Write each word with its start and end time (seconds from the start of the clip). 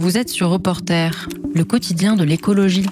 Vous 0.00 0.16
êtes 0.16 0.30
sur 0.30 0.48
Reporter, 0.48 1.28
le 1.54 1.62
quotidien 1.62 2.16
de 2.16 2.24
l'écologie. 2.24 2.86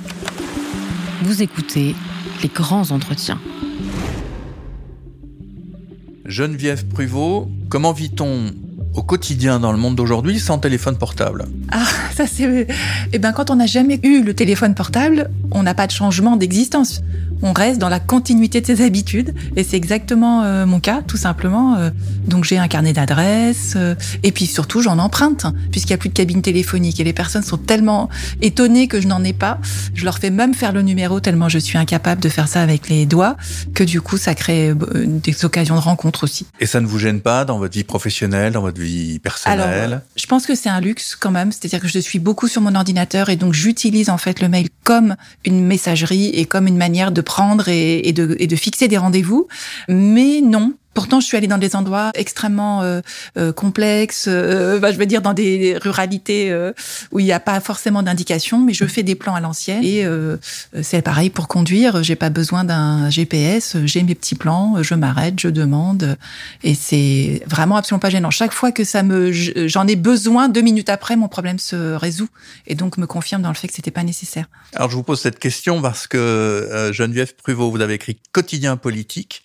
Vous 1.23 1.43
écoutez 1.43 1.95
les 2.43 2.51
grands 2.51 2.91
entretiens. 2.91 3.41
Geneviève 6.27 6.87
Pruvot, 6.87 7.49
comment 7.71 7.95
vit-on 7.95 8.53
au 8.95 9.03
quotidien 9.03 9.61
dans 9.61 9.73
le 9.73 9.79
monde 9.79 9.97
d'aujourd'hui 9.97 10.41
sans 10.41 10.59
téléphone 10.59 10.97
portable 10.97 11.47
Ah, 11.71 11.85
ça 12.15 12.27
c'est. 12.27 12.67
Eh 13.13 13.19
bien, 13.19 13.33
quand 13.33 13.51
on 13.51 13.57
n'a 13.57 13.67
jamais 13.67 14.01
eu 14.03 14.23
le 14.23 14.35
téléphone 14.35 14.75
portable, 14.75 15.31
on 15.51 15.63
n'a 15.63 15.75
pas 15.75 15.87
de 15.87 15.93
changement 15.93 16.37
d'existence 16.37 17.03
on 17.43 17.53
reste 17.53 17.79
dans 17.79 17.89
la 17.89 18.01
continuité 18.01 18.61
de 18.61 18.67
ses 18.67 18.83
habitudes. 18.83 19.35
Et 19.57 19.65
c'est 19.65 19.77
exactement 19.77 20.43
euh, 20.43 20.67
mon 20.67 20.81
cas, 20.81 21.03
tout 21.07 21.17
simplement. 21.17 21.77
Euh. 21.77 21.91
donc 22.27 22.45
j'ai 22.45 22.59
un 22.59 22.69
carnet 22.69 22.93
d'adresses. 22.93 23.75
Euh, 23.77 23.95
et 24.23 24.33
puis 24.33 24.47
surtout, 24.47 24.83
j'en 24.83 24.99
emprunte, 24.99 25.47
puisqu'il 25.71 25.93
n'y 25.93 25.95
a 25.95 25.99
plus 25.99 26.09
de 26.09 26.15
cabine 26.15 26.43
téléphonique. 26.43 27.01
Et 27.01 27.05
les 27.05 27.13
personnes 27.13 27.43
sont 27.43 27.59
tellement 27.59 28.09
étonnées 28.43 28.89
que 28.89 29.01
je 29.01 29.07
n'en 29.07 29.23
ai 29.25 29.33
pas. 29.33 29.59
Je 29.95 30.05
leur 30.05 30.19
fais 30.19 30.31
même 30.31 30.55
faire 30.55 30.73
le 30.73 30.83
numéro 30.83 31.21
tellement 31.21 31.49
je 31.49 31.59
suis 31.59 31.79
incapable 31.79 32.21
de 32.21 32.29
faire 32.29 32.49
ça 32.49 32.63
avec 32.63 32.89
les 32.89 33.07
doigts, 33.07 33.37
que 33.75 33.85
du 33.85 34.01
coup, 34.01 34.17
ça 34.17 34.35
crée 34.35 34.75
des 34.75 35.45
occasions 35.45 35.77
de 35.77 35.81
rencontre 35.81 36.25
aussi. 36.25 36.47
Et 36.61 36.67
ça 36.67 36.81
ne 36.81 36.87
vous 36.87 36.99
gêne 36.99 37.21
pas 37.21 37.45
dans 37.45 37.59
votre 37.59 37.75
vie 37.75 37.85
professionnelle, 37.85 38.53
dans 38.53 38.61
votre 38.61 38.78
vie 38.79 39.19
personnelle 39.19 39.61
Alors, 39.61 40.01
je 40.17 40.27
pense 40.27 40.47
que 40.47 40.55
c'est 40.55 40.69
un 40.69 40.81
luxe 40.81 41.17
quand 41.17 41.31
même. 41.31 41.53
C'est-à-dire 41.53 41.81
que 41.81 41.89
je 41.89 41.99
suis 41.99 42.19
beaucoup 42.19 42.49
sur 42.49 42.63
mon 42.63 42.75
ordinateur 42.75 43.29
et 43.29 43.37
donc 43.37 43.53
j'utilise 43.53 44.11
en 44.11 44.19
fait 44.19 44.41
le 44.41 44.49
mail 44.49 44.69
comme 44.85 45.17
une 45.45 45.65
messagerie 45.65 46.29
et 46.29 46.45
comme 46.45 46.67
une 46.67 46.77
manière 46.77 47.13
de 47.13 47.21
prendre 47.21 47.69
et, 47.69 48.13
de, 48.13 48.37
et 48.39 48.47
de 48.47 48.57
fixer 48.57 48.89
des 48.89 48.99
rendez-vous. 48.99 49.49
Mais 49.89 50.41
non, 50.41 50.75
Pourtant, 50.99 51.21
je 51.21 51.27
suis 51.27 51.37
allée 51.37 51.47
dans 51.47 51.59
des 51.59 51.77
endroits 51.77 52.11
extrêmement 52.15 52.83
euh, 52.83 53.03
euh, 53.37 53.53
complexes, 53.53 54.25
euh, 54.27 54.81
bah, 54.81 54.91
je 54.91 54.99
veux 54.99 55.07
dire 55.07 55.23
dans 55.23 55.33
des 55.33 55.79
ruralités 55.81 56.53
où 57.13 57.21
il 57.21 57.25
n'y 57.25 57.31
a 57.31 57.39
pas 57.39 57.61
forcément 57.61 58.03
d'indication, 58.03 58.59
mais 58.59 58.73
je 58.73 58.85
fais 58.85 59.05
des 59.05 59.15
plans 59.15 59.37
à 59.37 59.41
l'ancienne. 59.41 59.85
Et 59.85 60.05
c'est 60.83 61.01
pareil 61.03 61.31
pour 61.31 61.47
conduire. 61.47 62.03
J'ai 62.03 62.17
pas 62.17 62.31
besoin 62.31 62.65
d'un 62.65 63.11
GPS. 63.11 63.77
J'ai 63.85 64.03
mes 64.03 64.17
petits 64.17 64.35
plans. 64.35 64.83
Je 64.83 64.95
m'arrête, 64.97 65.39
je 65.39 65.47
demande, 65.47 66.17
et 66.65 66.75
c'est 66.75 67.45
vraiment 67.47 67.77
absolument 67.77 68.01
pas 68.01 68.11
gênant. 68.11 68.33
Chaque 68.33 68.53
fois 68.53 68.73
que 68.73 68.83
ça 68.83 69.05
me, 69.05 69.31
j'en 69.31 69.87
ai 69.87 69.95
besoin, 69.95 70.49
deux 70.49 70.63
minutes 70.63 70.89
après, 70.89 71.15
mon 71.15 71.29
problème 71.29 71.61
se 71.61 71.95
résout, 71.95 72.29
et 72.67 72.75
donc 72.75 72.99
me 72.99 73.07
confirme 73.07 73.43
dans 73.43 73.51
le 73.51 73.55
fait 73.55 73.69
que 73.69 73.75
c'était 73.75 73.93
pas 73.93 74.03
nécessaire. 74.03 74.47
Alors 74.75 74.91
je 74.91 74.97
vous 74.97 75.05
pose 75.05 75.21
cette 75.21 75.39
question 75.39 75.81
parce 75.81 76.09
que 76.09 76.91
Geneviève 76.93 77.37
Pruvot, 77.37 77.71
vous 77.71 77.83
avez 77.83 77.95
écrit 77.95 78.19
Quotidien 78.33 78.77
politique 78.77 79.45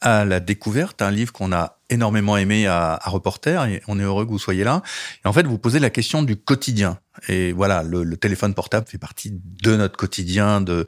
à 0.00 0.24
la 0.24 0.40
découverte, 0.40 1.02
un 1.02 1.10
livre 1.10 1.32
qu'on 1.32 1.52
a 1.52 1.79
énormément 1.90 2.36
aimé 2.36 2.66
à, 2.66 2.94
à, 2.94 3.10
Reporter, 3.10 3.64
et 3.66 3.82
on 3.88 3.98
est 3.98 4.02
heureux 4.02 4.24
que 4.24 4.30
vous 4.30 4.38
soyez 4.38 4.64
là. 4.64 4.82
Et 5.24 5.28
en 5.28 5.32
fait, 5.32 5.46
vous 5.46 5.58
posez 5.58 5.78
la 5.78 5.90
question 5.90 6.22
du 6.22 6.36
quotidien. 6.36 6.98
Et 7.28 7.52
voilà, 7.52 7.82
le, 7.82 8.16
téléphone 8.16 8.54
portable 8.54 8.86
fait 8.86 8.98
partie 8.98 9.32
de 9.32 9.76
notre 9.76 9.96
quotidien 9.96 10.60
de 10.60 10.86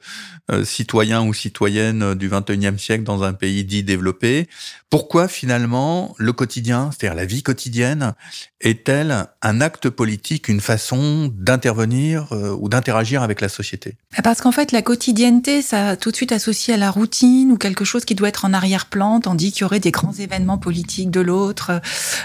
euh, 0.51 0.63
citoyen 0.63 1.23
ou 1.23 1.33
citoyenne 1.33 2.15
du 2.15 2.29
21e 2.29 2.77
siècle 2.77 3.03
dans 3.03 3.23
un 3.23 3.33
pays 3.33 3.63
dit 3.63 3.83
développé. 3.83 4.47
Pourquoi 4.89 5.27
finalement 5.27 6.15
le 6.17 6.33
quotidien, 6.33 6.91
c'est-à-dire 6.91 7.15
la 7.15 7.25
vie 7.25 7.43
quotidienne, 7.43 8.13
est-elle 8.61 9.27
un 9.41 9.61
acte 9.61 9.89
politique, 9.89 10.47
une 10.47 10.61
façon 10.61 11.31
d'intervenir 11.33 12.31
euh, 12.31 12.55
ou 12.59 12.69
d'interagir 12.69 13.21
avec 13.21 13.41
la 13.41 13.49
société? 13.49 13.97
Parce 14.23 14.41
qu'en 14.41 14.51
fait, 14.51 14.71
la 14.71 14.81
quotidienneté, 14.81 15.61
ça 15.61 15.97
tout 15.97 16.11
de 16.11 16.15
suite 16.15 16.31
associé 16.31 16.75
à 16.75 16.77
la 16.77 16.89
routine 16.89 17.51
ou 17.51 17.57
quelque 17.57 17.85
chose 17.85 18.05
qui 18.05 18.15
doit 18.15 18.29
être 18.29 18.45
en 18.45 18.53
arrière-plan, 18.53 19.19
tandis 19.19 19.51
qu'il 19.51 19.61
y 19.61 19.65
aurait 19.65 19.79
des 19.79 19.91
grands 19.91 20.13
événements 20.13 20.57
politiques 20.57 20.92
de 21.01 21.21
l'autre 21.21 21.81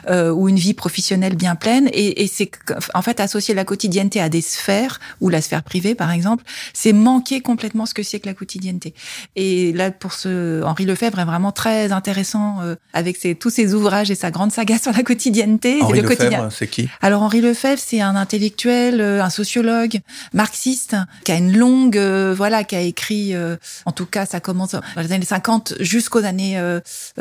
euh, 0.09 0.31
ou 0.31 0.49
une 0.49 0.59
vie 0.59 0.75
professionnelle 0.75 1.37
bien 1.37 1.55
pleine. 1.55 1.89
Et, 1.93 2.23
et 2.23 2.27
c'est 2.27 2.51
en 2.95 3.03
fait 3.03 3.21
associer 3.21 3.55
la 3.55 3.65
quotidienneté 3.65 4.21
à 4.21 4.29
des 4.29 4.41
sphères 4.41 5.01
ou 5.21 5.29
la 5.29 5.41
sphère 5.41 5.63
privée 5.63 5.95
par 5.95 6.11
exemple, 6.11 6.45
c'est 6.73 6.93
manquer 6.93 7.41
complètement 7.41 7.87
ce 7.87 7.95
que 7.95 8.03
c'est 8.03 8.21
que 8.21 8.27
la 8.27 8.35
quotidienneté. 8.35 8.95
Et 9.37 9.73
là 9.73 9.91
pour 9.91 10.13
ce 10.13 10.63
Henri 10.63 10.85
Lefebvre 10.85 11.19
est 11.19 11.25
vraiment 11.25 11.53
très 11.53 11.93
intéressant 11.93 12.61
euh, 12.63 12.75
avec 12.93 13.17
ses, 13.17 13.35
tous 13.35 13.51
ses 13.51 13.75
ouvrages 13.75 14.11
et 14.11 14.15
sa 14.15 14.31
grande 14.31 14.53
saga 14.53 14.79
sur 14.79 14.93
la 14.93 15.03
quotidienneté. 15.03 15.83
Henri 15.83 16.01
le 16.01 16.09
Lefebvre, 16.09 16.49
c'est 16.53 16.69
qui? 16.69 16.89
Alors 17.01 17.23
Henri 17.23 17.41
Lefebvre, 17.41 17.81
c'est 17.85 18.01
un 18.01 18.17
intellectuel, 18.17 19.01
euh, 19.01 19.23
un 19.23 19.31
sociologue 19.31 20.01
marxiste 20.33 20.97
qui 21.25 21.33
a 21.33 21.37
une 21.37 21.57
longue 21.57 21.99
euh, 21.99 22.35
voilà 22.37 22.65
qui 22.65 22.77
a 22.77 22.81
écrit 22.81 23.35
en 23.85 23.93
tout 23.93 24.07
cas 24.07 24.27
ça 24.27 24.41
commence 24.41 24.73
dans 24.73 24.83
les 24.97 25.13
années 25.13 25.25
50 25.25 25.75
jusqu'aux 25.81 26.25
années 26.25 26.61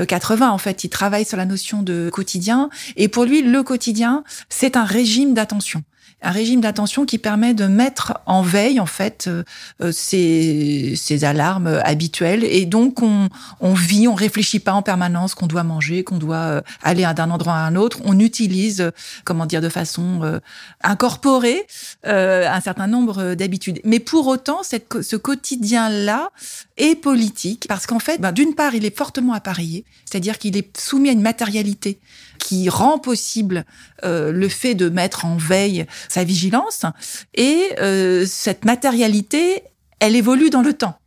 80 0.07 0.49
en 0.49 0.57
fait, 0.57 0.83
il 0.83 0.89
travaille 0.89 1.25
sur 1.25 1.36
la 1.37 1.45
notion 1.45 1.83
de 1.83 2.09
quotidien. 2.11 2.69
Et 2.95 3.07
pour 3.07 3.25
lui, 3.25 3.41
le 3.41 3.63
quotidien, 3.63 4.23
c'est 4.49 4.75
un 4.75 4.83
régime 4.83 5.33
d'attention 5.33 5.83
un 6.23 6.31
régime 6.31 6.61
d'attention 6.61 7.05
qui 7.05 7.19
permet 7.19 7.53
de 7.53 7.65
mettre 7.65 8.19
en 8.25 8.41
veille 8.41 8.79
en 8.79 8.87
fait 8.87 9.25
euh, 9.27 9.43
euh, 9.81 9.91
ces, 9.91 11.23
alarmes 11.23 11.79
habituelles 11.83 12.43
et 12.43 12.65
donc 12.65 13.01
on, 13.01 13.29
vit, 13.73 14.07
on 14.07 14.15
réfléchit 14.15 14.59
pas 14.59 14.73
en 14.73 14.81
permanence 14.81 15.35
qu'on 15.35 15.47
doit 15.47 15.63
manger, 15.63 16.03
qu'on 16.03 16.17
doit 16.17 16.35
euh, 16.35 16.61
aller 16.83 17.07
d'un 17.15 17.29
endroit 17.29 17.53
à 17.53 17.57
un 17.59 17.75
autre. 17.75 17.99
On 18.03 18.19
utilise, 18.19 18.91
comment 19.23 19.45
dire, 19.45 19.61
de 19.61 19.69
façon 19.69 20.39
incorporée 20.83 21.65
un 22.03 22.61
certain 22.61 22.87
nombre 22.87 23.33
d'habitudes. 23.33 23.79
Mais 23.83 23.99
pour 23.99 24.27
autant, 24.27 24.61
cette, 24.63 25.01
ce 25.01 25.15
quotidien-là 25.15 26.29
est 26.77 26.95
politique 26.95 27.65
parce 27.67 27.87
qu'en 27.87 27.99
fait, 27.99 28.19
ben, 28.19 28.31
d'une 28.31 28.53
part, 28.53 28.75
il 28.75 28.85
est 28.85 28.95
fortement 28.95 29.33
appareillé, 29.33 29.85
c'est-à-dire 30.05 30.37
qu'il 30.37 30.57
est 30.57 30.77
soumis 30.77 31.09
à 31.09 31.13
une 31.13 31.21
matérialité 31.21 31.99
qui 32.47 32.69
rend 32.69 32.97
possible 32.97 33.65
euh, 34.05 34.31
le 34.31 34.47
fait 34.47 34.73
de 34.73 34.87
mettre 34.87 35.25
en 35.25 35.35
veille 35.35 35.85
sa 36.07 36.23
vigilance. 36.23 36.85
Et 37.33 37.61
euh, 37.79 38.25
cette 38.25 38.63
matérialité, 38.63 39.63
elle 39.99 40.15
évolue 40.15 40.49
dans 40.49 40.61
le 40.61 40.71
temps. 40.71 40.97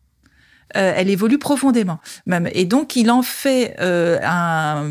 Euh, 0.76 0.92
elle 0.96 1.10
évolue 1.10 1.38
profondément 1.38 1.98
même. 2.26 2.48
Et 2.52 2.64
donc 2.64 2.94
il 2.94 3.10
en 3.10 3.22
fait 3.22 3.74
euh, 3.80 4.18
un, 4.22 4.88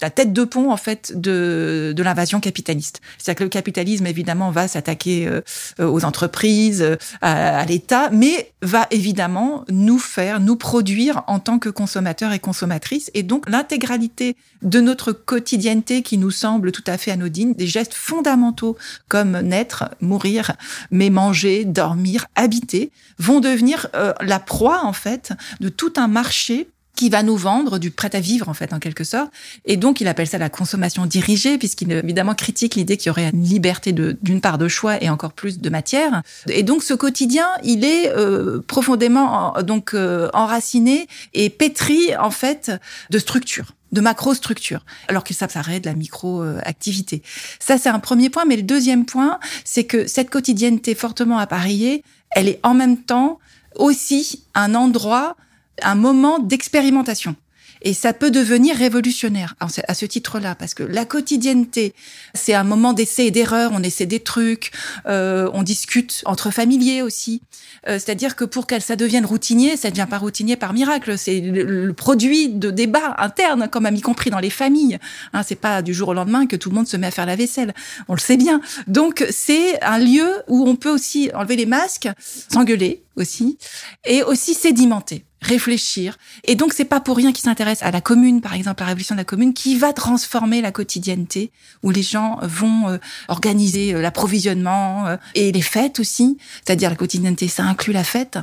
la 0.00 0.10
tête 0.10 0.32
de 0.32 0.42
pont 0.42 0.72
en 0.72 0.76
fait 0.76 1.12
de, 1.14 1.92
de 1.96 2.02
l'invasion 2.02 2.40
capitaliste. 2.40 3.00
C'est-à-dire 3.18 3.38
que 3.38 3.44
le 3.44 3.50
capitalisme 3.50 4.06
évidemment 4.06 4.50
va 4.50 4.66
s'attaquer 4.66 5.28
euh, 5.28 5.40
aux 5.78 6.04
entreprises 6.04 6.96
à, 7.20 7.60
à 7.60 7.64
l'État 7.64 8.10
mais 8.10 8.52
va 8.62 8.88
évidemment 8.90 9.64
nous 9.70 9.98
faire 9.98 10.40
nous 10.40 10.56
produire 10.56 11.22
en 11.28 11.38
tant 11.38 11.60
que 11.60 11.68
consommateurs 11.68 12.32
et 12.32 12.40
consommatrices. 12.40 13.10
Et 13.14 13.22
donc 13.22 13.48
l'intégralité 13.48 14.36
de 14.62 14.80
notre 14.80 15.12
quotidienneté 15.12 16.02
qui 16.02 16.18
nous 16.18 16.32
semble 16.32 16.72
tout 16.72 16.84
à 16.86 16.98
fait 16.98 17.12
anodine 17.12 17.54
des 17.54 17.68
gestes 17.68 17.94
fondamentaux 17.94 18.76
comme 19.06 19.38
naître 19.40 19.90
mourir 20.00 20.52
mais 20.90 21.10
manger 21.10 21.64
dormir 21.64 22.26
habiter 22.34 22.90
vont 23.18 23.40
devenir 23.40 23.88
la 24.20 24.40
proie 24.40 24.80
en 24.84 24.92
fait 24.92 25.03
fait 25.04 25.32
de 25.60 25.68
tout 25.68 25.92
un 25.96 26.08
marché 26.08 26.68
qui 26.96 27.10
va 27.10 27.22
nous 27.22 27.36
vendre 27.36 27.78
du 27.78 27.90
prêt 27.90 28.14
à 28.14 28.20
vivre 28.20 28.48
en 28.48 28.54
fait 28.54 28.72
en 28.72 28.78
quelque 28.78 29.04
sorte 29.04 29.32
et 29.64 29.76
donc 29.76 30.00
il 30.00 30.08
appelle 30.08 30.28
ça 30.28 30.38
la 30.38 30.48
consommation 30.48 31.06
dirigée 31.06 31.58
puisqu'il 31.58 31.90
évidemment 31.92 32.34
critique 32.34 32.76
l'idée 32.76 32.96
qu'il 32.96 33.08
y 33.08 33.10
aurait 33.10 33.30
une 33.30 33.42
liberté 33.42 33.92
d'une 33.92 34.40
part 34.40 34.58
de 34.58 34.68
choix 34.68 35.02
et 35.02 35.10
encore 35.10 35.32
plus 35.32 35.58
de 35.58 35.70
matière 35.70 36.22
et 36.48 36.62
donc 36.62 36.82
ce 36.82 36.94
quotidien 36.94 37.48
il 37.62 37.84
est 37.84 38.10
euh, 38.10 38.60
profondément 38.66 39.54
donc 39.62 39.94
euh, 39.94 40.28
enraciné 40.32 41.08
et 41.32 41.50
pétri 41.50 42.16
en 42.16 42.30
fait 42.30 42.70
de 43.10 43.18
structure 43.18 43.74
de 43.92 44.00
macro-structure, 44.00 44.84
alors 45.06 45.22
que 45.22 45.32
ça 45.32 45.48
s'arrête 45.48 45.84
de 45.84 45.88
la 45.88 45.94
micro-activité. 45.94 47.22
Ça, 47.60 47.78
c'est 47.78 47.88
un 47.88 48.00
premier 48.00 48.28
point. 48.28 48.44
Mais 48.44 48.56
le 48.56 48.64
deuxième 48.64 49.06
point, 49.06 49.38
c'est 49.64 49.84
que 49.84 50.08
cette 50.08 50.30
quotidienneté 50.30 50.96
fortement 50.96 51.38
appareillée, 51.38 52.02
elle 52.32 52.48
est 52.48 52.58
en 52.64 52.74
même 52.74 52.96
temps 52.96 53.38
aussi 53.76 54.44
un 54.54 54.74
endroit, 54.74 55.36
un 55.82 55.94
moment 55.94 56.38
d'expérimentation. 56.38 57.36
Et 57.84 57.92
ça 57.92 58.14
peut 58.14 58.30
devenir 58.30 58.76
révolutionnaire 58.76 59.54
à 59.60 59.94
ce 59.94 60.06
titre-là, 60.06 60.54
parce 60.54 60.72
que 60.72 60.82
la 60.82 61.04
quotidienneté, 61.04 61.94
c'est 62.32 62.54
un 62.54 62.64
moment 62.64 62.94
d'essai 62.94 63.26
et 63.26 63.30
d'erreur. 63.30 63.72
On 63.74 63.82
essaie 63.82 64.06
des 64.06 64.20
trucs, 64.20 64.72
euh, 65.06 65.50
on 65.52 65.62
discute 65.62 66.22
entre 66.24 66.50
familiers 66.50 67.02
aussi. 67.02 67.42
Euh, 67.86 67.98
C'est-à-dire 67.98 68.36
que 68.36 68.44
pour 68.46 68.66
qu'elle 68.66 68.80
ça 68.80 68.96
devienne 68.96 69.26
routinier, 69.26 69.76
ça 69.76 69.88
ne 69.88 69.92
devient 69.92 70.06
pas 70.08 70.16
routinier 70.16 70.56
par 70.56 70.72
miracle. 70.72 71.18
C'est 71.18 71.40
le, 71.40 71.92
produit 71.92 72.48
de 72.48 72.70
débats 72.70 73.14
internes, 73.18 73.68
comme 73.70 73.86
y 73.94 74.00
compris 74.00 74.30
dans 74.30 74.38
les 74.38 74.50
familles. 74.50 74.98
Hein, 75.34 75.42
c'est 75.46 75.54
pas 75.54 75.82
du 75.82 75.92
jour 75.92 76.08
au 76.08 76.14
lendemain 76.14 76.46
que 76.46 76.56
tout 76.56 76.70
le 76.70 76.74
monde 76.74 76.88
se 76.88 76.96
met 76.96 77.08
à 77.08 77.10
faire 77.10 77.26
la 77.26 77.36
vaisselle. 77.36 77.74
On 78.08 78.14
le 78.14 78.20
sait 78.20 78.38
bien. 78.38 78.62
Donc 78.86 79.24
c'est 79.30 79.82
un 79.82 79.98
lieu 79.98 80.42
où 80.48 80.66
on 80.66 80.76
peut 80.76 80.90
aussi 80.90 81.30
enlever 81.34 81.56
les 81.56 81.66
masques, 81.66 82.08
s'engueuler 82.50 83.02
aussi, 83.16 83.58
et 84.06 84.22
aussi 84.22 84.54
sédimenter 84.54 85.24
réfléchir. 85.44 86.16
Et 86.44 86.54
donc, 86.54 86.72
c'est 86.72 86.84
pas 86.84 87.00
pour 87.00 87.16
rien 87.16 87.32
qu'ils 87.32 87.44
s'intéresse 87.44 87.82
à 87.82 87.90
la 87.90 88.00
commune, 88.00 88.40
par 88.40 88.54
exemple, 88.54 88.82
la 88.82 88.86
révolution 88.86 89.14
de 89.14 89.20
la 89.20 89.24
commune, 89.24 89.54
qui 89.54 89.76
va 89.76 89.92
transformer 89.92 90.60
la 90.60 90.72
quotidienneté, 90.72 91.52
où 91.82 91.90
les 91.90 92.02
gens 92.02 92.38
vont 92.42 92.88
euh, 92.88 92.98
organiser 93.28 93.94
euh, 93.94 94.00
l'approvisionnement 94.00 95.06
euh, 95.06 95.16
et 95.34 95.52
les 95.52 95.62
fêtes 95.62 96.00
aussi. 96.00 96.38
C'est-à-dire 96.64 96.90
la 96.90 96.96
quotidienneté, 96.96 97.48
ça 97.48 97.64
inclut 97.64 97.92
la 97.92 98.04
fête. 98.04 98.38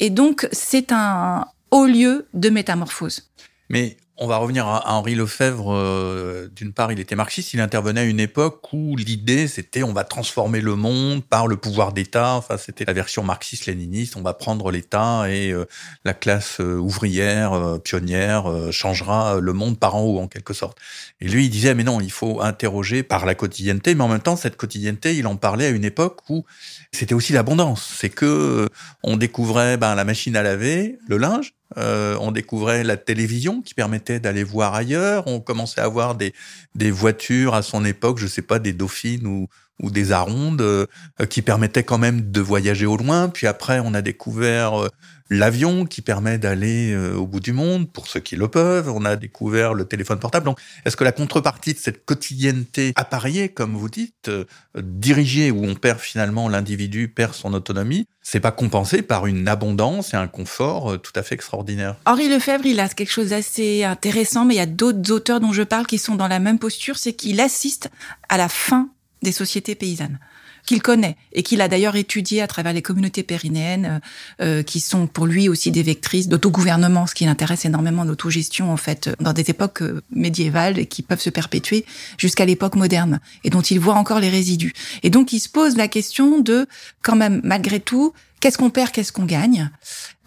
Et 0.00 0.10
donc, 0.10 0.48
c'est 0.52 0.92
un 0.92 1.46
haut 1.70 1.86
lieu 1.86 2.26
de 2.34 2.48
métamorphose. 2.48 3.30
Mais 3.68 3.96
On 4.18 4.26
va 4.26 4.38
revenir 4.38 4.66
à 4.66 4.92
Henri 4.92 5.14
Lefebvre. 5.14 5.74
Euh, 5.74 6.48
d'une 6.56 6.72
part, 6.72 6.90
il 6.90 7.00
était 7.00 7.16
marxiste. 7.16 7.52
Il 7.52 7.60
intervenait 7.60 8.00
à 8.00 8.04
une 8.04 8.18
époque 8.18 8.72
où 8.72 8.96
l'idée, 8.96 9.46
c'était 9.46 9.82
on 9.82 9.92
va 9.92 10.04
transformer 10.04 10.62
le 10.62 10.74
monde 10.74 11.22
par 11.22 11.46
le 11.46 11.58
pouvoir 11.58 11.92
d'État. 11.92 12.32
Enfin, 12.32 12.56
c'était 12.56 12.86
la 12.86 12.94
version 12.94 13.22
marxiste-léniniste. 13.22 14.16
On 14.16 14.22
va 14.22 14.32
prendre 14.32 14.70
l'État 14.70 15.26
et 15.28 15.50
euh, 15.52 15.66
la 16.06 16.14
classe 16.14 16.60
euh, 16.60 16.78
ouvrière, 16.78 17.78
pionnière, 17.84 18.46
changera 18.70 19.38
le 19.38 19.52
monde 19.52 19.78
par 19.78 19.96
en 19.96 20.00
haut, 20.04 20.18
en 20.18 20.28
quelque 20.28 20.54
sorte. 20.54 20.78
Et 21.20 21.28
lui, 21.28 21.44
il 21.44 21.50
disait, 21.50 21.74
mais 21.74 21.84
non, 21.84 22.00
il 22.00 22.10
faut 22.10 22.40
interroger 22.40 23.02
par 23.02 23.26
la 23.26 23.34
quotidienneté. 23.34 23.94
Mais 23.94 24.02
en 24.02 24.08
même 24.08 24.20
temps, 24.20 24.36
cette 24.36 24.56
quotidienneté, 24.56 25.14
il 25.14 25.26
en 25.26 25.36
parlait 25.36 25.66
à 25.66 25.70
une 25.70 25.84
époque 25.84 26.20
où 26.30 26.46
c'était 26.90 27.14
aussi 27.14 27.34
l'abondance. 27.34 27.94
C'est 27.98 28.08
que 28.10 28.70
on 29.02 29.18
découvrait 29.18 29.76
ben, 29.76 29.94
la 29.94 30.04
machine 30.04 30.36
à 30.36 30.42
laver, 30.42 30.98
le 31.06 31.18
linge, 31.18 31.52
euh, 31.76 32.16
on 32.20 32.32
découvrait 32.32 32.84
la 32.84 32.96
télévision 32.96 33.60
qui 33.60 33.74
permettait 33.74 34.20
d'aller 34.20 34.44
voir 34.44 34.74
ailleurs. 34.74 35.26
On 35.26 35.40
commençait 35.40 35.80
à 35.80 35.84
avoir 35.84 36.14
des, 36.14 36.32
des 36.74 36.90
voitures 36.90 37.54
à 37.54 37.62
son 37.62 37.84
époque, 37.84 38.18
je 38.18 38.26
sais 38.26 38.42
pas, 38.42 38.58
des 38.58 38.72
dauphines 38.72 39.26
ou, 39.26 39.48
ou 39.82 39.90
des 39.90 40.12
arondes 40.12 40.62
euh, 40.62 40.86
qui 41.28 41.42
permettaient 41.42 41.82
quand 41.82 41.98
même 41.98 42.30
de 42.30 42.40
voyager 42.40 42.86
au 42.86 42.96
loin. 42.96 43.28
Puis 43.28 43.46
après, 43.46 43.80
on 43.80 43.94
a 43.94 44.02
découvert 44.02 44.80
euh, 44.80 44.88
l'avion 45.30 45.86
qui 45.86 46.02
permet 46.02 46.38
d'aller 46.38 46.92
euh, 46.92 47.14
au 47.14 47.26
bout 47.26 47.40
du 47.40 47.52
monde 47.52 47.90
pour 47.90 48.08
ceux 48.08 48.20
qui 48.20 48.36
le 48.36 48.48
peuvent. 48.48 48.90
On 48.90 49.04
a 49.04 49.16
découvert 49.16 49.74
le 49.74 49.84
téléphone 49.84 50.18
portable. 50.18 50.46
Donc, 50.46 50.58
est-ce 50.84 50.96
que 50.96 51.04
la 51.04 51.12
contrepartie 51.12 51.74
de 51.74 51.78
cette 51.78 52.04
quotidienneté 52.04 52.92
appareillée, 52.96 53.48
comme 53.48 53.74
vous 53.74 53.88
dites, 53.88 54.30
dirigée 54.76 55.50
où 55.50 55.64
on 55.64 55.74
perd 55.74 55.98
finalement 55.98 56.48
l'individu 56.48 57.08
perd 57.08 57.34
son 57.34 57.54
autonomie, 57.54 58.06
c'est 58.22 58.40
pas 58.40 58.52
compensé 58.52 59.02
par 59.02 59.26
une 59.26 59.48
abondance 59.48 60.14
et 60.14 60.16
un 60.16 60.28
confort 60.28 61.00
tout 61.00 61.12
à 61.14 61.22
fait 61.22 61.34
extraordinaire? 61.34 61.96
Henri 62.06 62.28
Lefebvre, 62.28 62.66
il 62.66 62.80
a 62.80 62.88
quelque 62.88 63.12
chose 63.12 63.30
d'assez 63.30 63.84
intéressant, 63.84 64.44
mais 64.44 64.54
il 64.54 64.58
y 64.58 64.60
a 64.60 64.66
d'autres 64.66 65.10
auteurs 65.12 65.40
dont 65.40 65.52
je 65.52 65.62
parle 65.62 65.86
qui 65.86 65.98
sont 65.98 66.14
dans 66.14 66.28
la 66.28 66.38
même 66.38 66.58
posture, 66.58 66.98
c'est 66.98 67.12
qu'il 67.12 67.40
assiste 67.40 67.90
à 68.28 68.36
la 68.36 68.48
fin 68.48 68.88
des 69.22 69.32
sociétés 69.32 69.74
paysannes 69.74 70.18
qu'il 70.66 70.82
connaît 70.82 71.16
et 71.32 71.42
qu'il 71.42 71.60
a 71.60 71.68
d'ailleurs 71.68 71.96
étudié 71.96 72.42
à 72.42 72.46
travers 72.46 72.72
les 72.72 72.82
communautés 72.82 73.22
périnéennes, 73.22 74.00
euh, 74.40 74.58
euh, 74.58 74.62
qui 74.62 74.80
sont 74.80 75.06
pour 75.06 75.26
lui 75.26 75.48
aussi 75.48 75.70
des 75.70 75.82
vectrices 75.82 76.28
d'autogouvernement, 76.28 77.06
ce 77.06 77.14
qui 77.14 77.24
l'intéresse 77.24 77.64
énormément 77.64 78.04
d'autogestion 78.04 78.72
en 78.72 78.76
fait 78.76 79.10
dans 79.20 79.32
des 79.32 79.48
époques 79.48 79.82
euh, 79.82 80.02
médiévales 80.10 80.78
et 80.78 80.86
qui 80.86 81.02
peuvent 81.02 81.20
se 81.20 81.30
perpétuer 81.30 81.86
jusqu'à 82.18 82.44
l'époque 82.44 82.74
moderne 82.74 83.20
et 83.44 83.50
dont 83.50 83.62
il 83.62 83.80
voit 83.80 83.94
encore 83.94 84.20
les 84.20 84.28
résidus. 84.28 84.74
Et 85.02 85.10
donc 85.10 85.32
il 85.32 85.40
se 85.40 85.48
pose 85.48 85.76
la 85.76 85.88
question 85.88 86.40
de 86.40 86.66
quand 87.02 87.16
même 87.16 87.40
malgré 87.44 87.80
tout 87.80 88.12
qu'est-ce 88.40 88.58
qu'on 88.58 88.70
perd, 88.70 88.90
qu'est-ce 88.90 89.12
qu'on 89.12 89.24
gagne? 89.24 89.70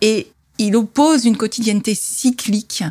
Et 0.02 0.32
il 0.58 0.76
oppose 0.76 1.26
une 1.26 1.38
quotidienneté 1.38 1.96
cyclique, 1.96 2.84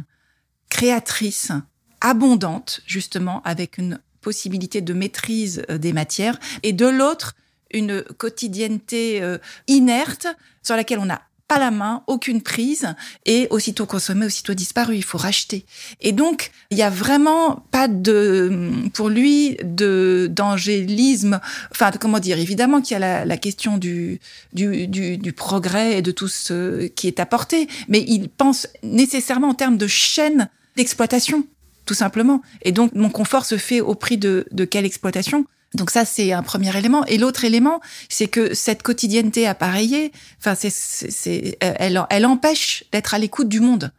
créatrice, 0.69 1.53
abondante 2.01 2.81
justement 2.87 3.43
avec 3.45 3.79
une 3.79 3.99
possibilité 4.21 4.81
de 4.81 4.93
maîtrise 4.93 5.63
euh, 5.71 5.79
des 5.79 5.93
matières, 5.93 6.39
et 6.63 6.73
de 6.73 6.87
l'autre, 6.87 7.35
une 7.71 8.03
quotidienneté 8.03 9.23
euh, 9.23 9.39
inerte 9.67 10.27
sur 10.63 10.77
laquelle 10.77 10.99
on 10.99 11.07
n'a 11.07 11.23
pas 11.49 11.59
la 11.59 11.71
main, 11.71 12.03
aucune 12.07 12.43
prise, 12.43 12.95
et 13.25 13.49
aussitôt 13.51 13.87
consommé, 13.87 14.27
aussitôt 14.27 14.53
disparu, 14.53 14.97
il 14.97 15.03
faut 15.03 15.17
racheter. 15.17 15.65
Et 16.03 16.13
donc, 16.13 16.51
il 16.71 16.77
y 16.77 16.83
a 16.83 16.91
vraiment 16.91 17.65
pas 17.71 17.89
de, 17.89 18.71
pour 18.93 19.09
lui, 19.09 19.57
de 19.65 20.29
d'angélisme. 20.31 21.41
Enfin, 21.71 21.91
comment 21.99 22.19
dire? 22.19 22.39
Évidemment 22.39 22.83
qu'il 22.83 22.93
y 22.93 22.97
a 22.97 22.99
la, 22.99 23.25
la 23.25 23.37
question 23.39 23.79
du, 23.79 24.21
du, 24.53 24.87
du, 24.87 25.17
du, 25.17 25.33
progrès 25.33 25.99
et 25.99 26.03
de 26.03 26.11
tout 26.11 26.29
ce 26.29 26.87
qui 26.89 27.07
est 27.07 27.19
apporté, 27.19 27.67
mais 27.89 28.05
il 28.07 28.29
pense 28.29 28.69
nécessairement 28.83 29.49
en 29.49 29.55
termes 29.55 29.79
de 29.79 29.87
chaîne 29.87 30.51
d'exploitation 30.77 31.47
tout 31.89 31.95
simplement. 31.95 32.43
Et 32.63 32.71
donc, 32.71 32.95
mon 32.95 33.09
confort 33.09 33.47
se 33.47 33.57
fait 33.57 33.81
au 33.81 33.95
prix 33.95 34.19
de, 34.19 34.47
quelle 34.71 34.85
exploitation? 34.85 35.47
Donc 35.75 35.91
ça, 35.91 36.05
c'est 36.05 36.33
un 36.33 36.43
premier 36.43 36.77
élément. 36.77 37.05
Et 37.07 37.17
l'autre 37.17 37.45
élément, 37.47 37.81
c'est 38.11 38.29
que 38.29 38.53
cette 38.53 38.83
quotidienneté 38.83 39.47
appareillée, 39.47 40.13
enfin, 40.39 40.55
c'est, 40.55 41.57
elle, 41.61 42.05
elle 42.11 42.27
empêche 42.27 42.85
d'être 42.93 43.15
à 43.15 43.19
l'écoute 43.19 43.49
du 43.49 43.61
monde. 43.61 43.91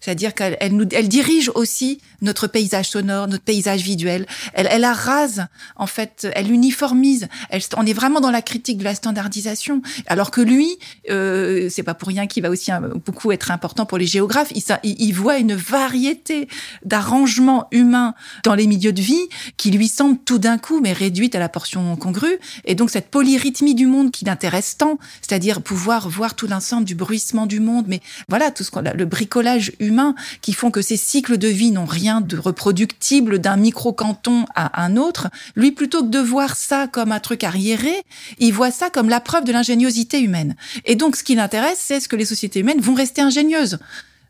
C'est-à-dire 0.00 0.34
qu'elle 0.34 0.56
elle 0.60 0.76
nous, 0.76 0.86
elle 0.92 1.08
dirige 1.08 1.50
aussi 1.54 2.00
notre 2.22 2.46
paysage 2.46 2.90
sonore, 2.90 3.28
notre 3.28 3.44
paysage 3.44 3.82
visuel. 3.82 4.26
Elle, 4.54 4.68
elle 4.70 4.84
arrase, 4.84 5.46
en 5.76 5.86
fait, 5.86 6.26
elle 6.34 6.50
uniformise. 6.50 7.28
Elle, 7.50 7.62
on 7.76 7.86
est 7.86 7.92
vraiment 7.92 8.20
dans 8.20 8.30
la 8.30 8.42
critique 8.42 8.78
de 8.78 8.84
la 8.84 8.94
standardisation. 8.94 9.82
Alors 10.06 10.30
que 10.30 10.40
lui, 10.40 10.78
euh, 11.10 11.68
c'est 11.70 11.82
pas 11.82 11.94
pour 11.94 12.08
rien 12.08 12.26
qu'il 12.26 12.42
va 12.42 12.50
aussi 12.50 12.70
hein, 12.70 12.82
beaucoup 13.04 13.32
être 13.32 13.50
important 13.50 13.86
pour 13.86 13.98
les 13.98 14.06
géographes. 14.06 14.52
Il, 14.54 14.62
il, 14.84 15.12
voit 15.12 15.38
une 15.38 15.54
variété 15.54 16.48
d'arrangements 16.84 17.66
humains 17.72 18.14
dans 18.44 18.54
les 18.54 18.66
milieux 18.66 18.92
de 18.92 19.02
vie 19.02 19.28
qui 19.56 19.70
lui 19.70 19.88
semble 19.88 20.18
tout 20.18 20.38
d'un 20.38 20.58
coup, 20.58 20.80
mais 20.80 20.92
réduite 20.92 21.34
à 21.34 21.38
la 21.38 21.48
portion 21.48 21.96
congrue. 21.96 22.38
Et 22.64 22.74
donc 22.74 22.90
cette 22.90 23.10
polyrythmie 23.10 23.74
du 23.74 23.86
monde 23.86 24.10
qui 24.10 24.24
l'intéresse 24.24 24.76
tant, 24.76 24.98
c'est-à-dire 25.22 25.62
pouvoir 25.62 26.08
voir 26.08 26.34
tout 26.34 26.46
l'ensemble 26.46 26.84
du 26.84 26.94
bruissement 26.94 27.46
du 27.46 27.60
monde, 27.60 27.86
mais 27.88 28.00
voilà 28.28 28.50
tout 28.50 28.64
ce 28.64 28.70
qu'on 28.70 28.82
le 28.82 29.04
bricolage 29.04 29.72
humains 29.88 30.14
qui 30.40 30.52
font 30.52 30.70
que 30.70 30.82
ces 30.82 30.96
cycles 30.96 31.38
de 31.38 31.48
vie 31.48 31.72
n'ont 31.72 31.84
rien 31.84 32.20
de 32.20 32.38
reproductible 32.38 33.40
d'un 33.40 33.56
micro-canton 33.56 34.44
à 34.54 34.82
un 34.82 34.96
autre. 34.96 35.28
Lui, 35.56 35.72
plutôt 35.72 36.02
que 36.02 36.10
de 36.10 36.18
voir 36.18 36.56
ça 36.56 36.86
comme 36.86 37.12
un 37.12 37.20
truc 37.20 37.42
arriéré, 37.42 38.02
il 38.38 38.52
voit 38.52 38.70
ça 38.70 38.90
comme 38.90 39.08
la 39.08 39.20
preuve 39.20 39.44
de 39.44 39.52
l'ingéniosité 39.52 40.20
humaine. 40.20 40.54
Et 40.84 40.94
donc, 40.94 41.16
ce 41.16 41.24
qui 41.24 41.34
l'intéresse, 41.34 41.78
c'est 41.80 42.00
ce 42.00 42.08
que 42.08 42.16
les 42.16 42.24
sociétés 42.24 42.60
humaines 42.60 42.80
vont 42.80 42.94
rester 42.94 43.20
ingénieuses. 43.20 43.78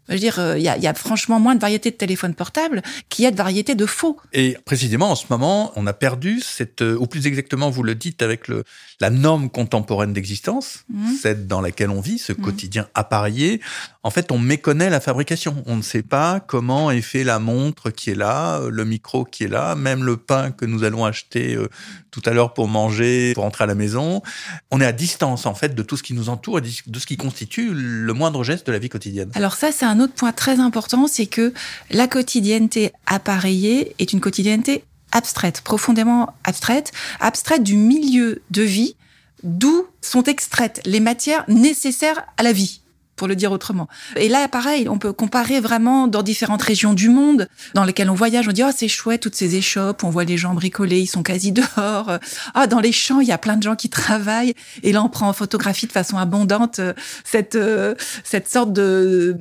Je 0.08 0.14
veux 0.14 0.20
dire, 0.20 0.38
euh, 0.38 0.58
il 0.58 0.64
y, 0.64 0.68
a, 0.68 0.78
y, 0.78 0.86
a, 0.86 0.94
franchement 0.94 1.38
moins 1.38 1.54
de 1.54 1.60
variétés 1.60 1.90
de 1.90 1.96
téléphones 1.96 2.34
portables 2.34 2.82
qu'il 3.10 3.24
y 3.24 3.28
a 3.28 3.30
de 3.30 3.36
variétés 3.36 3.74
de 3.74 3.84
faux. 3.84 4.16
Et 4.32 4.56
précisément, 4.64 5.10
en 5.10 5.14
ce 5.14 5.26
moment, 5.28 5.70
on 5.76 5.86
a 5.86 5.92
perdu 5.92 6.40
cette, 6.40 6.80
euh, 6.80 6.96
ou 6.98 7.06
plus 7.06 7.26
exactement, 7.26 7.68
vous 7.68 7.82
le 7.82 7.94
dites, 7.94 8.22
avec 8.22 8.48
le, 8.48 8.64
la 9.00 9.10
norme 9.10 9.50
contemporaine 9.50 10.12
d'existence, 10.12 10.84
mmh. 10.88 11.12
celle 11.20 11.46
dans 11.46 11.60
laquelle 11.60 11.90
on 11.90 12.00
vit, 12.00 12.18
ce 12.18 12.32
mmh. 12.32 12.36
quotidien 12.36 12.88
appareillé. 12.94 13.60
En 14.02 14.10
fait, 14.10 14.32
on 14.32 14.38
méconnaît 14.38 14.90
la 14.90 15.00
fabrication. 15.00 15.62
On 15.66 15.76
ne 15.76 15.82
sait 15.82 16.02
pas 16.02 16.40
comment 16.40 16.90
est 16.90 17.02
fait 17.02 17.24
la 17.24 17.38
montre 17.38 17.90
qui 17.90 18.10
est 18.10 18.14
là, 18.14 18.60
le 18.68 18.84
micro 18.84 19.24
qui 19.24 19.44
est 19.44 19.48
là, 19.48 19.74
même 19.74 20.04
le 20.04 20.16
pain 20.16 20.50
que 20.50 20.64
nous 20.64 20.84
allons 20.84 21.04
acheter 21.04 21.54
euh, 21.54 21.68
tout 22.10 22.22
à 22.24 22.30
l'heure 22.30 22.54
pour 22.54 22.68
manger, 22.68 23.34
pour 23.34 23.44
rentrer 23.44 23.64
à 23.64 23.66
la 23.66 23.74
maison. 23.74 24.22
On 24.70 24.80
est 24.80 24.86
à 24.86 24.92
distance, 24.92 25.44
en 25.44 25.54
fait, 25.54 25.74
de 25.74 25.82
tout 25.82 25.96
ce 25.96 26.02
qui 26.02 26.14
nous 26.14 26.28
entoure 26.30 26.58
et 26.58 26.62
de 26.62 26.98
ce 26.98 27.06
qui 27.06 27.16
constitue 27.16 27.72
le 27.74 28.12
moindre 28.14 28.42
geste 28.42 28.66
de 28.66 28.72
la 28.72 28.78
vie 28.78 28.88
quotidienne. 28.88 29.30
Alors 29.34 29.54
ça, 29.54 29.70
c'est 29.70 29.84
un 29.84 29.98
un 29.98 30.04
autre 30.04 30.14
point 30.14 30.32
très 30.32 30.60
important, 30.60 31.06
c'est 31.06 31.26
que 31.26 31.52
la 31.90 32.06
quotidienneté 32.06 32.92
appareillée 33.06 33.94
est 33.98 34.12
une 34.12 34.20
quotidienneté 34.20 34.84
abstraite, 35.12 35.60
profondément 35.62 36.34
abstraite, 36.44 36.92
abstraite 37.20 37.62
du 37.62 37.76
milieu 37.76 38.42
de 38.50 38.62
vie 38.62 38.96
d'où 39.42 39.86
sont 40.00 40.24
extraites 40.24 40.80
les 40.84 41.00
matières 41.00 41.44
nécessaires 41.48 42.24
à 42.36 42.42
la 42.42 42.52
vie 42.52 42.80
pour 43.18 43.28
le 43.28 43.36
dire 43.36 43.52
autrement. 43.52 43.88
Et 44.16 44.28
là, 44.30 44.48
pareil, 44.48 44.88
on 44.88 44.98
peut 44.98 45.12
comparer 45.12 45.60
vraiment 45.60 46.06
dans 46.06 46.22
différentes 46.22 46.62
régions 46.62 46.94
du 46.94 47.10
monde 47.10 47.48
dans 47.74 47.84
lesquelles 47.84 48.08
on 48.08 48.14
voyage. 48.14 48.48
On 48.48 48.52
dit, 48.52 48.62
oh, 48.64 48.70
c'est 48.74 48.88
chouette, 48.88 49.20
toutes 49.20 49.34
ces 49.34 49.56
échoppes, 49.56 50.04
on 50.04 50.10
voit 50.10 50.24
les 50.24 50.38
gens 50.38 50.54
bricoler, 50.54 51.00
ils 51.00 51.06
sont 51.06 51.22
quasi 51.22 51.52
dehors. 51.60 52.18
Ah, 52.54 52.66
dans 52.66 52.80
les 52.80 52.92
champs, 52.92 53.20
il 53.20 53.28
y 53.28 53.32
a 53.32 53.38
plein 53.38 53.56
de 53.56 53.62
gens 53.62 53.76
qui 53.76 53.90
travaillent. 53.90 54.54
Et 54.82 54.92
là, 54.92 55.02
on 55.02 55.10
prend 55.10 55.28
en 55.28 55.32
photographie 55.34 55.86
de 55.86 55.92
façon 55.92 56.16
abondante 56.16 56.78
euh, 56.78 56.94
cette, 57.24 57.56
euh, 57.56 57.94
cette 58.24 58.48
sorte 58.48 58.72
de, 58.72 59.36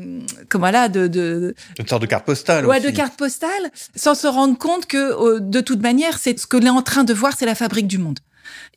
comment 0.49 0.71
là, 0.71 0.89
de, 0.89 1.07
de... 1.07 1.55
Une 1.79 1.87
sorte 1.87 2.01
de 2.01 2.07
carte 2.07 2.25
postale. 2.25 2.65
Ouais, 2.65 2.81
de 2.81 2.89
carte 2.89 3.15
postale, 3.15 3.71
sans 3.95 4.15
se 4.15 4.27
rendre 4.27 4.57
compte 4.57 4.87
que, 4.87 4.97
euh, 4.97 5.39
de 5.39 5.61
toute 5.61 5.81
manière, 5.81 6.17
c'est 6.17 6.37
ce 6.37 6.47
que 6.47 6.57
l'on 6.57 6.65
est 6.65 6.69
en 6.69 6.81
train 6.81 7.03
de 7.03 7.13
voir, 7.13 7.33
c'est 7.37 7.45
la 7.45 7.55
fabrique 7.55 7.87
du 7.87 7.99
monde 7.99 8.19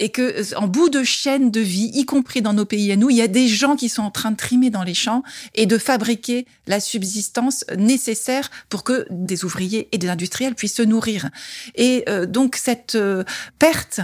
et 0.00 0.08
que 0.08 0.22
euh, 0.22 0.56
en 0.56 0.66
bout 0.66 0.88
de 0.88 1.04
chaîne 1.04 1.52
de 1.52 1.60
vie, 1.60 1.90
y 1.94 2.04
compris 2.04 2.42
dans 2.42 2.54
nos 2.54 2.64
pays 2.64 2.90
à 2.90 2.96
nous, 2.96 3.10
il 3.10 3.16
y 3.16 3.22
a 3.22 3.28
des 3.28 3.46
gens 3.46 3.76
qui 3.76 3.88
sont 3.88 4.02
en 4.02 4.10
train 4.10 4.32
de 4.32 4.36
trimer 4.36 4.70
dans 4.70 4.82
les 4.82 4.94
champs 4.94 5.22
et 5.54 5.66
de 5.66 5.78
fabriquer 5.78 6.46
la 6.66 6.80
subsistance 6.80 7.64
nécessaire 7.76 8.50
pour 8.68 8.82
que 8.82 9.06
des 9.10 9.44
ouvriers 9.44 9.88
et 9.92 9.98
des 9.98 10.08
industriels 10.08 10.56
puissent 10.56 10.74
se 10.74 10.82
nourrir. 10.82 11.30
Et 11.76 12.04
euh, 12.08 12.26
donc 12.26 12.56
cette 12.56 12.96
euh, 12.96 13.22
perte 13.58 14.00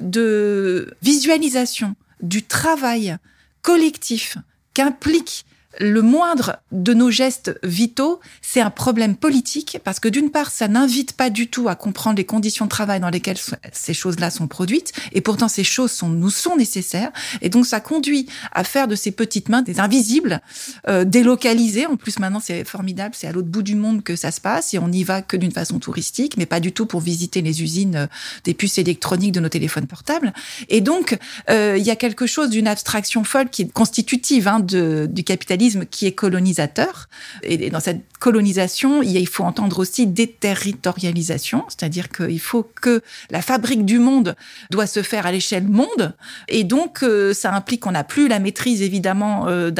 de 0.00 0.94
visualisation 1.02 1.96
du 2.22 2.42
travail 2.44 3.16
collectif 3.62 4.36
qu'implique 4.74 5.44
le 5.80 6.02
moindre 6.02 6.58
de 6.72 6.92
nos 6.92 7.10
gestes 7.10 7.58
vitaux, 7.62 8.20
c'est 8.42 8.60
un 8.60 8.70
problème 8.70 9.16
politique 9.16 9.78
parce 9.84 10.00
que 10.00 10.08
d'une 10.08 10.30
part, 10.30 10.50
ça 10.50 10.68
n'invite 10.68 11.12
pas 11.12 11.30
du 11.30 11.48
tout 11.48 11.68
à 11.68 11.76
comprendre 11.76 12.16
les 12.16 12.24
conditions 12.24 12.64
de 12.64 12.70
travail 12.70 13.00
dans 13.00 13.10
lesquelles 13.10 13.38
ces 13.72 13.94
choses-là 13.94 14.30
sont 14.30 14.48
produites 14.48 14.92
et 15.12 15.20
pourtant 15.20 15.48
ces 15.48 15.64
choses 15.64 15.92
sont, 15.92 16.08
nous 16.08 16.30
sont 16.30 16.56
nécessaires 16.56 17.10
et 17.42 17.48
donc 17.48 17.66
ça 17.66 17.80
conduit 17.80 18.26
à 18.52 18.64
faire 18.64 18.88
de 18.88 18.96
ces 18.96 19.12
petites 19.12 19.48
mains 19.48 19.62
des 19.62 19.80
invisibles, 19.80 20.40
euh, 20.88 21.04
délocalisées. 21.04 21.86
En 21.86 21.96
plus, 21.96 22.18
maintenant, 22.18 22.40
c'est 22.40 22.64
formidable, 22.64 23.14
c'est 23.16 23.28
à 23.28 23.32
l'autre 23.32 23.48
bout 23.48 23.62
du 23.62 23.76
monde 23.76 24.02
que 24.02 24.16
ça 24.16 24.30
se 24.30 24.40
passe 24.40 24.74
et 24.74 24.78
on 24.78 24.88
n'y 24.88 25.04
va 25.04 25.22
que 25.22 25.36
d'une 25.36 25.52
façon 25.52 25.78
touristique, 25.78 26.36
mais 26.36 26.46
pas 26.46 26.60
du 26.60 26.72
tout 26.72 26.86
pour 26.86 27.00
visiter 27.00 27.40
les 27.40 27.62
usines 27.62 27.96
euh, 27.96 28.06
des 28.44 28.54
puces 28.54 28.78
électroniques 28.78 29.32
de 29.32 29.40
nos 29.40 29.48
téléphones 29.48 29.86
portables. 29.86 30.32
Et 30.68 30.80
donc, 30.80 31.16
euh, 31.50 31.76
il 31.78 31.84
y 31.84 31.90
a 31.90 31.96
quelque 31.96 32.26
chose 32.26 32.50
d'une 32.50 32.66
abstraction 32.66 33.22
folle 33.22 33.48
qui 33.48 33.62
est 33.62 33.72
constitutive 33.72 34.48
hein, 34.48 34.60
de, 34.60 35.08
du 35.10 35.22
capitalisme 35.22 35.67
qui 35.90 36.06
est 36.06 36.12
colonisateur. 36.12 37.08
Et 37.42 37.70
dans 37.70 37.80
cette 37.80 38.02
colonisation, 38.18 39.02
il 39.02 39.28
faut 39.28 39.44
entendre 39.44 39.78
aussi 39.78 40.06
déterritorialisation, 40.06 41.64
c'est-à-dire 41.68 42.08
qu'il 42.08 42.40
faut 42.40 42.62
que 42.62 43.02
la 43.30 43.42
fabrique 43.42 43.84
du 43.84 43.98
monde 43.98 44.36
doit 44.70 44.86
se 44.86 45.02
faire 45.02 45.26
à 45.26 45.32
l'échelle 45.32 45.68
monde. 45.68 46.14
Et 46.48 46.64
donc, 46.64 47.02
euh, 47.02 47.32
ça 47.32 47.54
implique 47.54 47.82
qu'on 47.82 47.92
n'a 47.92 48.04
plus 48.04 48.28
la 48.28 48.38
maîtrise, 48.38 48.82
évidemment, 48.82 49.46
euh, 49.48 49.70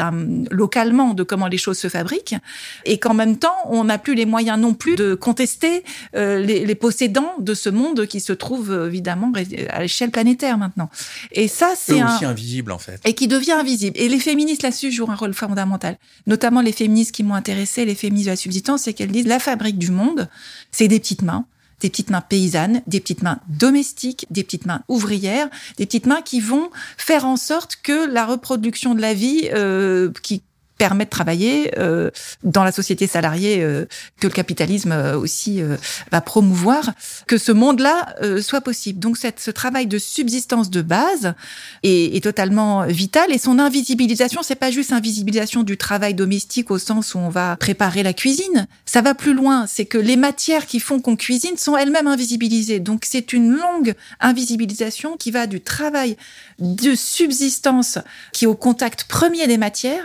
localement 0.50 1.14
de 1.14 1.22
comment 1.22 1.48
les 1.48 1.58
choses 1.58 1.78
se 1.78 1.88
fabriquent. 1.88 2.36
Et 2.84 2.98
qu'en 2.98 3.14
même 3.14 3.38
temps, 3.38 3.56
on 3.66 3.84
n'a 3.84 3.98
plus 3.98 4.14
les 4.14 4.26
moyens 4.26 4.58
non 4.58 4.74
plus 4.74 4.96
de 4.96 5.14
contester 5.14 5.84
euh, 6.14 6.38
les, 6.38 6.64
les, 6.64 6.74
possédants 6.74 7.34
de 7.40 7.54
ce 7.54 7.68
monde 7.68 8.06
qui 8.06 8.20
se 8.20 8.32
trouve, 8.32 8.72
évidemment, 8.86 9.32
à 9.70 9.80
l'échelle 9.80 10.10
planétaire 10.10 10.58
maintenant. 10.58 10.90
Et 11.32 11.48
ça, 11.48 11.74
c'est 11.76 12.02
aussi 12.02 12.24
invisible, 12.24 12.72
en 12.72 12.78
fait. 12.78 13.00
Et 13.04 13.14
qui 13.14 13.28
devient 13.28 13.52
invisible. 13.52 13.96
Et 13.98 14.08
les 14.08 14.20
féministes 14.20 14.62
là-dessus 14.62 14.92
jouent 14.92 15.10
un 15.10 15.16
rôle 15.16 15.34
fondamental. 15.34 15.77
Notamment 16.26 16.60
les 16.60 16.72
féministes 16.72 17.12
qui 17.12 17.22
m'ont 17.22 17.34
intéressé, 17.34 17.84
les 17.84 17.94
féministes 17.94 18.26
de 18.26 18.32
la 18.32 18.36
subsistance, 18.36 18.82
c'est 18.82 18.92
qu'elles 18.92 19.12
disent 19.12 19.26
la 19.26 19.38
fabrique 19.38 19.78
du 19.78 19.90
monde, 19.90 20.28
c'est 20.70 20.88
des 20.88 21.00
petites 21.00 21.22
mains 21.22 21.46
des 21.80 21.90
petites 21.90 22.10
mains 22.10 22.20
paysannes, 22.20 22.82
des 22.86 23.00
petites 23.00 23.22
mains 23.22 23.38
domestiques, 23.48 24.26
des 24.30 24.42
petites 24.42 24.66
mains 24.66 24.82
ouvrières, 24.88 25.48
des 25.76 25.86
petites 25.86 26.06
mains 26.06 26.22
qui 26.22 26.40
vont 26.40 26.70
faire 26.96 27.24
en 27.24 27.36
sorte 27.36 27.76
que 27.82 28.10
la 28.10 28.26
reproduction 28.26 28.94
de 28.94 29.00
la 29.00 29.14
vie, 29.14 29.48
euh, 29.54 30.10
qui 30.22 30.42
permet 30.78 31.04
de 31.04 31.10
travailler 31.10 31.72
euh, 31.78 32.10
dans 32.44 32.64
la 32.64 32.72
société 32.72 33.06
salariée 33.06 33.62
euh, 33.62 33.84
que 34.20 34.28
le 34.28 34.32
capitalisme 34.32 34.92
euh, 34.92 35.18
aussi 35.18 35.60
euh, 35.60 35.76
va 36.12 36.20
promouvoir, 36.20 36.92
que 37.26 37.36
ce 37.36 37.52
monde-là 37.52 38.14
euh, 38.22 38.40
soit 38.40 38.60
possible. 38.60 39.00
Donc 39.00 39.16
cette, 39.16 39.40
ce 39.40 39.50
travail 39.50 39.86
de 39.86 39.98
subsistance 39.98 40.70
de 40.70 40.80
base 40.80 41.34
est, 41.82 42.16
est 42.16 42.22
totalement 42.22 42.86
vital 42.86 43.32
et 43.32 43.38
son 43.38 43.58
invisibilisation, 43.58 44.42
c'est 44.42 44.54
pas 44.54 44.70
juste 44.70 44.92
invisibilisation 44.92 45.64
du 45.64 45.76
travail 45.76 46.14
domestique 46.14 46.70
au 46.70 46.78
sens 46.78 47.14
où 47.14 47.18
on 47.18 47.28
va 47.28 47.56
préparer 47.56 48.02
la 48.02 48.12
cuisine. 48.12 48.66
Ça 48.86 49.02
va 49.02 49.14
plus 49.14 49.34
loin, 49.34 49.66
c'est 49.66 49.84
que 49.84 49.98
les 49.98 50.16
matières 50.16 50.66
qui 50.66 50.78
font 50.78 51.00
qu'on 51.00 51.16
cuisine 51.16 51.56
sont 51.56 51.76
elles-mêmes 51.76 52.06
invisibilisées. 52.06 52.78
Donc 52.78 53.02
c'est 53.04 53.32
une 53.32 53.50
longue 53.50 53.94
invisibilisation 54.20 55.16
qui 55.16 55.32
va 55.32 55.46
du 55.46 55.60
travail 55.60 56.16
de 56.60 56.94
subsistance 56.94 57.98
qui 58.32 58.44
est 58.44 58.48
au 58.48 58.54
contact 58.54 59.04
premier 59.04 59.46
des 59.46 59.58
matières 59.58 60.04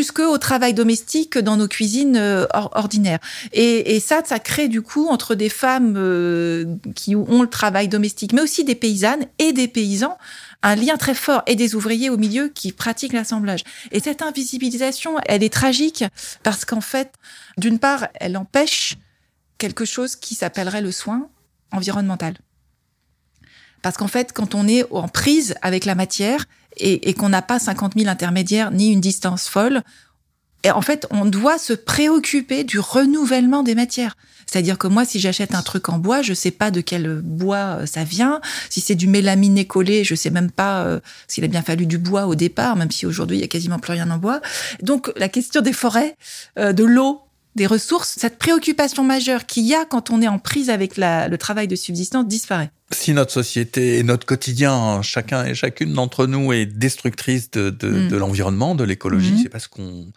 jusqu'au 0.00 0.38
travail 0.38 0.72
domestique 0.72 1.36
dans 1.36 1.58
nos 1.58 1.68
cuisines 1.68 2.16
euh, 2.16 2.46
ordinaires. 2.54 3.18
Et, 3.52 4.00
ça, 4.00 4.22
ça 4.24 4.38
crée 4.38 4.68
du 4.68 4.80
coup 4.80 5.08
entre 5.08 5.34
des 5.34 5.50
femmes 5.50 5.94
euh, 5.98 6.64
qui 6.94 7.14
ont 7.14 7.42
le 7.42 7.50
travail 7.50 7.86
domestique, 7.86 8.32
mais 8.32 8.40
aussi 8.40 8.64
des 8.64 8.74
paysannes 8.74 9.26
et 9.38 9.52
des 9.52 9.68
paysans, 9.68 10.16
un 10.62 10.74
lien 10.74 10.96
très 10.96 11.14
fort 11.14 11.42
et 11.46 11.54
des 11.54 11.74
ouvriers 11.74 12.08
au 12.08 12.16
milieu 12.16 12.48
qui 12.48 12.72
pratiquent 12.72 13.12
l'assemblage. 13.12 13.62
Et 13.92 14.00
cette 14.00 14.22
invisibilisation, 14.22 15.16
elle 15.26 15.42
est 15.42 15.52
tragique 15.52 16.04
parce 16.42 16.64
qu'en 16.64 16.80
fait, 16.80 17.12
d'une 17.58 17.78
part, 17.78 18.08
elle 18.14 18.38
empêche 18.38 18.96
quelque 19.58 19.84
chose 19.84 20.16
qui 20.16 20.34
s'appellerait 20.34 20.80
le 20.80 20.92
soin 20.92 21.28
environnemental. 21.72 22.38
Parce 23.82 23.98
qu'en 23.98 24.08
fait, 24.08 24.32
quand 24.32 24.54
on 24.54 24.66
est 24.66 24.84
en 24.90 25.08
prise 25.08 25.56
avec 25.60 25.84
la 25.84 25.94
matière 25.94 26.46
et, 26.76 27.08
et 27.08 27.14
qu'on 27.14 27.28
n'a 27.28 27.42
pas 27.42 27.58
50 27.58 27.94
000 27.96 28.08
intermédiaires 28.08 28.70
ni 28.70 28.92
une 28.92 29.00
distance 29.00 29.48
folle, 29.48 29.82
et 30.62 30.70
en 30.70 30.82
fait, 30.82 31.06
on 31.10 31.24
doit 31.24 31.58
se 31.58 31.72
préoccuper 31.72 32.64
du 32.64 32.78
renouvellement 32.78 33.62
des 33.62 33.74
matières. 33.74 34.16
C'est-à-dire 34.46 34.78
que 34.78 34.88
moi, 34.88 35.04
si 35.04 35.20
j'achète 35.20 35.54
un 35.54 35.62
truc 35.62 35.88
en 35.88 35.98
bois, 35.98 36.22
je 36.22 36.34
sais 36.34 36.50
pas 36.50 36.70
de 36.70 36.80
quel 36.80 37.20
bois 37.22 37.78
euh, 37.78 37.86
ça 37.86 38.04
vient. 38.04 38.40
Si 38.68 38.80
c'est 38.80 38.94
du 38.94 39.06
mélaminé 39.06 39.66
collé, 39.66 40.04
je 40.04 40.14
sais 40.14 40.30
même 40.30 40.50
pas 40.50 40.82
euh, 40.84 41.00
s'il 41.28 41.44
a 41.44 41.48
bien 41.48 41.62
fallu 41.62 41.86
du 41.86 41.98
bois 41.98 42.26
au 42.26 42.34
départ, 42.34 42.76
même 42.76 42.90
si 42.90 43.06
aujourd'hui 43.06 43.38
il 43.38 43.40
y 43.40 43.44
a 43.44 43.48
quasiment 43.48 43.78
plus 43.78 43.92
rien 43.92 44.10
en 44.10 44.18
bois. 44.18 44.40
Donc 44.82 45.12
la 45.16 45.28
question 45.28 45.62
des 45.62 45.72
forêts, 45.72 46.16
euh, 46.58 46.72
de 46.72 46.84
l'eau, 46.84 47.20
des 47.54 47.66
ressources, 47.66 48.16
cette 48.18 48.38
préoccupation 48.38 49.04
majeure 49.04 49.46
qu'il 49.46 49.64
y 49.64 49.74
a 49.74 49.84
quand 49.84 50.10
on 50.10 50.20
est 50.20 50.28
en 50.28 50.38
prise 50.38 50.68
avec 50.68 50.96
la, 50.96 51.28
le 51.28 51.38
travail 51.38 51.68
de 51.68 51.76
subsistance 51.76 52.26
disparaît. 52.26 52.70
Si 52.92 53.12
notre 53.12 53.32
société 53.32 53.98
et 53.98 54.02
notre 54.02 54.26
quotidien, 54.26 55.00
chacun 55.02 55.44
et 55.44 55.54
chacune 55.54 55.92
d'entre 55.92 56.26
nous 56.26 56.52
est 56.52 56.66
destructrice 56.66 57.50
de, 57.50 57.70
de, 57.70 57.88
mmh. 57.88 58.08
de 58.08 58.16
l'environnement, 58.16 58.74
de 58.74 58.82
l'écologie, 58.82 59.32
mmh. 59.32 59.38
c'est 59.44 59.48
parce 59.48 59.68
qu'on 59.68 60.08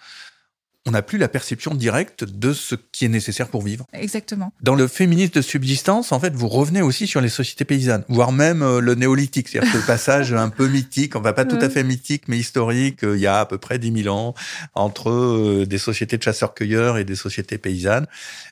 on 0.85 0.91
n'a 0.91 1.01
plus 1.01 1.17
la 1.17 1.29
perception 1.29 1.73
directe 1.73 2.25
de 2.25 2.51
ce 2.51 2.75
qui 2.75 3.05
est 3.05 3.09
nécessaire 3.09 3.47
pour 3.47 3.61
vivre. 3.61 3.85
Exactement. 3.93 4.51
Dans 4.61 4.75
le 4.75 4.87
féminisme 4.87 5.33
de 5.33 5.41
subsistance, 5.41 6.11
en 6.11 6.19
fait, 6.19 6.33
vous 6.33 6.49
revenez 6.49 6.81
aussi 6.81 7.07
sur 7.07 7.21
les 7.21 7.29
sociétés 7.29 7.63
paysannes, 7.63 8.03
voire 8.09 8.33
même 8.33 8.61
euh, 8.61 8.81
le 8.81 8.95
néolithique, 8.95 9.47
c'est-à-dire 9.47 9.71
ce 9.71 9.85
passage 9.85 10.33
un 10.33 10.49
peu 10.49 10.67
mythique, 10.67 11.15
on 11.15 11.21
va 11.21 11.31
pas 11.31 11.45
tout 11.45 11.59
à 11.61 11.69
fait 11.69 11.83
mythique, 11.83 12.27
mais 12.27 12.37
historique, 12.37 13.03
euh, 13.03 13.15
il 13.15 13.21
y 13.21 13.27
a 13.27 13.39
à 13.39 13.45
peu 13.45 13.57
près 13.57 13.79
10 13.79 14.03
000 14.03 14.15
ans, 14.15 14.33
entre 14.73 15.09
euh, 15.09 15.65
des 15.65 15.77
sociétés 15.77 16.17
de 16.17 16.23
chasseurs-cueilleurs 16.23 16.97
et 16.97 17.05
des 17.05 17.15
sociétés 17.15 17.57
paysannes. 17.57 18.07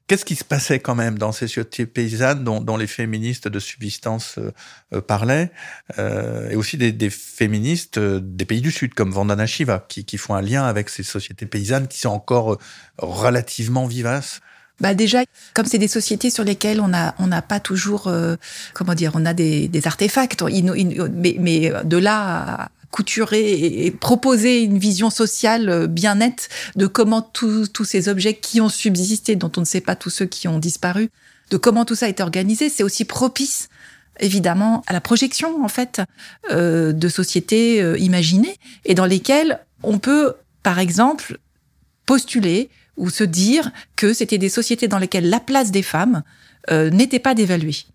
Qu'est-ce 0.08 0.26
qui 0.26 0.36
se 0.36 0.44
passait 0.44 0.80
quand 0.80 0.96
même 0.96 1.18
dans 1.18 1.32
ces 1.32 1.48
sociétés 1.48 1.86
paysannes 1.86 2.44
dont, 2.44 2.62
dont 2.62 2.78
les 2.78 2.88
féministes 2.88 3.48
de 3.48 3.60
subsistance 3.60 4.40
euh, 4.94 5.00
parlaient, 5.00 5.52
euh, 6.00 6.50
et 6.50 6.58
aussi 6.58 6.76
des, 6.76 6.92
des 6.92 7.10
féministes 7.10 7.98
des 7.98 8.44
pays 8.44 8.60
du 8.60 8.72
Sud, 8.72 8.94
comme 8.94 9.12
Vandana 9.12 9.46
Shiva, 9.46 9.86
qui, 9.88 10.04
qui 10.04 10.18
font 10.18 10.36
un 10.36 10.42
lien 10.42 10.66
avec 10.66 10.90
ces 10.90 11.04
sociétés 11.04 11.46
paysannes 11.46 11.88
qui 11.88 12.00
sont 12.00 12.10
encore 12.22 12.58
relativement 12.98 13.88
vivaces. 13.88 14.40
Bah 14.80 14.96
déjà, 14.96 15.20
comme 15.54 15.66
c'est 15.66 15.78
des 15.78 15.88
sociétés 15.88 16.32
sur 16.32 16.44
lesquelles 16.44 16.82
on 16.82 16.92
a 16.94 17.14
on 17.20 17.28
n'a 17.28 17.42
pas 17.42 17.60
toujours 17.60 18.08
euh, 18.08 18.36
comment 18.74 18.96
dire, 18.96 19.12
on 19.14 19.26
a 19.26 19.34
des, 19.34 19.68
des 19.68 19.88
artefacts, 19.88 20.42
mais, 20.42 21.36
mais 21.40 21.72
de 21.84 21.98
là 21.98 22.64
à 22.64 22.70
couturer 22.90 23.86
et 23.86 23.92
proposer 23.92 24.64
une 24.64 24.78
vision 24.78 25.10
sociale 25.10 25.88
bien 25.88 26.16
nette 26.16 26.50
de 26.76 26.88
comment 26.88 27.22
tous 27.22 27.86
ces 27.86 28.10
objets 28.10 28.34
qui 28.34 28.60
ont 28.60 28.70
subsisté, 28.70 29.36
dont 29.36 29.52
on 29.56 29.62
ne 29.62 29.66
sait 29.66 29.82
pas 29.82 29.96
tous 29.96 30.10
ceux 30.10 30.26
qui 30.26 30.48
ont 30.48 30.60
disparu, 30.60 31.10
de 31.52 31.58
comment 31.58 31.86
tout 31.86 31.96
ça 31.96 32.10
est 32.10 32.20
organisé, 32.20 32.70
c'est 32.70 32.84
aussi 32.84 33.06
propice 33.06 33.70
évidemment 34.20 34.84
à 34.88 34.94
la 34.94 35.02
projection 35.02 35.64
en 35.64 35.68
fait 35.68 36.02
euh, 36.52 36.92
de 36.92 37.10
sociétés 37.10 37.82
euh, 37.82 37.98
imaginées 37.98 38.58
et 38.86 38.94
dans 38.94 39.06
lesquelles 39.06 39.60
on 39.84 40.00
peut 40.00 40.36
par 40.64 40.80
exemple 40.80 41.40
postuler 42.06 42.70
ou 42.98 43.10
se 43.10 43.24
dire 43.24 43.72
que 43.96 44.14
c'était 44.14 44.38
des 44.38 44.50
sociétés 44.50 44.88
dans 44.88 45.00
lesquelles 45.00 45.30
la 45.30 45.40
place 45.40 45.72
des 45.72 45.84
femmes 45.84 46.24
euh, 46.70 46.90
n'était 46.90 47.20
pas 47.20 47.34
dévaluée. 47.34 47.86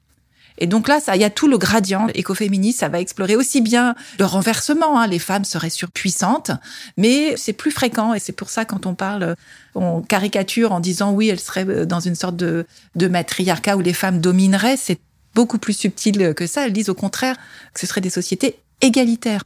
Et 0.58 0.66
donc 0.66 0.88
là, 0.88 1.00
ça, 1.00 1.16
il 1.16 1.20
y 1.20 1.24
a 1.24 1.30
tout 1.30 1.48
le 1.48 1.58
gradient 1.58 2.08
écoféministe. 2.14 2.80
Ça 2.80 2.88
va 2.88 2.98
explorer 2.98 3.36
aussi 3.36 3.60
bien 3.60 3.94
le 4.18 4.24
renversement. 4.24 4.98
Hein, 4.98 5.06
les 5.06 5.18
femmes 5.18 5.44
seraient 5.44 5.70
surpuissantes, 5.70 6.50
mais 6.96 7.36
c'est 7.36 7.52
plus 7.52 7.70
fréquent. 7.70 8.14
Et 8.14 8.18
c'est 8.18 8.32
pour 8.32 8.48
ça 8.48 8.64
quand 8.64 8.86
on 8.86 8.94
parle, 8.94 9.36
on 9.74 10.00
caricature 10.00 10.72
en 10.72 10.80
disant 10.80 11.12
oui, 11.12 11.28
elles 11.28 11.40
seraient 11.40 11.68
euh, 11.68 11.84
dans 11.84 12.00
une 12.00 12.14
sorte 12.14 12.36
de, 12.36 12.66
de 12.94 13.08
matriarcat 13.08 13.76
où 13.76 13.80
les 13.80 13.92
femmes 13.92 14.20
domineraient. 14.20 14.78
C'est 14.78 14.98
beaucoup 15.34 15.58
plus 15.58 15.74
subtil 15.74 16.32
que 16.34 16.46
ça. 16.46 16.64
Elles 16.64 16.72
disent 16.72 16.88
au 16.88 16.94
contraire 16.94 17.36
que 17.74 17.80
ce 17.80 17.86
seraient 17.86 18.00
des 18.00 18.10
sociétés 18.10 18.58
égalitaires. 18.80 19.42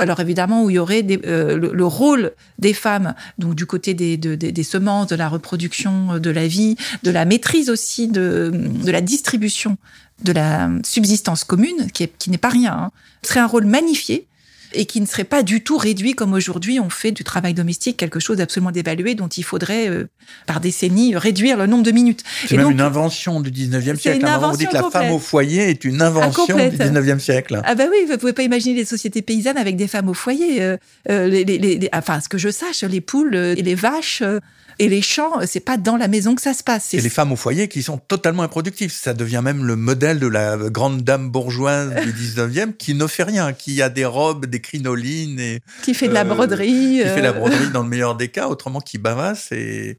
Alors 0.00 0.20
évidemment, 0.20 0.64
où 0.64 0.70
il 0.70 0.74
y 0.74 0.78
aurait 0.78 1.04
euh, 1.26 1.56
le, 1.56 1.72
le, 1.72 1.86
rôle 1.86 2.32
des 2.58 2.74
femmes, 2.74 3.14
donc 3.38 3.54
du 3.54 3.66
côté 3.66 3.94
des, 3.94 4.16
de, 4.16 4.34
des, 4.34 4.62
semences, 4.62 5.08
de 5.08 5.16
la 5.16 5.28
reproduction 5.28 6.18
de 6.18 6.30
la 6.30 6.46
vie, 6.46 6.76
de 7.02 7.10
la 7.10 7.24
maîtrise 7.24 7.70
aussi 7.70 8.08
de, 8.08 8.50
de 8.52 8.90
la 8.90 9.00
distribution 9.00 9.76
de 10.22 10.32
la 10.32 10.70
subsistance 10.84 11.44
commune, 11.44 11.90
qui, 11.92 12.08
qui 12.08 12.30
n'est 12.30 12.38
pas 12.38 12.48
rien, 12.48 12.72
hein, 12.72 12.90
serait 13.22 13.40
un 13.40 13.46
rôle 13.46 13.64
magnifié 13.64 14.26
et 14.72 14.86
qui 14.86 15.00
ne 15.00 15.06
serait 15.06 15.24
pas 15.24 15.42
du 15.42 15.62
tout 15.62 15.76
réduit 15.76 16.12
comme 16.12 16.32
aujourd'hui 16.32 16.80
on 16.80 16.90
fait 16.90 17.12
du 17.12 17.24
travail 17.24 17.54
domestique 17.54 17.96
quelque 17.96 18.20
chose 18.20 18.36
d'absolument 18.38 18.70
dévalué 18.70 19.14
dont 19.14 19.28
il 19.28 19.44
faudrait 19.44 19.88
euh, 19.88 20.08
par 20.46 20.60
décennie 20.60 21.16
réduire 21.16 21.56
le 21.56 21.66
nombre 21.66 21.82
de 21.82 21.90
minutes. 21.90 22.22
C'est 22.46 22.56
même 22.56 22.66
donc, 22.66 22.72
une 22.72 22.80
invention 22.80 23.40
du 23.40 23.50
19e 23.50 23.96
siècle. 23.96 24.20
Une 24.20 24.50
vous 24.50 24.56
dites 24.56 24.68
que 24.68 24.74
la 24.74 24.90
femme 24.90 25.10
au 25.10 25.18
foyer 25.18 25.70
est 25.70 25.84
une 25.84 26.02
invention 26.02 26.56
du 26.56 26.76
19e 26.76 27.18
siècle. 27.18 27.60
Ah 27.64 27.74
bah 27.74 27.84
oui, 27.90 28.06
vous 28.08 28.18
pouvez 28.18 28.32
pas 28.32 28.42
imaginer 28.42 28.74
les 28.74 28.84
sociétés 28.84 29.22
paysannes 29.22 29.58
avec 29.58 29.76
des 29.76 29.88
femmes 29.88 30.08
au 30.08 30.14
foyer. 30.14 30.62
Euh, 30.62 30.76
euh, 31.08 31.28
les, 31.28 31.44
les, 31.44 31.58
les, 31.58 31.88
enfin, 31.92 32.20
ce 32.20 32.28
que 32.28 32.38
je 32.38 32.50
sache, 32.50 32.82
les 32.82 33.00
poules 33.00 33.34
et 33.34 33.62
les 33.62 33.74
vaches 33.74 34.22
et 34.80 34.88
les 34.88 35.02
champs, 35.02 35.32
c'est 35.46 35.60
pas 35.60 35.76
dans 35.76 35.98
la 35.98 36.08
maison 36.08 36.34
que 36.34 36.40
ça 36.40 36.54
se 36.54 36.64
passe. 36.64 36.94
Et 36.94 37.00
les 37.02 37.10
femmes 37.10 37.32
au 37.32 37.36
foyer 37.36 37.68
qui 37.68 37.82
sont 37.82 37.98
totalement 37.98 38.42
improductives. 38.42 38.90
Ça 38.90 39.12
devient 39.12 39.42
même 39.44 39.62
le 39.62 39.76
modèle 39.76 40.18
de 40.18 40.26
la 40.26 40.56
grande 40.56 41.02
dame 41.02 41.28
bourgeoise 41.28 41.94
du 42.02 42.14
19e 42.14 42.72
qui 42.72 42.94
ne 42.94 43.06
fait 43.06 43.24
rien, 43.24 43.52
qui 43.52 43.82
a 43.82 43.90
des 43.90 44.06
robes, 44.06 44.46
des 44.46 44.60
crinolines 44.60 45.38
et 45.38 45.60
qui 45.82 45.92
fait 45.92 46.08
de 46.08 46.14
la 46.14 46.24
broderie, 46.24 47.02
euh, 47.02 47.04
qui 47.04 47.10
fait 47.10 47.16
de 47.16 47.26
la 47.26 47.34
broderie 47.34 47.68
dans 47.74 47.82
le 47.82 47.90
meilleur 47.90 48.16
des 48.16 48.28
cas, 48.28 48.48
autrement 48.48 48.80
qui 48.80 48.96
bavasse 48.96 49.52
et 49.52 49.98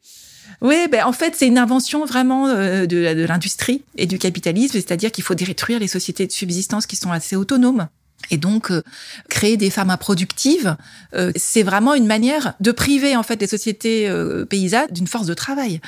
oui, 0.62 0.88
ben 0.92 1.06
en 1.06 1.14
fait, 1.14 1.36
c'est 1.36 1.48
une 1.48 1.58
invention 1.58 2.06
vraiment 2.06 2.48
euh, 2.48 2.86
de, 2.86 3.14
de 3.14 3.26
l'industrie 3.26 3.84
et 3.98 4.06
du 4.06 4.20
capitalisme, 4.20 4.74
c'est-à-dire 4.74 5.12
qu'il 5.12 5.24
faut 5.24 5.34
détruire 5.34 5.80
les 5.80 5.88
sociétés 5.88 6.28
de 6.28 6.32
subsistance 6.32 6.86
qui 6.88 6.96
sont 6.96 7.12
assez 7.12 7.36
autonomes. 7.36 7.88
Et 8.30 8.38
donc, 8.38 8.72
euh, 8.72 8.84
créer 9.30 9.58
des 9.58 9.70
femmes 9.70 9.90
improductives, 9.90 10.76
euh, 11.14 11.32
c'est 11.36 11.64
vraiment 11.64 11.94
une 11.94 12.08
manière 12.08 12.54
de 12.60 12.72
priver 12.72 13.16
en 13.16 13.24
fait 13.24 13.42
les 13.42 13.48
sociétés 13.48 14.08
euh, 14.08 14.46
paysannes 14.46 14.88
d'une 14.92 15.08
force 15.08 15.28
de 15.28 15.34
travail. 15.34 15.82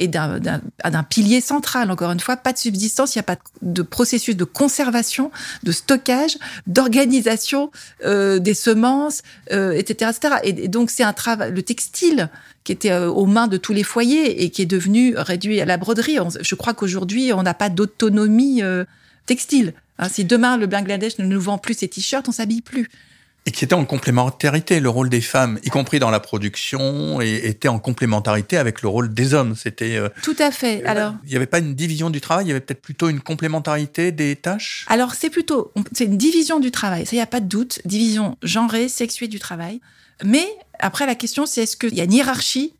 et 0.00 0.06
d'un 0.06 1.02
pilier 1.08 1.40
central. 1.40 1.90
Encore 1.90 2.12
une 2.12 2.20
fois, 2.20 2.36
pas 2.36 2.52
de 2.52 2.58
subsistance, 2.58 3.14
il 3.14 3.18
n'y 3.18 3.20
a 3.20 3.24
pas 3.34 3.38
de 3.62 3.82
processus 3.82 4.36
de 4.36 4.44
conservation, 4.44 5.32
de 5.64 5.72
stockage, 5.72 6.38
d'organisation 6.68 7.72
euh, 8.04 8.38
des 8.38 8.54
semences, 8.54 9.22
euh, 9.50 9.72
etc., 9.72 10.12
etc. 10.14 10.34
Et, 10.44 10.68
donc 10.68 10.90
c'est 10.90 11.02
un 11.02 11.12
travail, 11.12 11.52
le 11.52 11.62
textile 11.62 12.28
qui 12.62 12.70
était 12.70 12.92
euh, 12.92 13.10
aux 13.10 13.26
mains 13.26 13.48
de 13.48 13.56
tous 13.56 13.72
les 13.72 13.82
foyers 13.82 14.44
et 14.44 14.50
qui 14.50 14.62
est 14.62 14.66
devenu 14.66 15.16
réduit 15.16 15.60
à 15.60 15.64
la 15.64 15.78
broderie. 15.78 16.18
je 16.40 16.54
crois 16.54 16.74
qu'aujourd'hui, 16.74 17.32
on 17.32 17.42
n'a 17.42 17.54
pas 17.54 17.70
d'autonomie 17.70 18.62
textile. 19.26 19.74
Hein, 19.98 20.08
si 20.08 20.24
demain 20.24 20.56
le 20.56 20.66
Bangladesh 20.66 21.18
ne 21.18 21.24
nous 21.24 21.40
vend 21.40 21.58
plus 21.58 21.74
ses 21.74 21.88
t-shirts, 21.88 22.28
on 22.28 22.32
s'habille 22.32 22.62
plus 22.62 22.88
et 23.46 23.50
qui 23.50 23.64
était 23.64 23.74
en 23.74 23.86
complémentarité. 23.86 24.78
Le 24.78 24.90
rôle 24.90 25.08
des 25.08 25.22
femmes, 25.22 25.58
y 25.64 25.70
compris 25.70 25.98
dans 25.98 26.10
la 26.10 26.20
production, 26.20 27.22
et 27.22 27.48
était 27.48 27.68
en 27.68 27.78
complémentarité 27.78 28.58
avec 28.58 28.82
le 28.82 28.88
rôle 28.88 29.14
des 29.14 29.32
hommes. 29.32 29.54
C'était 29.56 29.96
euh, 29.96 30.10
tout 30.22 30.36
à 30.38 30.50
fait. 30.50 30.82
Euh, 30.82 30.90
Alors, 30.90 31.14
il 31.24 31.30
n'y 31.30 31.36
avait 31.36 31.46
pas 31.46 31.60
une 31.60 31.74
division 31.74 32.10
du 32.10 32.20
travail, 32.20 32.44
il 32.44 32.48
y 32.48 32.50
avait 32.50 32.60
peut-être 32.60 32.82
plutôt 32.82 33.08
une 33.08 33.20
complémentarité 33.20 34.12
des 34.12 34.36
tâches? 34.36 34.84
Alors 34.88 35.14
c'est 35.14 35.30
plutôt, 35.30 35.72
c'est 35.92 36.04
une 36.04 36.18
division 36.18 36.60
du 36.60 36.70
travail. 36.70 37.06
Ça, 37.06 37.12
il 37.12 37.16
n'y 37.16 37.22
a 37.22 37.26
pas 37.26 37.40
de 37.40 37.46
doute. 37.46 37.80
Division 37.86 38.36
genrée, 38.42 38.88
sexuée 38.88 39.28
du 39.28 39.38
travail. 39.38 39.80
Mais 40.22 40.46
après, 40.78 41.06
la 41.06 41.14
question, 41.14 41.46
c'est 41.46 41.62
est-ce 41.62 41.78
qu'il 41.78 41.94
y 41.94 42.02
a 42.02 42.04
une 42.04 42.12
hiérarchie 42.12 42.74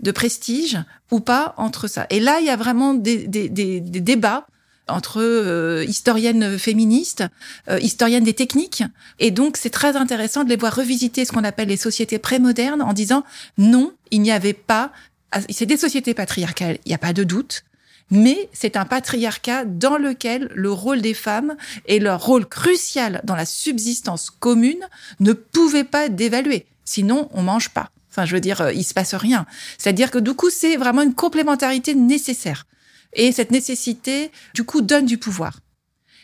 de 0.00 0.10
prestige 0.10 0.78
ou 1.12 1.20
pas 1.20 1.54
entre 1.58 1.86
ça? 1.86 2.06
Et 2.10 2.18
là, 2.18 2.40
il 2.40 2.46
y 2.46 2.50
a 2.50 2.56
vraiment 2.56 2.94
des, 2.94 3.28
des, 3.28 3.48
des, 3.48 3.80
des 3.80 4.00
débats 4.00 4.48
entre 4.88 5.20
euh, 5.20 5.84
historiennes 5.86 6.58
féministes, 6.58 7.24
euh, 7.68 7.78
historiennes 7.80 8.24
des 8.24 8.34
techniques. 8.34 8.82
Et 9.18 9.30
donc, 9.30 9.56
c'est 9.56 9.70
très 9.70 9.96
intéressant 9.96 10.44
de 10.44 10.48
les 10.48 10.56
voir 10.56 10.74
revisiter 10.74 11.24
ce 11.24 11.32
qu'on 11.32 11.44
appelle 11.44 11.68
les 11.68 11.76
sociétés 11.76 12.18
prémodernes 12.18 12.82
en 12.82 12.92
disant 12.92 13.24
non, 13.56 13.92
il 14.10 14.22
n'y 14.22 14.32
avait 14.32 14.52
pas. 14.52 14.92
Ah, 15.32 15.40
c'est 15.50 15.66
des 15.66 15.76
sociétés 15.76 16.14
patriarcales, 16.14 16.78
il 16.84 16.88
n'y 16.88 16.94
a 16.94 16.98
pas 16.98 17.12
de 17.12 17.24
doute. 17.24 17.64
Mais 18.10 18.48
c'est 18.52 18.76
un 18.76 18.86
patriarcat 18.86 19.66
dans 19.66 19.98
lequel 19.98 20.50
le 20.54 20.72
rôle 20.72 21.02
des 21.02 21.12
femmes 21.12 21.56
et 21.86 21.98
leur 21.98 22.24
rôle 22.24 22.46
crucial 22.46 23.20
dans 23.24 23.36
la 23.36 23.44
subsistance 23.44 24.30
commune 24.30 24.86
ne 25.20 25.34
pouvaient 25.34 25.84
pas 25.84 26.06
être. 26.06 26.64
Sinon, 26.84 27.28
on 27.34 27.42
mange 27.42 27.68
pas. 27.68 27.90
Enfin, 28.10 28.24
je 28.24 28.34
veux 28.34 28.40
dire, 28.40 28.62
euh, 28.62 28.72
il 28.72 28.84
se 28.84 28.94
passe 28.94 29.14
rien. 29.14 29.46
C'est-à-dire 29.76 30.10
que 30.10 30.18
du 30.18 30.32
coup, 30.32 30.50
c'est 30.50 30.76
vraiment 30.76 31.02
une 31.02 31.14
complémentarité 31.14 31.94
nécessaire. 31.94 32.66
Et 33.12 33.32
cette 33.32 33.50
nécessité, 33.50 34.30
du 34.54 34.64
coup, 34.64 34.80
donne 34.80 35.06
du 35.06 35.18
pouvoir. 35.18 35.60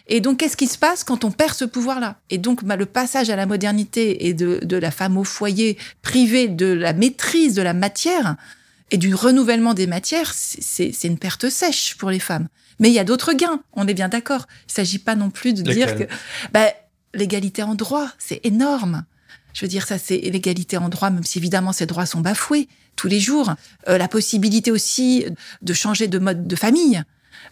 Et 0.07 0.21
donc, 0.21 0.39
qu'est-ce 0.39 0.57
qui 0.57 0.67
se 0.67 0.77
passe 0.77 1.03
quand 1.03 1.25
on 1.25 1.31
perd 1.31 1.55
ce 1.55 1.65
pouvoir-là? 1.65 2.21
Et 2.29 2.39
donc, 2.39 2.65
bah, 2.65 2.77
le 2.77 2.87
passage 2.87 3.31
à 3.31 3.37
la 3.37 3.47
modernité 3.47 4.27
et 4.27 4.35
de, 4.35 4.61
de 4.63 4.77
la 4.77 4.91
femme 4.91 5.17
au 5.17 5.25
foyer 5.25 5.79
privée 6.03 6.49
de 6.49 6.67
la 6.67 6.93
maîtrise 6.93 7.55
de 7.55 7.63
la 7.63 7.73
matière 7.73 8.37
et 8.91 8.99
du 8.99 9.15
renouvellement 9.15 9.73
des 9.73 9.87
matières, 9.87 10.33
c'est 10.35 11.05
une 11.05 11.19
perte 11.19 11.49
sèche 11.49 11.97
pour 11.97 12.11
les 12.11 12.21
femmes. 12.21 12.49
Mais 12.79 12.91
il 12.91 12.95
y 12.95 12.99
a 12.99 13.05
d'autres 13.05 13.33
gains, 13.33 13.61
on 13.73 13.89
est 13.89 13.95
bien 13.95 14.09
d'accord. 14.09 14.47
Il 14.63 14.71
ne 14.71 14.75
s'agit 14.75 14.99
pas 14.99 15.17
non 15.17 15.31
plus 15.31 15.55
de 15.55 15.63
dire 15.63 15.97
que 15.97 16.05
bah, 16.53 16.67
l'égalité 17.15 17.63
en 17.63 17.75
droit, 17.75 18.09
c'est 18.19 18.41
énorme. 18.45 19.05
Je 19.55 19.65
veux 19.65 19.69
dire, 19.69 19.87
ça, 19.87 19.99
c'est 19.99 20.19
l'égalité 20.19 20.77
en 20.77 20.89
droit, 20.89 21.11
même 21.11 21.25
si 21.25 21.39
évidemment 21.39 21.73
ces 21.73 21.87
droits 21.87 22.07
sont 22.07 22.21
bafoués 22.21 22.69
tous 22.97 23.09
les 23.09 23.21
jours. 23.21 23.55
Euh, 23.89 23.97
la 23.97 24.09
possibilité 24.09 24.71
aussi 24.71 25.25
de 25.63 25.73
changer 25.73 26.09
de 26.09 26.19
mode 26.19 26.47
de 26.47 26.57
famille, 26.57 27.03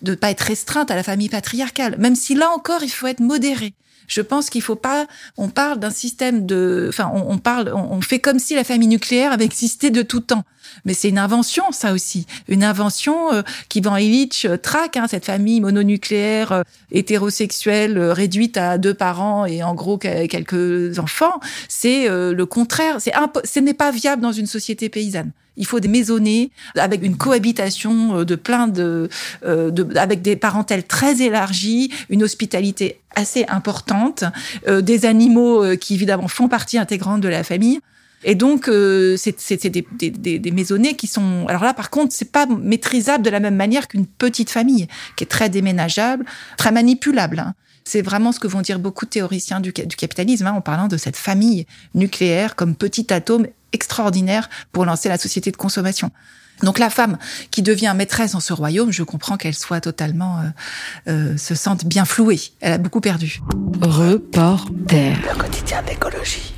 de 0.03 0.15
pas 0.15 0.31
être 0.31 0.41
restreinte 0.41 0.91
à 0.91 0.97
la 0.97 1.03
famille 1.03 1.29
patriarcale, 1.29 1.97
même 1.99 2.17
si 2.17 2.35
là 2.35 2.51
encore, 2.51 2.83
il 2.83 2.91
faut 2.91 3.07
être 3.07 3.21
modéré. 3.21 3.75
Je 4.12 4.21
pense 4.21 4.50
qu'il 4.50 4.61
faut 4.61 4.76
pas. 4.76 5.07
On 5.38 5.49
parle 5.49 5.78
d'un 5.78 5.90
système 5.90 6.45
de. 6.45 6.85
Enfin, 6.90 7.11
on, 7.14 7.38
parle. 7.38 7.73
On, 7.75 8.02
fait 8.02 8.19
comme 8.19 8.38
si 8.38 8.54
la 8.54 8.62
famille 8.62 8.88
nucléaire 8.88 9.33
avait 9.33 9.47
existé 9.47 9.88
de 9.88 10.02
tout 10.02 10.21
temps. 10.21 10.45
Mais 10.85 10.92
c'est 10.92 11.09
une 11.09 11.19
invention, 11.19 11.64
ça 11.73 11.95
aussi. 11.95 12.26
Une 12.47 12.62
invention 12.62 13.33
euh, 13.33 13.40
qui, 13.71 13.81
Van 13.81 13.97
Illich 13.97 14.45
euh, 14.45 14.59
traque, 14.59 14.99
hein, 14.99 15.07
cette 15.09 15.25
famille 15.25 15.62
mononucléaire 15.62 16.52
euh, 16.52 16.62
hétérosexuelle 16.90 17.99
réduite 17.99 18.59
à 18.59 18.76
deux 18.76 18.92
parents 18.92 19.47
et 19.47 19.62
en 19.62 19.75
gros 19.75 19.97
quelques 19.97 20.99
enfants. 20.99 21.40
C'est 21.71 22.07
le 22.09 22.45
contraire. 22.45 23.00
C'est 23.00 23.12
ce 23.45 23.61
n'est 23.61 23.73
pas 23.73 23.90
viable 23.92 24.21
dans 24.21 24.33
une 24.33 24.47
société 24.47 24.90
paysanne. 24.90 25.33
Il 25.57 25.67
faut 25.67 25.81
des 25.81 25.89
maisonnées 25.89 26.51
avec 26.77 27.03
une 27.03 27.17
cohabitation 27.17 28.25
de 28.25 28.35
plein 28.37 28.69
de, 28.69 29.09
de 29.45 29.99
avec 29.99 30.23
des 30.23 30.37
parentèles 30.37 30.85
très 30.85 31.21
élargies, 31.23 31.93
une 32.09 32.23
hospitalité 32.23 33.01
assez 33.15 33.45
importante, 33.49 34.25
des 34.67 35.05
animaux 35.05 35.77
qui 35.77 35.95
évidemment 35.95 36.29
font 36.29 36.49
partie 36.49 36.79
intégrante 36.79 37.21
de 37.21 37.29
la 37.29 37.45
famille. 37.45 37.81
Et 38.25 38.35
donc, 38.35 38.69
euh, 38.69 39.17
c'est 39.17 39.69
des, 39.69 39.87
des, 40.11 40.38
des, 40.38 40.51
maisonnées 40.51 40.95
qui 40.95 41.07
sont. 41.07 41.47
Alors 41.49 41.65
là, 41.65 41.75
par 41.75 41.91
contre, 41.91 42.12
c'est 42.12 42.31
pas 42.31 42.47
maîtrisable 42.47 43.25
de 43.25 43.31
la 43.31 43.41
même 43.41 43.57
manière 43.57 43.88
qu'une 43.88 44.07
petite 44.07 44.51
famille, 44.51 44.87
qui 45.17 45.25
est 45.25 45.27
très 45.27 45.49
déménageable, 45.49 46.25
très 46.57 46.71
manipulable. 46.71 47.41
Hein. 47.41 47.55
C'est 47.85 48.03
vraiment 48.03 48.31
ce 48.31 48.38
que 48.38 48.47
vont 48.47 48.61
dire 48.61 48.79
beaucoup 48.79 49.07
de 49.07 49.11
théoriciens 49.11 49.59
du, 49.59 49.73
du 49.73 49.97
capitalisme, 49.97 50.47
hein, 50.47 50.53
en 50.53 50.61
parlant 50.61 50.87
de 50.87 50.97
cette 50.97 51.17
famille 51.17 51.67
nucléaire 51.95 52.55
comme 52.55 52.77
petit 52.77 53.12
atome 53.12 53.47
extraordinaire 53.73 54.49
pour 54.73 54.85
lancer 54.85 55.09
la 55.09 55.19
société 55.19 55.51
de 55.51 55.57
consommation. 55.57 56.11
Donc 56.63 56.79
la 56.79 56.91
femme 56.91 57.19
qui 57.51 57.63
devient 57.63 57.93
maîtresse 57.97 58.35
en 58.35 58.41
ce 58.41 58.53
royaume, 58.53 58.93
je 58.93 59.03
comprends 59.03 59.37
qu'elle 59.37 59.55
soit 59.55 59.81
totalement 59.81 60.39
euh, 60.39 60.43
euh, 61.09 61.37
se 61.37 61.55
sente 61.55 61.85
bien 61.85 62.05
flouée. 62.05 62.41
Elle 62.61 62.75
a 62.75 62.79
beaucoup 62.79 63.01
perdu. 63.01 63.41
Reporter. 63.81 65.17
Le 65.23 65.39
quotidien 65.39 65.83
d'écologie. 65.83 66.55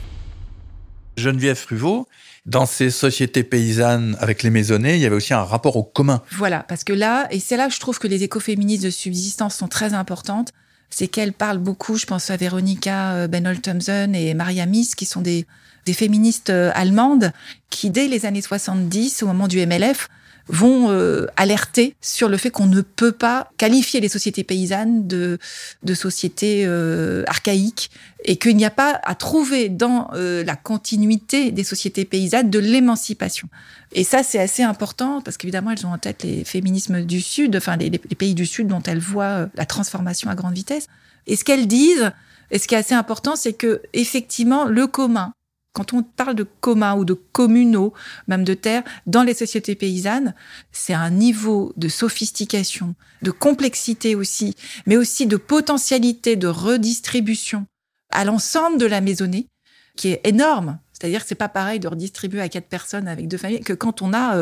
Geneviève 1.17 1.65
Ruvaux, 1.69 2.09
dans 2.45 2.67
ces 2.67 2.91
sociétés 2.91 3.45
paysannes 3.45 4.17
avec 4.21 4.43
les 4.43 4.51
maisonnées, 4.51 4.97
il 4.97 5.01
y 5.01 5.07
avait 5.07 5.17
aussi 5.17 5.33
un 5.33 5.45
rapport 5.45 5.77
au 5.77 5.85
commun. 5.85 6.23
Voilà, 6.33 6.65
parce 6.65 6.85
que 6.85 6.93
là, 6.93 7.29
et 7.31 7.39
c'est 7.39 7.57
là 7.57 7.69
que 7.69 7.75
je 7.75 7.81
trouve 7.81 7.99
que 7.99 8.09
les 8.09 8.25
écoféministes 8.25 8.85
de 8.85 8.91
subsistance 8.91 9.55
sont 9.55 9.69
très 9.69 9.95
importantes, 9.95 10.53
c'est 10.91 11.09
qu'elles 11.09 11.33
parlent 11.33 11.59
beaucoup, 11.59 11.97
je 11.97 12.07
pense 12.07 12.31
à 12.31 12.37
Veronica 12.37 13.13
euh, 13.13 13.29
Benol 13.29 13.61
Thompson 13.61 14.13
et 14.13 14.35
Maria 14.35 14.67
Miss, 14.67 14.95
qui 14.95 15.07
sont 15.07 15.23
des, 15.23 15.47
des 15.87 15.93
féministes 15.93 16.51
euh, 16.51 16.71
allemandes, 16.75 17.33
qui 17.71 17.91
dès 17.91 18.09
les 18.09 18.27
années 18.27 18.43
70, 18.43 19.23
au 19.23 19.27
moment 19.27 19.49
du 19.49 19.65
MLF, 19.65 20.09
vont 20.49 20.91
euh, 20.91 21.27
alerter 21.37 21.95
sur 22.01 22.29
le 22.29 22.37
fait 22.37 22.51
qu'on 22.51 22.67
ne 22.67 22.83
peut 22.83 23.13
pas 23.13 23.51
qualifier 23.57 24.01
les 24.01 24.09
sociétés 24.09 24.45
paysannes 24.45 25.07
de, 25.07 25.39
de 25.83 25.95
sociétés 25.95 26.65
euh, 26.67 27.25
archaïques 27.27 27.91
et 28.25 28.37
qu'il 28.37 28.57
n'y 28.57 28.65
a 28.65 28.71
pas 28.71 29.01
à 29.05 29.15
trouver 29.15 29.69
dans 29.69 30.11
euh, 30.15 30.45
la 30.45 30.57
continuité 30.57 31.51
des 31.51 31.65
sociétés 31.65 32.05
paysannes 32.05 32.51
de 32.51 32.59
l'émancipation. 32.59 33.49
Et 33.93 34.05
ça, 34.05 34.23
c'est 34.23 34.39
assez 34.39 34.63
important 34.63 35.23
parce 35.23 35.37
qu'évidemment, 35.37 35.71
elles 35.71 35.87
ont 35.87 35.93
en 35.93 35.99
tête 35.99 36.23
les 36.25 36.45
féminismes 36.45 37.03
du 37.03 37.21
Sud, 37.21 37.57
enfin 37.57 37.77
les, 37.77 37.91
pays 37.91 38.35
du 38.35 38.47
Sud 38.47 38.67
dont 38.67 38.83
elles 38.83 38.99
voient 38.99 39.49
la 39.55 39.67
transformation 39.67 40.31
à 40.31 40.35
grande 40.35 40.55
vitesse. 40.55 40.89
Et 41.27 41.37
ce 41.37 41.45
qu'elles 41.45 41.67
disent, 41.67 42.13
et 42.51 42.59
ce 42.59 42.69
qui 42.69 42.75
est 42.75 42.79
assez 42.79 42.95
important, 42.95 43.37
c'est 43.37 43.55
que 43.55 43.81
effectivement, 43.93 44.65
le 44.65 44.87
commun, 44.87 45.33
quand 45.75 45.93
on 45.93 46.03
parle 46.03 46.37
de 46.37 46.47
communs 46.61 46.95
ou 46.95 47.05
de 47.05 47.15
communaux, 47.15 47.93
même 48.29 48.45
de 48.45 48.55
terres, 48.55 48.85
dans 49.07 49.25
les 49.25 49.35
sociétés 49.35 49.75
paysannes, 49.75 50.35
c'est 50.73 50.95
un 50.95 51.11
niveau 51.11 51.73
de 51.77 51.89
sophistication, 51.89 52.95
de 53.23 53.33
complexité 53.33 54.15
aussi, 54.15 54.55
mais 54.87 54.97
aussi 54.97 55.27
de 55.27 55.37
potentialité 55.37 56.37
de 56.37 56.47
redistribution 56.47 57.67
à 58.11 58.25
l'ensemble 58.25 58.79
de 58.79 58.87
la 58.87 59.01
maisonnée 59.01 59.49
qui 59.97 60.09
est 60.09 60.21
énorme. 60.25 60.79
C'est-à-dire 60.95 61.23
que 61.23 61.29
c'est 61.29 61.35
pas 61.35 61.49
pareil 61.49 61.81
de 61.81 61.89
redistribuer 61.89 62.41
à 62.41 62.49
quatre 62.49 62.69
personnes 62.69 63.09
avec 63.09 63.29
deux 63.29 63.37
familles 63.37 63.61
que 63.61 63.73
quand 63.73 64.01
on 64.01 64.15
a 64.15 64.33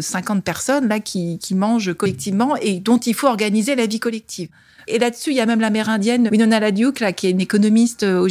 50 0.00 0.38
euh, 0.38 0.40
personnes 0.42 0.86
là 0.86 1.00
qui, 1.00 1.38
qui 1.38 1.54
mangent 1.54 1.94
collectivement 1.94 2.54
et 2.56 2.78
dont 2.78 2.98
il 2.98 3.14
faut 3.14 3.26
organiser 3.26 3.74
la 3.74 3.86
vie 3.86 3.98
collective. 3.98 4.48
Et 4.88 4.98
là-dessus, 4.98 5.30
il 5.30 5.36
y 5.36 5.40
a 5.40 5.46
même 5.46 5.60
l'amérindienne 5.60 6.28
Winona 6.30 6.60
Ladiuk, 6.60 7.00
là, 7.00 7.12
qui 7.12 7.26
est 7.26 7.30
une 7.30 7.40
économiste 7.40 8.02
euh, 8.02 8.20
au 8.20 8.28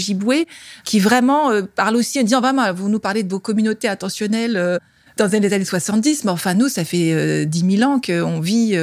qui 0.84 1.00
vraiment 1.00 1.52
euh, 1.52 1.62
parle 1.63 1.96
aussi 1.96 2.20
en 2.20 2.24
disant, 2.24 2.41
vraiment, 2.41 2.74
vous 2.74 2.89
nous 2.89 3.00
parlez 3.00 3.24
de 3.24 3.30
vos 3.30 3.39
communautés 3.39 3.88
attentionnelles 3.88 4.58
euh, 4.58 4.78
dans 5.17 5.28
les 5.28 5.54
années 5.54 5.65
70, 5.65 6.24
mais 6.24 6.32
enfin 6.32 6.54
nous, 6.54 6.70
ça 6.70 6.84
fait 6.84 7.46
dix 7.46 7.63
10 7.63 7.78
000 7.78 7.91
ans 7.91 8.00
qu'on 8.00 8.39
vit 8.39 8.80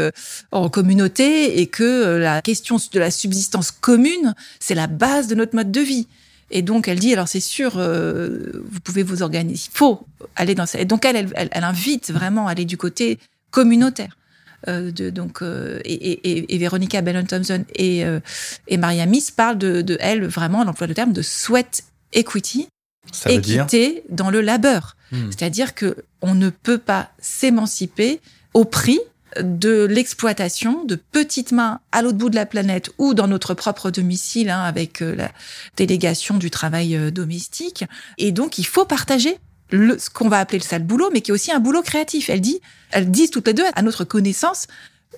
en 0.52 0.68
communauté 0.68 1.58
et 1.60 1.66
que 1.66 2.16
la 2.16 2.42
question 2.42 2.76
de 2.76 2.98
la 2.98 3.10
subsistance 3.10 3.70
commune, 3.72 4.34
c'est 4.60 4.74
la 4.74 4.86
base 4.86 5.26
de 5.26 5.34
notre 5.34 5.56
mode 5.56 5.72
de 5.72 5.80
vie. 5.80 6.06
Et 6.50 6.62
donc 6.62 6.88
elle 6.88 6.98
dit, 6.98 7.12
alors 7.12 7.28
c'est 7.28 7.40
sûr, 7.40 7.72
vous 7.78 8.80
pouvez 8.82 9.02
vous 9.02 9.22
organiser, 9.22 9.68
il 9.72 9.76
faut 9.76 10.06
aller 10.34 10.54
dans 10.54 10.66
ça. 10.66 10.80
Et 10.80 10.84
donc 10.84 11.04
elle, 11.04 11.30
elle, 11.34 11.48
elle 11.52 11.64
invite 11.64 12.10
vraiment 12.10 12.48
à 12.48 12.52
aller 12.52 12.64
du 12.64 12.76
côté 12.76 13.18
communautaire. 13.50 14.18
Euh, 14.66 14.90
de, 14.90 15.10
donc, 15.10 15.40
euh, 15.40 15.78
et, 15.84 15.94
et, 15.94 16.54
et, 16.54 16.58
Véronica 16.58 17.00
Bellon 17.00 17.24
Thompson 17.24 17.64
et, 17.76 18.04
euh, 18.04 18.18
et 18.66 18.76
Maria 18.76 19.06
Miss 19.06 19.30
parlent 19.30 19.56
de, 19.56 19.82
de 19.82 19.96
elle 20.00 20.26
vraiment, 20.26 20.64
l'emploi 20.64 20.88
de 20.88 20.94
terme 20.94 21.12
de 21.12 21.22
sweat 21.22 21.84
equity, 22.12 22.68
Ça 23.12 23.30
équité 23.30 24.02
dans 24.08 24.30
le 24.30 24.40
labeur. 24.40 24.96
Hmm. 25.12 25.30
C'est-à-dire 25.30 25.76
que 25.76 25.96
on 26.22 26.34
ne 26.34 26.50
peut 26.50 26.78
pas 26.78 27.10
s'émanciper 27.20 28.20
au 28.52 28.64
prix 28.64 28.98
de 29.40 29.84
l'exploitation 29.84 30.84
de 30.84 30.94
petites 30.96 31.52
mains 31.52 31.80
à 31.92 32.02
l'autre 32.02 32.18
bout 32.18 32.30
de 32.30 32.36
la 32.36 32.46
planète 32.46 32.90
ou 32.98 33.14
dans 33.14 33.28
notre 33.28 33.54
propre 33.54 33.90
domicile 33.90 34.50
hein, 34.50 34.62
avec 34.62 35.00
la 35.00 35.30
délégation 35.76 36.36
du 36.36 36.50
travail 36.50 37.12
domestique. 37.12 37.84
Et 38.18 38.32
donc, 38.32 38.58
il 38.58 38.66
faut 38.66 38.84
partager 38.84 39.38
le, 39.70 39.98
ce 39.98 40.10
qu'on 40.10 40.28
va 40.28 40.38
appeler 40.38 40.58
le 40.58 40.64
sale 40.64 40.82
boulot, 40.82 41.10
mais 41.12 41.20
qui 41.20 41.30
est 41.30 41.34
aussi 41.34 41.52
un 41.52 41.60
boulot 41.60 41.82
créatif. 41.82 42.30
Elle 42.30 42.40
dit, 42.40 42.60
elles 42.90 43.10
disent 43.10 43.30
toutes 43.30 43.46
les 43.46 43.54
deux, 43.54 43.64
à 43.74 43.82
notre 43.82 44.04
connaissance, 44.04 44.66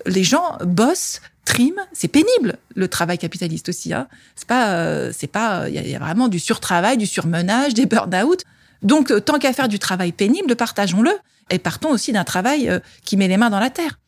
les 0.06 0.24
gens 0.24 0.59
bossent, 0.64 1.20
triment, 1.44 1.80
c'est 1.92 2.09
pénible 2.09 2.59
le 2.74 2.88
travail 2.88 3.18
capitaliste 3.18 3.68
aussi. 3.68 3.92
Hein. 3.92 4.09
C'est 4.37 4.48
pas, 4.48 4.72
euh, 4.72 5.12
c'est 5.16 5.26
pas, 5.26 5.68
il 5.68 5.88
y, 5.88 5.94
a 5.94 5.98
vraiment 5.98 6.28
du 6.28 6.38
surtravail, 6.38 6.96
du 6.96 7.06
surmenage, 7.06 7.74
des 7.74 7.87
burn-out. 7.87 8.44
Donc 8.83 9.12
tant 9.24 9.38
qu'à 9.38 9.52
faire 9.52 9.68
du 9.68 9.78
travail 9.78 10.12
pénible, 10.12 10.56
partageons-le 10.56 11.12
et 11.50 11.59
partons 11.59 11.90
aussi 11.90 12.12
d'un 12.12 12.24
travail 12.24 12.80
qui 13.04 13.16
met 13.16 13.28
les 13.28 13.37
mains 13.37 13.50
dans 13.50 13.59
la 13.59 13.70
terre. 13.70 13.98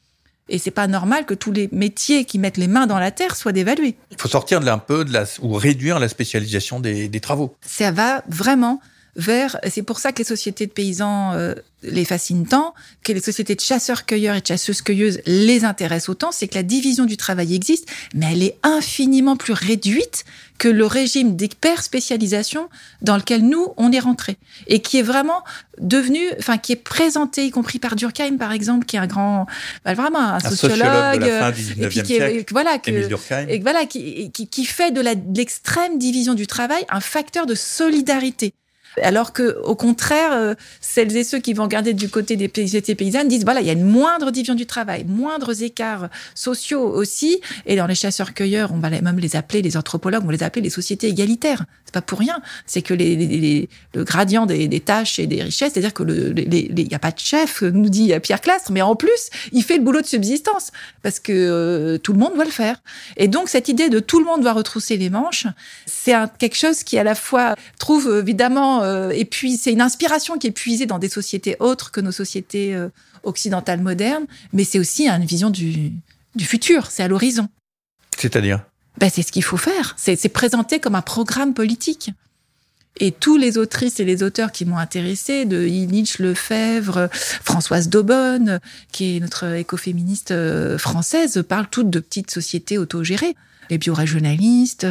Et 0.52 0.58
c'est 0.58 0.70
pas 0.70 0.86
normal 0.86 1.24
que 1.24 1.32
tous 1.32 1.50
les 1.50 1.70
métiers 1.72 2.26
qui 2.26 2.38
mettent 2.38 2.58
les 2.58 2.68
mains 2.68 2.86
dans 2.86 2.98
la 2.98 3.10
terre 3.10 3.36
soient 3.36 3.52
dévalués. 3.52 3.96
Il 4.10 4.18
faut 4.18 4.28
sortir 4.28 4.60
de 4.60 4.68
un 4.68 4.76
peu 4.76 5.02
de 5.04 5.10
la, 5.10 5.24
ou 5.40 5.54
réduire 5.54 5.98
la 5.98 6.08
spécialisation 6.08 6.78
des, 6.78 7.08
des 7.08 7.20
travaux. 7.20 7.56
Ça 7.62 7.90
va 7.90 8.22
vraiment 8.28 8.78
vers. 9.16 9.58
C'est 9.68 9.82
pour 9.82 9.98
ça 9.98 10.12
que 10.12 10.18
les 10.18 10.24
sociétés 10.24 10.66
de 10.66 10.72
paysans 10.72 11.32
euh, 11.34 11.54
les 11.82 12.04
fascinent 12.04 12.46
tant, 12.46 12.74
que 13.04 13.12
les 13.12 13.20
sociétés 13.20 13.54
de 13.54 13.60
chasseurs-cueilleurs 13.60 14.36
et 14.36 14.40
de 14.40 14.46
chasseuses-cueilleuses 14.46 15.20
les 15.26 15.64
intéressent 15.64 16.10
autant, 16.10 16.32
c'est 16.32 16.48
que 16.48 16.54
la 16.54 16.62
division 16.62 17.04
du 17.04 17.16
travail 17.16 17.54
existe, 17.54 17.88
mais 18.14 18.32
elle 18.32 18.42
est 18.42 18.56
infiniment 18.62 19.36
plus 19.36 19.52
réduite 19.52 20.24
que 20.58 20.68
le 20.68 20.86
régime 20.86 21.34
d'hyper-spécialisation 21.34 22.68
dans 23.00 23.16
lequel 23.16 23.42
nous, 23.42 23.74
on 23.76 23.90
est 23.90 23.98
rentré. 23.98 24.36
Et 24.68 24.80
qui 24.80 24.98
est 24.98 25.02
vraiment 25.02 25.42
devenu, 25.78 26.20
enfin, 26.38 26.56
qui 26.56 26.72
est 26.72 26.76
présenté, 26.76 27.46
y 27.46 27.50
compris 27.50 27.80
par 27.80 27.96
Durkheim, 27.96 28.36
par 28.38 28.52
exemple, 28.52 28.86
qui 28.86 28.94
est 28.94 29.00
un 29.00 29.08
grand, 29.08 29.46
bah, 29.84 29.94
vraiment 29.94 30.20
un, 30.20 30.40
sociologue, 30.40 31.24
et 31.78 31.88
puis 31.88 32.02
qui 32.02 32.14
est, 32.14 32.48
voilà, 32.50 32.78
que, 32.78 32.90
et 33.48 33.58
voilà, 33.58 33.86
qui, 33.86 34.30
qui, 34.30 34.46
qui 34.46 34.64
fait 34.64 34.92
de 34.92 35.00
l'extrême 35.00 35.98
division 35.98 36.34
du 36.34 36.46
travail 36.46 36.84
un 36.90 37.00
facteur 37.00 37.46
de 37.46 37.56
solidarité. 37.56 38.54
Alors 39.00 39.32
que, 39.32 39.58
au 39.62 39.74
contraire, 39.74 40.32
euh, 40.32 40.54
celles 40.80 41.16
et 41.16 41.24
ceux 41.24 41.38
qui 41.38 41.54
vont 41.54 41.62
regarder 41.64 41.94
du 41.94 42.08
côté 42.08 42.36
des 42.36 42.48
sociétés 42.48 42.94
paysannes 42.94 43.28
disent 43.28 43.44
voilà, 43.44 43.60
il 43.60 43.66
y 43.66 43.70
a 43.70 43.72
une 43.72 43.88
moindre 43.88 44.30
division 44.30 44.54
du 44.54 44.66
travail, 44.66 45.04
moindres 45.04 45.62
écarts 45.62 46.08
sociaux 46.34 46.82
aussi. 46.82 47.40
Et 47.66 47.76
dans 47.76 47.86
les 47.86 47.94
chasseurs-cueilleurs, 47.94 48.72
on 48.72 48.78
va 48.78 48.90
même 48.90 49.18
les 49.18 49.36
appeler, 49.36 49.62
les 49.62 49.76
anthropologues, 49.76 50.24
on 50.26 50.30
les 50.30 50.42
appeler 50.42 50.62
les 50.62 50.70
sociétés 50.70 51.08
égalitaires. 51.08 51.64
C'est 51.86 51.94
pas 51.94 52.02
pour 52.02 52.18
rien. 52.18 52.40
C'est 52.66 52.82
que 52.82 52.92
les, 52.92 53.68
le 53.94 54.04
gradient 54.04 54.46
des, 54.46 54.80
tâches 54.80 55.18
et 55.18 55.26
des 55.26 55.42
richesses, 55.42 55.72
c'est-à-dire 55.72 55.94
que 55.94 56.02
il 56.02 56.74
n'y 56.74 56.94
a 56.94 56.98
pas 56.98 57.10
de 57.12 57.18
chef, 57.18 57.62
nous 57.62 57.88
dit 57.88 58.12
Pierre 58.22 58.40
Clastre, 58.40 58.72
mais 58.72 58.82
en 58.82 58.96
plus, 58.96 59.30
il 59.52 59.62
fait 59.62 59.76
le 59.76 59.82
boulot 59.82 60.00
de 60.00 60.06
subsistance 60.06 60.70
parce 61.02 61.20
que 61.20 61.32
euh, 61.32 61.98
tout 61.98 62.12
le 62.12 62.18
monde 62.18 62.34
doit 62.34 62.44
le 62.44 62.50
faire. 62.50 62.76
Et 63.16 63.28
donc, 63.28 63.48
cette 63.48 63.68
idée 63.68 63.88
de 63.88 64.00
tout 64.00 64.18
le 64.18 64.24
monde 64.24 64.42
doit 64.42 64.52
retrousser 64.52 64.96
les 64.96 65.10
manches, 65.10 65.46
c'est 65.86 66.14
quelque 66.38 66.56
chose 66.56 66.82
qui 66.82 66.98
à 66.98 67.04
la 67.04 67.14
fois 67.14 67.54
trouve 67.78 68.18
évidemment 68.18 68.81
euh, 68.82 69.10
et 69.10 69.24
puis 69.24 69.56
c'est 69.56 69.72
une 69.72 69.80
inspiration 69.80 70.38
qui 70.38 70.46
est 70.48 70.52
puisée 70.52 70.86
dans 70.86 70.98
des 70.98 71.08
sociétés 71.08 71.56
autres 71.60 71.90
que 71.90 72.00
nos 72.00 72.12
sociétés 72.12 72.74
euh, 72.74 72.88
occidentales 73.22 73.80
modernes, 73.80 74.26
mais 74.52 74.64
c'est 74.64 74.78
aussi 74.78 75.08
une 75.08 75.24
vision 75.24 75.50
du, 75.50 75.92
futur, 76.40 76.90
c'est 76.90 77.02
à 77.02 77.08
l'horizon. 77.08 77.48
C'est-à-dire? 78.18 78.64
Ben, 78.98 79.10
C'est 79.10 79.22
ce 79.22 79.32
qu'il 79.32 79.44
faut 79.44 79.56
faire, 79.56 79.94
c'est 79.96 80.28
présenté 80.28 80.80
comme 80.80 80.94
un 80.94 81.02
programme 81.02 81.54
politique. 81.54 82.10
Et 83.00 83.10
tous 83.10 83.38
les 83.38 83.56
autrices 83.56 84.00
et 84.00 84.04
les 84.04 84.22
auteurs 84.22 84.52
qui 84.52 84.66
m'ont 84.66 84.76
intéressé, 84.76 85.46
de 85.46 85.66
Illich, 85.66 86.18
Lefebvre, 86.18 87.08
Françoise 87.10 87.88
Daubonne, 87.88 88.60
qui 88.92 89.16
est 89.16 89.20
notre 89.20 89.54
écoféministe 89.54 90.30
euh, 90.30 90.76
française, 90.76 91.42
parlent 91.48 91.68
toutes 91.70 91.88
de 91.88 92.00
petites 92.00 92.30
sociétés 92.30 92.76
autogérées. 92.76 93.34
Les 93.70 93.78
biorégionalistes, 93.78 94.86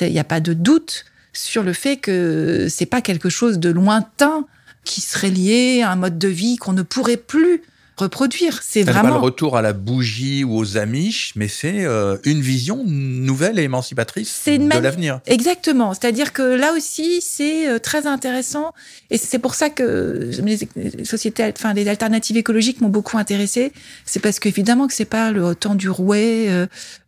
il 0.00 0.10
n'y 0.10 0.18
a 0.18 0.24
pas 0.24 0.40
de 0.40 0.54
doute 0.54 1.04
sur 1.36 1.62
le 1.62 1.72
fait 1.72 1.96
que 1.96 2.66
c'est 2.70 2.86
pas 2.86 3.00
quelque 3.00 3.28
chose 3.28 3.58
de 3.58 3.70
lointain 3.70 4.46
qui 4.84 5.00
serait 5.00 5.30
lié 5.30 5.82
à 5.82 5.90
un 5.90 5.96
mode 5.96 6.18
de 6.18 6.28
vie 6.28 6.56
qu'on 6.56 6.72
ne 6.72 6.82
pourrait 6.82 7.16
plus 7.16 7.62
reproduire. 7.96 8.60
C'est 8.62 8.82
vraiment 8.82 9.08
pas 9.08 9.14
le 9.14 9.20
retour 9.20 9.56
à 9.56 9.62
la 9.62 9.72
bougie 9.72 10.44
ou 10.44 10.56
aux 10.56 10.76
amiches, 10.76 11.32
mais 11.34 11.48
c'est 11.48 11.84
euh, 11.84 12.18
une 12.24 12.40
vision 12.40 12.84
nouvelle 12.84 13.58
et 13.58 13.62
émancipatrice 13.62 14.42
de 14.46 14.82
l'avenir. 14.82 15.20
Exactement. 15.26 15.94
C'est-à-dire 15.94 16.32
que 16.32 16.42
là 16.42 16.72
aussi, 16.74 17.20
c'est 17.22 17.68
euh, 17.68 17.78
très 17.78 18.06
intéressant, 18.06 18.72
et 19.10 19.16
c'est 19.16 19.38
pour 19.38 19.54
ça 19.54 19.70
que 19.70 20.30
les 20.42 21.04
sociétés, 21.04 21.50
enfin 21.56 21.72
les 21.72 21.88
alternatives 21.88 22.36
écologiques 22.36 22.80
m'ont 22.80 22.88
beaucoup 22.88 23.16
intéressé. 23.16 23.72
C'est 24.04 24.20
parce 24.20 24.40
qu'évidemment 24.40 24.86
que 24.86 24.94
c'est 24.94 25.06
pas 25.06 25.30
le 25.30 25.54
temps 25.54 25.74
du 25.74 25.88
rouet, 25.88 26.48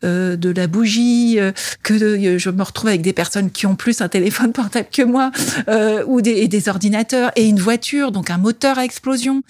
euh, 0.04 0.36
de 0.36 0.50
la 0.50 0.66
bougie, 0.66 1.38
que 1.82 2.38
je 2.38 2.50
me 2.50 2.62
retrouve 2.62 2.88
avec 2.88 3.02
des 3.02 3.12
personnes 3.12 3.50
qui 3.50 3.66
ont 3.66 3.76
plus 3.76 4.00
un 4.00 4.08
téléphone 4.08 4.52
portable 4.52 4.88
que 4.90 5.02
moi, 5.02 5.30
ou 6.06 6.22
des, 6.22 6.30
et 6.30 6.48
des 6.48 6.68
ordinateurs 6.68 7.30
et 7.36 7.46
une 7.46 7.60
voiture, 7.60 8.10
donc 8.12 8.30
un 8.30 8.38
moteur 8.38 8.78
à 8.78 8.84
explosion. 8.84 9.42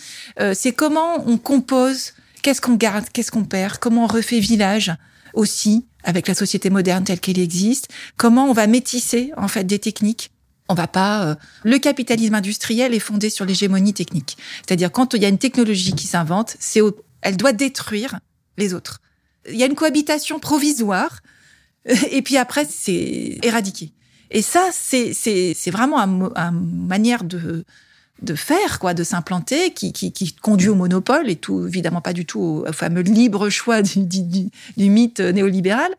c'est 0.54 0.72
comment 0.72 1.27
on 1.28 1.36
compose, 1.36 2.14
qu'est-ce 2.42 2.60
qu'on 2.60 2.74
garde, 2.74 3.04
qu'est-ce 3.12 3.30
qu'on 3.30 3.44
perd, 3.44 3.76
comment 3.78 4.04
on 4.04 4.06
refait 4.06 4.40
village 4.40 4.92
aussi 5.34 5.86
avec 6.02 6.26
la 6.26 6.34
société 6.34 6.70
moderne 6.70 7.04
telle 7.04 7.20
qu'elle 7.20 7.38
existe, 7.38 7.88
comment 8.16 8.46
on 8.46 8.54
va 8.54 8.66
métisser 8.66 9.30
en 9.36 9.46
fait 9.46 9.64
des 9.64 9.78
techniques. 9.78 10.30
On 10.70 10.74
va 10.74 10.86
pas. 10.86 11.24
Euh, 11.24 11.34
le 11.64 11.78
capitalisme 11.78 12.34
industriel 12.34 12.94
est 12.94 12.98
fondé 12.98 13.28
sur 13.30 13.44
l'hégémonie 13.44 13.92
technique, 13.92 14.38
c'est-à-dire 14.66 14.90
quand 14.90 15.14
il 15.14 15.22
y 15.22 15.26
a 15.26 15.28
une 15.28 15.38
technologie 15.38 15.92
qui 15.92 16.06
s'invente, 16.06 16.56
c'est 16.58 16.80
elle 17.20 17.36
doit 17.36 17.52
détruire 17.52 18.20
les 18.56 18.72
autres. 18.72 19.00
Il 19.50 19.56
y 19.56 19.62
a 19.62 19.66
une 19.66 19.74
cohabitation 19.74 20.38
provisoire 20.38 21.20
et 22.10 22.22
puis 22.22 22.38
après 22.38 22.66
c'est 22.68 23.38
éradiqué. 23.42 23.92
Et 24.30 24.42
ça, 24.42 24.70
c'est 24.72 25.12
c'est 25.12 25.70
vraiment 25.70 25.98
une 25.98 26.30
un 26.36 26.52
manière 26.52 27.24
de 27.24 27.64
de 28.22 28.34
faire, 28.34 28.78
quoi, 28.78 28.94
de 28.94 29.04
s'implanter, 29.04 29.72
qui, 29.72 29.92
qui, 29.92 30.12
qui, 30.12 30.34
conduit 30.34 30.68
au 30.68 30.74
monopole 30.74 31.30
et 31.30 31.36
tout, 31.36 31.66
évidemment 31.66 32.00
pas 32.00 32.12
du 32.12 32.26
tout 32.26 32.64
au, 32.66 32.72
fameux 32.72 33.02
libre 33.02 33.48
choix 33.48 33.82
du, 33.82 34.00
du, 34.00 34.48
du 34.76 34.90
mythe 34.90 35.20
néolibéral. 35.20 35.90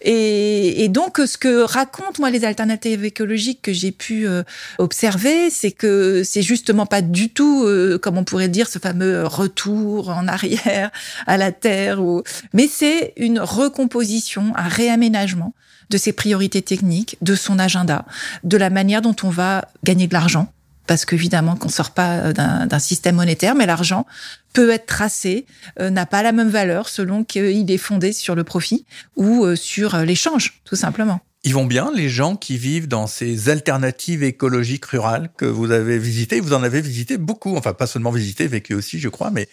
Et, 0.00 0.84
et, 0.84 0.88
donc, 0.88 1.20
ce 1.24 1.36
que 1.36 1.62
racontent 1.62 2.20
moi 2.20 2.30
les 2.30 2.44
alternatives 2.44 3.04
écologiques 3.04 3.62
que 3.62 3.72
j'ai 3.72 3.92
pu 3.92 4.26
euh, 4.26 4.42
observer, 4.78 5.50
c'est 5.50 5.72
que 5.72 6.22
c'est 6.24 6.42
justement 6.42 6.86
pas 6.86 7.02
du 7.02 7.30
tout, 7.30 7.64
euh, 7.64 7.98
comme 7.98 8.18
on 8.18 8.24
pourrait 8.24 8.48
dire, 8.48 8.68
ce 8.68 8.78
fameux 8.78 9.26
retour 9.26 10.10
en 10.10 10.28
arrière 10.28 10.90
à 11.26 11.36
la 11.36 11.52
terre, 11.52 12.02
ou... 12.02 12.22
mais 12.52 12.68
c'est 12.68 13.12
une 13.16 13.40
recomposition, 13.40 14.52
un 14.56 14.68
réaménagement 14.68 15.54
de 15.90 15.98
ses 15.98 16.12
priorités 16.12 16.62
techniques, 16.62 17.16
de 17.20 17.34
son 17.34 17.58
agenda, 17.58 18.06
de 18.42 18.56
la 18.56 18.70
manière 18.70 19.02
dont 19.02 19.16
on 19.22 19.28
va 19.28 19.68
gagner 19.82 20.06
de 20.06 20.14
l'argent 20.14 20.48
parce 20.86 21.04
qu'évidemment 21.04 21.56
qu'on 21.56 21.68
sort 21.68 21.90
pas 21.90 22.18
euh, 22.18 22.32
d'un 22.32 22.78
système 22.78 23.16
monétaire, 23.16 23.54
mais 23.54 23.66
l'argent 23.66 24.06
peut 24.52 24.70
être 24.70 24.86
tracé, 24.86 25.46
euh, 25.80 25.90
n'a 25.90 26.06
pas 26.06 26.22
la 26.22 26.32
même 26.32 26.48
valeur 26.48 26.88
selon 26.88 27.24
qu'il 27.24 27.70
est 27.70 27.78
fondé 27.78 28.12
sur 28.12 28.34
le 28.34 28.44
profit 28.44 28.84
ou 29.16 29.44
euh, 29.44 29.56
sur 29.56 29.96
l'échange, 29.98 30.60
tout 30.64 30.76
simplement. 30.76 31.20
Ils 31.46 31.52
vont 31.52 31.66
bien, 31.66 31.92
les 31.94 32.08
gens 32.08 32.36
qui 32.36 32.56
vivent 32.56 32.88
dans 32.88 33.06
ces 33.06 33.50
alternatives 33.50 34.22
écologiques 34.22 34.86
rurales 34.86 35.28
que 35.36 35.44
vous 35.44 35.70
avez 35.72 35.98
visitées. 35.98 36.40
Vous 36.40 36.54
en 36.54 36.62
avez 36.62 36.80
visité 36.80 37.18
beaucoup, 37.18 37.56
enfin 37.56 37.74
pas 37.74 37.86
seulement 37.86 38.10
visité, 38.10 38.46
vécu 38.46 38.72
aussi, 38.72 38.98
je 38.98 39.10
crois, 39.10 39.30
mais 39.30 39.48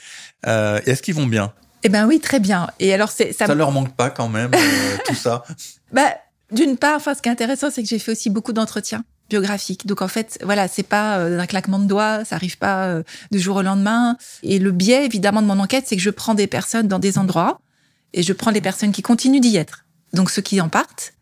est-ce 0.45 1.01
qu'ils 1.01 1.15
vont 1.15 1.27
bien? 1.27 1.51
Eh 1.83 1.89
ben 1.89 2.07
oui, 2.07 2.21
très 2.21 2.39
bien. 2.39 2.69
Et 2.79 2.93
alors 2.93 3.11
c'est 3.11 3.33
ça. 3.33 3.45
Ça 3.45 3.55
leur 3.55 3.71
manque 3.71 3.93
pas 3.93 4.09
quand 4.09 4.29
même 4.29 4.51
tout 5.05 5.15
ça? 5.15 5.43
Bah 5.91 6.13
d'une 6.51 6.77
part, 6.77 6.95
enfin 6.95 7.13
ce 7.13 7.21
qui 7.21 7.27
est 7.27 7.31
intéressant, 7.31 7.69
c'est 7.69 7.83
que 7.83 7.89
j'ai 7.89 7.99
fait 7.99 8.13
aussi 8.13 8.29
beaucoup 8.29 8.53
d'entretiens 8.53 9.03
biographique. 9.31 9.87
Donc 9.87 10.01
en 10.01 10.07
fait, 10.07 10.37
voilà, 10.43 10.67
c'est 10.67 10.83
pas 10.83 11.17
euh, 11.17 11.37
d'un 11.37 11.45
claquement 11.45 11.79
de 11.79 11.85
doigts, 11.85 12.25
ça 12.25 12.35
arrive 12.35 12.57
pas 12.57 12.85
euh, 12.87 13.03
du 13.31 13.39
jour 13.39 13.55
au 13.55 13.61
lendemain. 13.61 14.17
Et 14.43 14.59
le 14.59 14.71
biais, 14.71 15.05
évidemment, 15.05 15.41
de 15.41 15.47
mon 15.47 15.59
enquête, 15.59 15.85
c'est 15.87 15.95
que 15.95 16.01
je 16.01 16.09
prends 16.09 16.35
des 16.35 16.47
personnes 16.47 16.87
dans 16.87 16.99
des 16.99 17.17
endroits 17.17 17.61
et 18.13 18.23
je 18.23 18.33
prends 18.33 18.51
les 18.51 18.61
personnes 18.61 18.91
qui 18.91 19.01
continuent 19.01 19.39
d'y 19.39 19.55
être. 19.55 19.85
Donc 20.13 20.29
ceux 20.29 20.41
qui 20.41 20.59
en 20.59 20.67
partent 20.67 21.13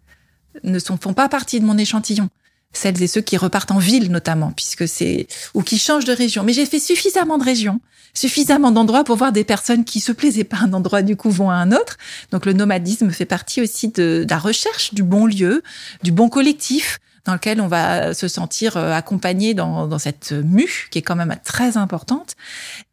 ne 0.64 0.80
sont, 0.80 0.98
font 0.98 1.14
pas 1.14 1.30
partie 1.30 1.60
de 1.60 1.66
mon 1.66 1.78
échantillon. 1.78 2.30
Celles 2.74 3.02
et 3.02 3.08
ceux 3.08 3.22
qui 3.22 3.38
repartent 3.38 3.72
en 3.72 3.80
ville, 3.80 4.12
notamment, 4.12 4.52
puisque 4.52 4.88
c'est, 4.88 5.28
ou 5.54 5.62
qui 5.62 5.80
changent 5.80 6.06
de 6.06 6.14
région. 6.14 6.44
Mais 6.44 6.54
j'ai 6.54 6.66
fait 6.66 6.80
suffisamment 6.80 7.38
de 7.38 7.44
régions, 7.44 7.80
suffisamment 8.14 8.72
d'endroits 8.72 9.04
pour 9.04 9.18
voir 9.18 9.32
des 9.32 9.44
personnes 9.44 9.86
qui 9.86 10.00
se 10.00 10.12
plaisaient 10.12 10.44
pas 10.44 10.58
un 10.58 10.74
endroit, 10.74 11.04
du 11.04 11.16
coup, 11.16 11.30
vont 11.30 11.50
à 11.50 11.56
un 11.56 11.72
autre. 11.72 11.98
Donc 12.32 12.46
le 12.46 12.54
nomadisme 12.54 13.12
fait 13.12 13.26
partie 13.26 13.62
aussi 13.62 13.90
de 13.90 14.26
la 14.28 14.40
recherche 14.40 14.94
du 14.96 15.04
bon 15.04 15.28
lieu, 15.28 15.64
du 16.04 16.12
bon 16.12 16.30
collectif, 16.30 17.00
dans 17.26 17.34
lequel 17.34 17.62
on 17.62 17.68
va 17.68 18.14
se 18.14 18.28
sentir 18.28 18.78
euh, 18.78 18.92
accompagné 18.92 19.54
dans, 19.54 19.88
dans 19.88 20.00
cette 20.00 20.32
mue 20.32 20.88
qui 20.92 21.00
est 21.00 21.02
quand 21.02 21.16
même 21.16 21.36
très 21.44 21.78
importante. 21.78 22.36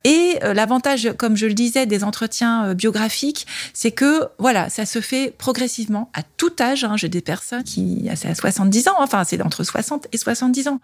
Et 0.04 0.38
euh, 0.42 0.54
l'avantage, 0.54 1.12
comme 1.16 1.36
je 1.36 1.46
le 1.46 1.54
disais, 1.54 1.86
des 1.86 2.04
entretiens 2.04 2.66
euh, 2.66 2.74
biographiques, 2.74 3.46
c'est 3.72 3.92
que 3.92 4.28
voilà, 4.38 4.68
ça 4.68 4.86
se 4.86 5.00
fait 5.00 5.32
progressivement 5.36 6.10
à 6.14 6.22
tout 6.22 6.52
âge. 6.60 6.84
Hein. 6.84 6.96
J'ai 6.96 7.08
des 7.08 7.20
personnes 7.20 7.64
qui, 7.64 8.08
c'est 8.14 8.28
à 8.28 8.34
70 8.34 8.88
ans, 8.88 8.96
enfin 8.98 9.24
c'est 9.24 9.40
entre 9.42 9.64
60 9.64 10.08
et 10.12 10.18
70 10.18 10.68
ans 10.68 10.80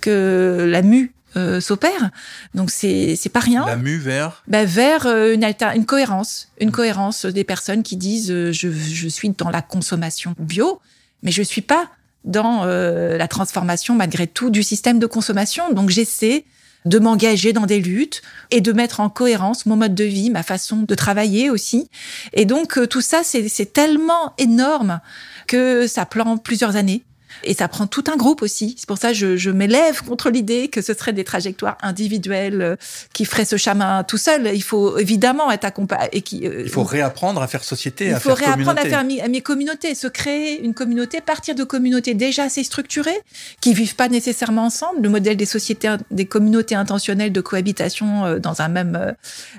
que 0.00 0.66
la 0.68 0.82
mue 0.82 1.12
s'opère. 1.60 2.10
Donc 2.54 2.70
c'est 2.70 3.14
c'est 3.14 3.28
pas 3.28 3.40
rien. 3.40 3.66
La 3.66 3.76
mue 3.76 3.98
vers? 3.98 4.42
Ben, 4.48 4.66
vers 4.66 5.06
une 5.06 5.44
alter, 5.44 5.68
une 5.74 5.84
cohérence, 5.84 6.48
une 6.60 6.72
cohérence 6.72 7.26
des 7.26 7.44
personnes 7.44 7.82
qui 7.82 7.96
disent 7.96 8.28
je 8.28 8.70
je 8.70 9.08
suis 9.08 9.28
dans 9.28 9.50
la 9.50 9.60
consommation 9.60 10.34
bio, 10.38 10.80
mais 11.22 11.30
je 11.30 11.42
suis 11.42 11.60
pas 11.60 11.90
dans 12.26 12.64
euh, 12.64 13.16
la 13.16 13.28
transformation 13.28 13.94
malgré 13.94 14.26
tout 14.26 14.50
du 14.50 14.62
système 14.62 14.98
de 14.98 15.06
consommation. 15.06 15.72
Donc 15.72 15.90
j'essaie 15.90 16.44
de 16.84 16.98
m'engager 16.98 17.52
dans 17.52 17.66
des 17.66 17.80
luttes 17.80 18.22
et 18.50 18.60
de 18.60 18.72
mettre 18.72 19.00
en 19.00 19.08
cohérence 19.10 19.66
mon 19.66 19.76
mode 19.76 19.94
de 19.94 20.04
vie, 20.04 20.30
ma 20.30 20.42
façon 20.42 20.82
de 20.82 20.94
travailler 20.94 21.50
aussi. 21.50 21.88
Et 22.32 22.44
donc 22.44 22.78
euh, 22.78 22.86
tout 22.86 23.00
ça, 23.00 23.22
c'est 23.24 23.72
tellement 23.72 24.34
énorme 24.38 25.00
que 25.46 25.86
ça 25.86 26.06
prend 26.06 26.36
plusieurs 26.36 26.76
années. 26.76 27.02
Et 27.44 27.54
ça 27.54 27.68
prend 27.68 27.86
tout 27.86 28.04
un 28.12 28.16
groupe 28.16 28.42
aussi. 28.42 28.74
C'est 28.78 28.86
pour 28.86 28.98
ça 28.98 29.08
que 29.08 29.14
je, 29.14 29.36
je 29.36 29.50
m'élève 29.50 30.02
contre 30.02 30.30
l'idée 30.30 30.68
que 30.68 30.82
ce 30.82 30.94
serait 30.94 31.12
des 31.12 31.24
trajectoires 31.24 31.78
individuelles 31.82 32.62
euh, 32.62 32.76
qui 33.12 33.24
feraient 33.24 33.44
ce 33.44 33.56
chemin 33.56 34.04
tout 34.04 34.18
seul. 34.18 34.50
Il 34.54 34.62
faut 34.62 34.98
évidemment 34.98 35.50
être 35.50 35.64
accompagné. 35.64 36.10
Euh, 36.44 36.62
il 36.64 36.70
faut 36.70 36.84
réapprendre 36.84 37.42
à 37.42 37.46
faire 37.46 37.64
société, 37.64 38.12
à 38.12 38.20
faire 38.20 38.34
communauté. 38.34 38.44
Il 38.44 38.64
faut 38.64 38.70
réapprendre 38.70 38.80
à 38.80 38.88
faire 38.88 39.24
à 39.24 39.28
mes 39.28 39.40
communautés, 39.40 39.94
se 39.94 40.06
créer 40.06 40.62
une 40.62 40.74
communauté, 40.74 41.20
partir 41.20 41.54
de 41.54 41.64
communautés 41.64 42.14
déjà 42.14 42.44
assez 42.44 42.64
structurées, 42.64 43.18
qui 43.60 43.74
vivent 43.74 43.96
pas 43.96 44.08
nécessairement 44.08 44.64
ensemble. 44.64 45.02
Le 45.02 45.08
modèle 45.08 45.36
des 45.36 45.46
sociétés, 45.46 45.94
des 46.10 46.26
communautés 46.26 46.74
intentionnelles 46.74 47.32
de 47.32 47.40
cohabitation 47.40 48.24
euh, 48.24 48.38
dans 48.38 48.60
un 48.60 48.68
même 48.68 49.14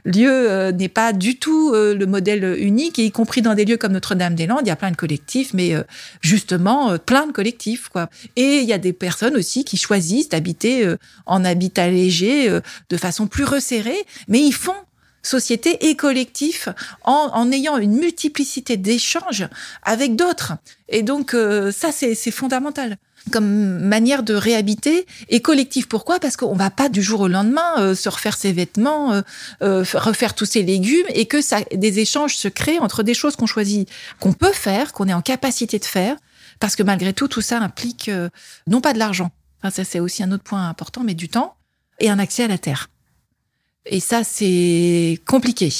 lieu 0.05 0.71
n'est 0.71 0.89
pas 0.89 1.13
du 1.13 1.37
tout 1.37 1.73
le 1.73 2.05
modèle 2.05 2.55
unique, 2.59 2.99
et 2.99 3.05
y 3.05 3.11
compris 3.11 3.41
dans 3.41 3.53
des 3.53 3.65
lieux 3.65 3.77
comme 3.77 3.93
Notre-Dame-des-Landes, 3.93 4.61
il 4.63 4.67
y 4.67 4.71
a 4.71 4.75
plein 4.75 4.91
de 4.91 4.95
collectifs, 4.95 5.53
mais 5.53 5.75
justement 6.21 6.97
plein 6.97 7.27
de 7.27 7.31
collectifs 7.31 7.66
Et 8.35 8.59
il 8.59 8.65
y 8.65 8.73
a 8.73 8.77
des 8.77 8.93
personnes 8.93 9.35
aussi 9.35 9.63
qui 9.63 9.77
choisissent 9.77 10.29
d'habiter 10.29 10.85
euh, 10.85 10.97
en 11.25 11.43
habitat 11.43 11.89
léger 11.89 12.49
euh, 12.49 12.61
de 12.89 12.97
façon 12.97 13.27
plus 13.27 13.43
resserrée, 13.43 14.05
mais 14.27 14.39
ils 14.39 14.53
font 14.53 14.75
société 15.23 15.89
et 15.89 15.95
collectif 15.97 16.69
en, 17.03 17.51
ayant 17.51 17.77
une 17.77 17.97
multiplicité 17.97 18.77
d'échanges 18.77 19.45
avec 19.83 20.15
d'autres. 20.15 20.53
Et 20.87 21.03
donc 21.03 21.33
euh, 21.33 21.71
ça, 21.71 21.91
c'est 21.91 22.31
fondamental 22.31 22.97
comme 23.29 23.79
manière 23.79 24.23
de 24.23 24.33
réhabiter 24.33 25.05
et 25.27 25.41
collectif. 25.41 25.89
Pourquoi? 25.89 26.17
Parce 26.17 26.37
qu'on 26.37 26.55
va 26.55 26.69
pas 26.69 26.87
du 26.87 27.03
jour 27.03 27.19
au 27.19 27.27
lendemain 27.27 27.93
se 27.93 28.07
refaire 28.07 28.37
ses 28.37 28.53
vêtements, 28.53 29.21
refaire 29.59 30.33
tous 30.33 30.45
ses 30.45 30.63
légumes 30.63 31.05
et 31.09 31.25
que 31.25 31.41
ça, 31.41 31.59
des 31.73 31.99
échanges 31.99 32.37
se 32.37 32.47
créent 32.47 32.79
entre 32.79 33.03
des 33.03 33.13
choses 33.13 33.35
qu'on 33.35 33.45
choisit, 33.45 33.89
qu'on 34.21 34.31
peut 34.31 34.53
faire, 34.53 34.93
qu'on 34.93 35.09
est 35.09 35.13
en 35.13 35.21
capacité 35.21 35.77
de 35.77 35.83
faire, 35.83 36.15
parce 36.59 36.75
que 36.75 36.83
malgré 36.83 37.13
tout, 37.13 37.27
tout 37.27 37.41
ça 37.41 37.59
implique 37.59 38.09
euh, 38.09 38.29
non 38.67 38.81
pas 38.81 38.93
de 38.93 38.99
l'argent, 38.99 39.31
enfin, 39.59 39.69
ça 39.69 39.83
c'est 39.83 39.99
aussi 39.99 40.23
un 40.23 40.31
autre 40.31 40.43
point 40.43 40.69
important, 40.69 41.03
mais 41.03 41.13
du 41.13 41.29
temps 41.29 41.55
et 41.99 42.09
un 42.09 42.19
accès 42.19 42.43
à 42.43 42.47
la 42.47 42.57
terre. 42.57 42.89
Et 43.89 43.99
ça, 43.99 44.23
c'est 44.23 45.19
compliqué. 45.25 45.71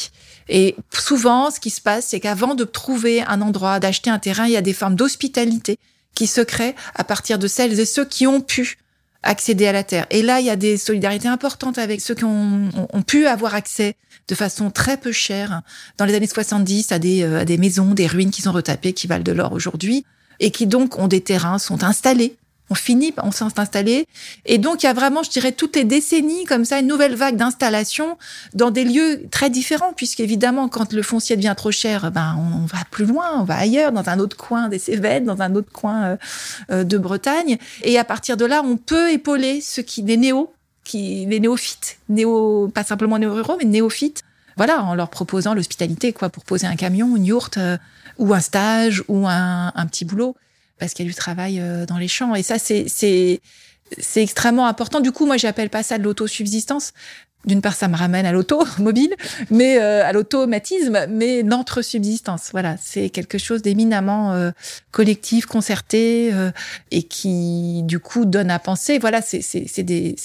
Et 0.50 0.76
souvent, 0.94 1.52
ce 1.52 1.60
qui 1.60 1.70
se 1.70 1.82
passe, 1.82 2.08
c'est 2.08 2.20
qu'avant 2.20 2.56
de 2.56 2.64
trouver 2.64 3.22
un 3.22 3.42
endroit, 3.42 3.80
d'acheter 3.80 4.10
un 4.10 4.20
terrain, 4.20 4.46
il 4.46 4.54
y 4.54 4.58
a 4.58 4.62
des 4.62 4.74
formes 4.74 4.96
d'hospitalité 4.96 5.78
qui 6.16 6.26
se 6.26 6.42
créent 6.42 6.76
à 6.96 7.04
partir 7.04 7.38
de 7.38 7.48
celles 7.48 7.80
et 7.80 7.86
ceux 7.86 8.06
qui 8.06 8.26
ont 8.26 8.42
pu 8.42 8.78
accéder 9.24 9.68
à 9.68 9.72
la 9.74 9.84
terre. 9.84 10.06
Et 10.10 10.22
là, 10.22 10.40
il 10.40 10.46
y 10.46 10.50
a 10.50 10.56
des 10.56 10.78
solidarités 10.78 11.28
importantes 11.28 11.78
avec 11.78 12.02
ceux 12.02 12.16
qui 12.16 12.24
ont, 12.24 12.70
ont, 12.94 13.02
pu 13.02 13.28
avoir 13.28 13.56
accès 13.56 13.96
de 14.28 14.36
façon 14.36 14.72
très 14.72 14.98
peu 14.98 15.12
chère 15.12 15.62
dans 15.98 16.06
les 16.06 16.16
années 16.16 16.28
70 16.28 16.92
à 16.92 17.00
des, 17.00 17.24
euh, 17.24 17.42
à 17.42 17.46
des 17.46 17.58
maisons, 17.58 17.94
des 17.94 18.08
ruines 18.08 18.32
qui 18.32 18.42
sont 18.42 18.52
retapées, 18.52 18.94
qui 18.94 19.08
valent 19.08 19.24
de 19.24 19.32
l'or 19.32 19.52
aujourd'hui 19.54 20.06
et 20.40 20.52
qui 20.52 20.68
donc 20.68 21.00
ont 21.00 21.08
des 21.08 21.22
terrains, 21.22 21.60
sont 21.60 21.84
installés. 21.84 22.36
On 22.70 22.76
finit, 22.76 23.14
on 23.24 23.32
s'est 23.32 23.46
installé. 23.58 24.06
Et 24.46 24.58
donc, 24.58 24.84
il 24.84 24.88
y 24.88 24.90
a 24.90 24.94
vraiment, 24.94 25.24
je 25.24 25.30
dirais, 25.30 25.54
toutes 25.54 25.78
les 25.78 25.86
décennies, 25.86 26.44
comme 26.44 26.66
ça, 26.66 26.80
une 26.80 26.88
nouvelle 26.88 27.16
vague 27.16 27.38
d'installation 27.38 28.18
dans 28.54 28.72
des 28.72 28.84
lieux 28.84 29.22
très 29.32 29.50
différents, 29.50 29.94
puisqu'évidemment, 29.94 30.68
quand 30.68 30.92
le 30.92 31.02
foncier 31.02 31.38
devient 31.38 31.54
trop 31.56 31.72
cher, 31.72 32.12
ben, 32.12 32.38
on, 32.38 32.66
va 32.66 32.80
plus 32.92 33.06
loin, 33.06 33.40
on 33.40 33.46
va 33.46 33.56
ailleurs, 33.56 33.94
dans 33.94 34.10
un 34.10 34.20
autre 34.20 34.36
coin 34.36 34.68
des 34.68 34.80
Cévennes, 34.80 35.24
dans 35.24 35.42
un 35.42 35.56
autre 35.56 35.72
coin 35.72 36.04
euh, 36.04 36.18
euh, 36.72 36.84
de 36.84 36.98
Bretagne. 36.98 37.58
Et 37.84 37.98
à 37.98 38.04
partir 38.04 38.36
de 38.36 38.44
là, 38.44 38.62
on 38.66 38.76
peut 38.76 39.12
épauler 39.12 39.62
ceux 39.62 39.82
qui, 39.82 40.04
des 40.04 40.18
néos, 40.18 40.54
qui, 40.84 41.26
les 41.26 41.40
néophytes, 41.40 42.00
néo, 42.10 42.70
pas 42.74 42.84
simplement 42.84 43.18
néo-ruraux, 43.18 43.56
mais 43.60 43.66
néophytes, 43.66 44.24
voilà, 44.58 44.84
en 44.84 44.94
leur 44.94 45.10
proposant 45.10 45.54
l'hospitalité, 45.54 46.12
quoi, 46.12 46.30
pour 46.30 46.44
poser 46.44 46.68
un 46.68 46.76
camion, 46.76 47.16
une 47.16 47.26
yourte, 47.26 47.58
euh, 47.58 47.78
ou 48.18 48.34
un 48.34 48.40
stage, 48.40 49.04
ou 49.08 49.28
un, 49.28 49.72
petit 49.90 50.06
boulot, 50.06 50.36
parce 50.80 50.94
qu'il 50.94 51.06
y 51.06 51.10
a 51.10 51.12
du 51.12 51.16
travail 51.16 51.60
euh, 51.60 51.86
dans 51.86 51.98
les 51.98 52.08
champs. 52.08 52.36
Et 52.36 52.44
ça, 52.44 52.60
c'est, 52.60 52.86
c'est, 52.88 53.42
c'est 53.98 54.24
extrêmement 54.24 54.68
important. 54.68 55.00
Du 55.00 55.12
coup, 55.12 55.26
moi, 55.26 55.38
j'appelle 55.38 55.70
pas 55.70 55.84
ça 55.84 55.98
de 55.98 56.04
l'autosubsistance 56.04 56.94
d'une 57.48 57.62
part, 57.62 57.74
ça 57.74 57.88
me 57.88 57.96
ramène 57.96 58.26
à 58.26 58.32
l'automobile, 58.32 59.16
mais 59.50 59.80
euh, 59.80 60.06
à 60.06 60.12
l'automatisme, 60.12 61.08
mais 61.10 61.42
l'entre-subsistance. 61.42 62.50
Voilà, 62.52 62.76
c'est 62.82 63.10
quelque 63.10 63.38
chose 63.38 63.62
d'éminemment 63.62 64.34
euh, 64.34 64.52
collectif, 64.92 65.46
concerté, 65.46 66.30
euh, 66.34 66.52
et 66.92 67.04
qui, 67.04 67.82
du 67.84 68.00
coup, 68.00 68.26
donne 68.26 68.52
à 68.52 68.60
penser. 68.60 69.00
Voilà, 69.00 69.22
c'est 69.22 69.42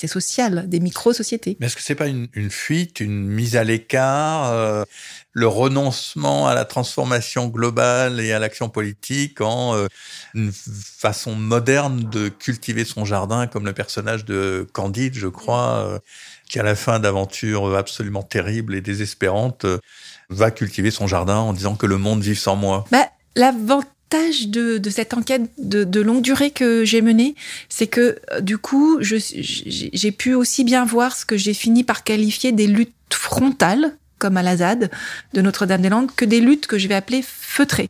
social, 0.07 0.69
des 0.69 0.81
micro-sociétés. 0.81 1.57
Mais 1.61 1.67
est-ce 1.67 1.77
que 1.77 1.83
c'est 1.83 1.95
pas 1.95 2.09
une, 2.09 2.27
une, 2.35 2.51
fuite, 2.51 3.01
une 3.01 3.27
mise 3.27 3.57
à 3.57 3.63
l'écart, 3.63 4.85
le 5.33 5.47
renoncement 5.47 6.49
à 6.49 6.55
la 6.55 6.65
transformation 6.65 7.47
globale 7.47 8.21
et 8.21 8.33
à 8.33 8.39
l'action 8.39 8.69
politique 8.69 9.41
en 9.41 9.87
une 10.35 10.53
façon 10.53 11.35
moderne 11.35 12.09
de 12.11 12.29
cultiver 12.29 12.85
son 12.85 13.05
jardin, 13.05 13.47
comme 13.47 13.65
le 13.65 13.73
personnage 13.73 14.25
de 14.25 14.67
Candide, 14.73 15.15
je 15.15 15.29
crois 15.29 16.01
qui 16.53 16.61
à 16.61 16.63
la 16.63 16.75
fin 16.75 17.01
d'aventures 17.01 17.75
absolument 17.77 18.23
terribles 18.23 18.75
et 18.75 18.83
désespérantes 18.83 19.65
euh, 19.65 19.79
va 20.29 20.51
cultiver 20.51 20.91
son 20.91 21.07
jardin 21.07 21.39
en 21.39 21.55
disant 21.55 21.77
que 21.77 21.87
le 21.87 21.97
monde 21.97 22.21
vive 22.23 22.39
sans 22.39 22.57
moi. 22.57 22.85
Bah, 22.93 23.09
L'avantage 23.35 24.49
de, 24.49 24.77
de, 24.77 24.91
cette 24.91 25.15
enquête 25.15 25.51
de, 25.57 25.85
de 25.85 26.01
longue 26.03 26.21
durée 26.21 26.51
que 26.51 26.85
j'ai 26.85 27.01
menée, 27.01 27.35
c'est 27.71 27.87
que 27.87 28.21
euh, 28.33 28.43
du 28.43 28.59
coup, 28.59 28.99
j'ai 29.01 30.13
pu 30.13 30.35
aussi 30.35 30.65
bien 30.65 30.85
voir 30.85 31.17
ce 31.17 31.25
que 31.25 31.39
j'ai 31.39 31.55
fini 31.55 31.85
par 31.85 32.05
qualifier 32.05 32.53
des 32.53 32.67
luttes 32.67 32.93
frontales, 33.11 33.97
comme 34.19 34.37
à 34.37 34.43
la 34.43 34.59
ZAD 34.59 34.91
de 35.33 35.41
Notre-Dame-des-Landes, 35.41 36.15
que 36.15 36.27
des 36.27 36.41
luttes 36.41 36.67
que 36.67 36.77
je 36.77 36.87
vais 36.87 36.95
appeler 36.95 37.25
feutrées. 37.27 37.89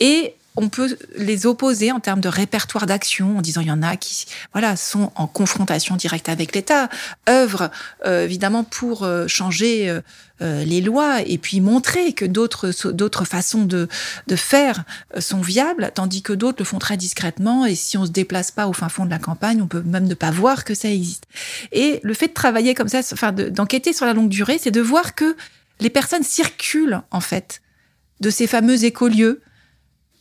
Et 0.00 0.34
on 0.56 0.68
peut 0.68 0.96
les 1.16 1.46
opposer 1.46 1.92
en 1.92 2.00
termes 2.00 2.20
de 2.20 2.28
répertoire 2.28 2.86
d'action 2.86 3.38
en 3.38 3.42
disant 3.42 3.60
il 3.60 3.68
y 3.68 3.72
en 3.72 3.82
a 3.82 3.96
qui 3.96 4.26
voilà 4.52 4.76
sont 4.76 5.12
en 5.14 5.26
confrontation 5.26 5.96
directe 5.96 6.28
avec 6.28 6.54
l'État, 6.54 6.88
œuvrent 7.28 7.70
euh, 8.06 8.24
évidemment 8.24 8.64
pour 8.64 9.02
euh, 9.02 9.26
changer 9.26 9.88
euh, 10.42 10.64
les 10.64 10.80
lois 10.80 11.20
et 11.22 11.38
puis 11.38 11.60
montrer 11.60 12.12
que 12.12 12.24
d'autres 12.24 12.90
d'autres 12.90 13.24
façons 13.24 13.64
de 13.64 13.88
de 14.26 14.36
faire 14.36 14.84
sont 15.18 15.40
viables, 15.40 15.90
tandis 15.94 16.22
que 16.22 16.32
d'autres 16.32 16.58
le 16.60 16.64
font 16.64 16.78
très 16.78 16.96
discrètement 16.96 17.66
et 17.66 17.74
si 17.74 17.96
on 17.98 18.06
se 18.06 18.10
déplace 18.10 18.50
pas 18.50 18.66
au 18.66 18.72
fin 18.72 18.88
fond 18.88 19.04
de 19.04 19.10
la 19.10 19.18
campagne, 19.18 19.62
on 19.62 19.66
peut 19.66 19.82
même 19.82 20.06
ne 20.06 20.14
pas 20.14 20.30
voir 20.30 20.64
que 20.64 20.74
ça 20.74 20.90
existe. 20.90 21.24
Et 21.72 22.00
le 22.02 22.14
fait 22.14 22.28
de 22.28 22.34
travailler 22.34 22.74
comme 22.74 22.88
ça, 22.88 23.00
enfin 23.12 23.32
d'enquêter 23.32 23.92
sur 23.92 24.06
la 24.06 24.14
longue 24.14 24.28
durée, 24.28 24.58
c'est 24.60 24.70
de 24.70 24.80
voir 24.80 25.14
que 25.14 25.36
les 25.80 25.90
personnes 25.90 26.22
circulent 26.22 27.02
en 27.10 27.20
fait 27.20 27.60
de 28.20 28.30
ces 28.30 28.46
fameux 28.46 28.84
écolieux 28.84 29.42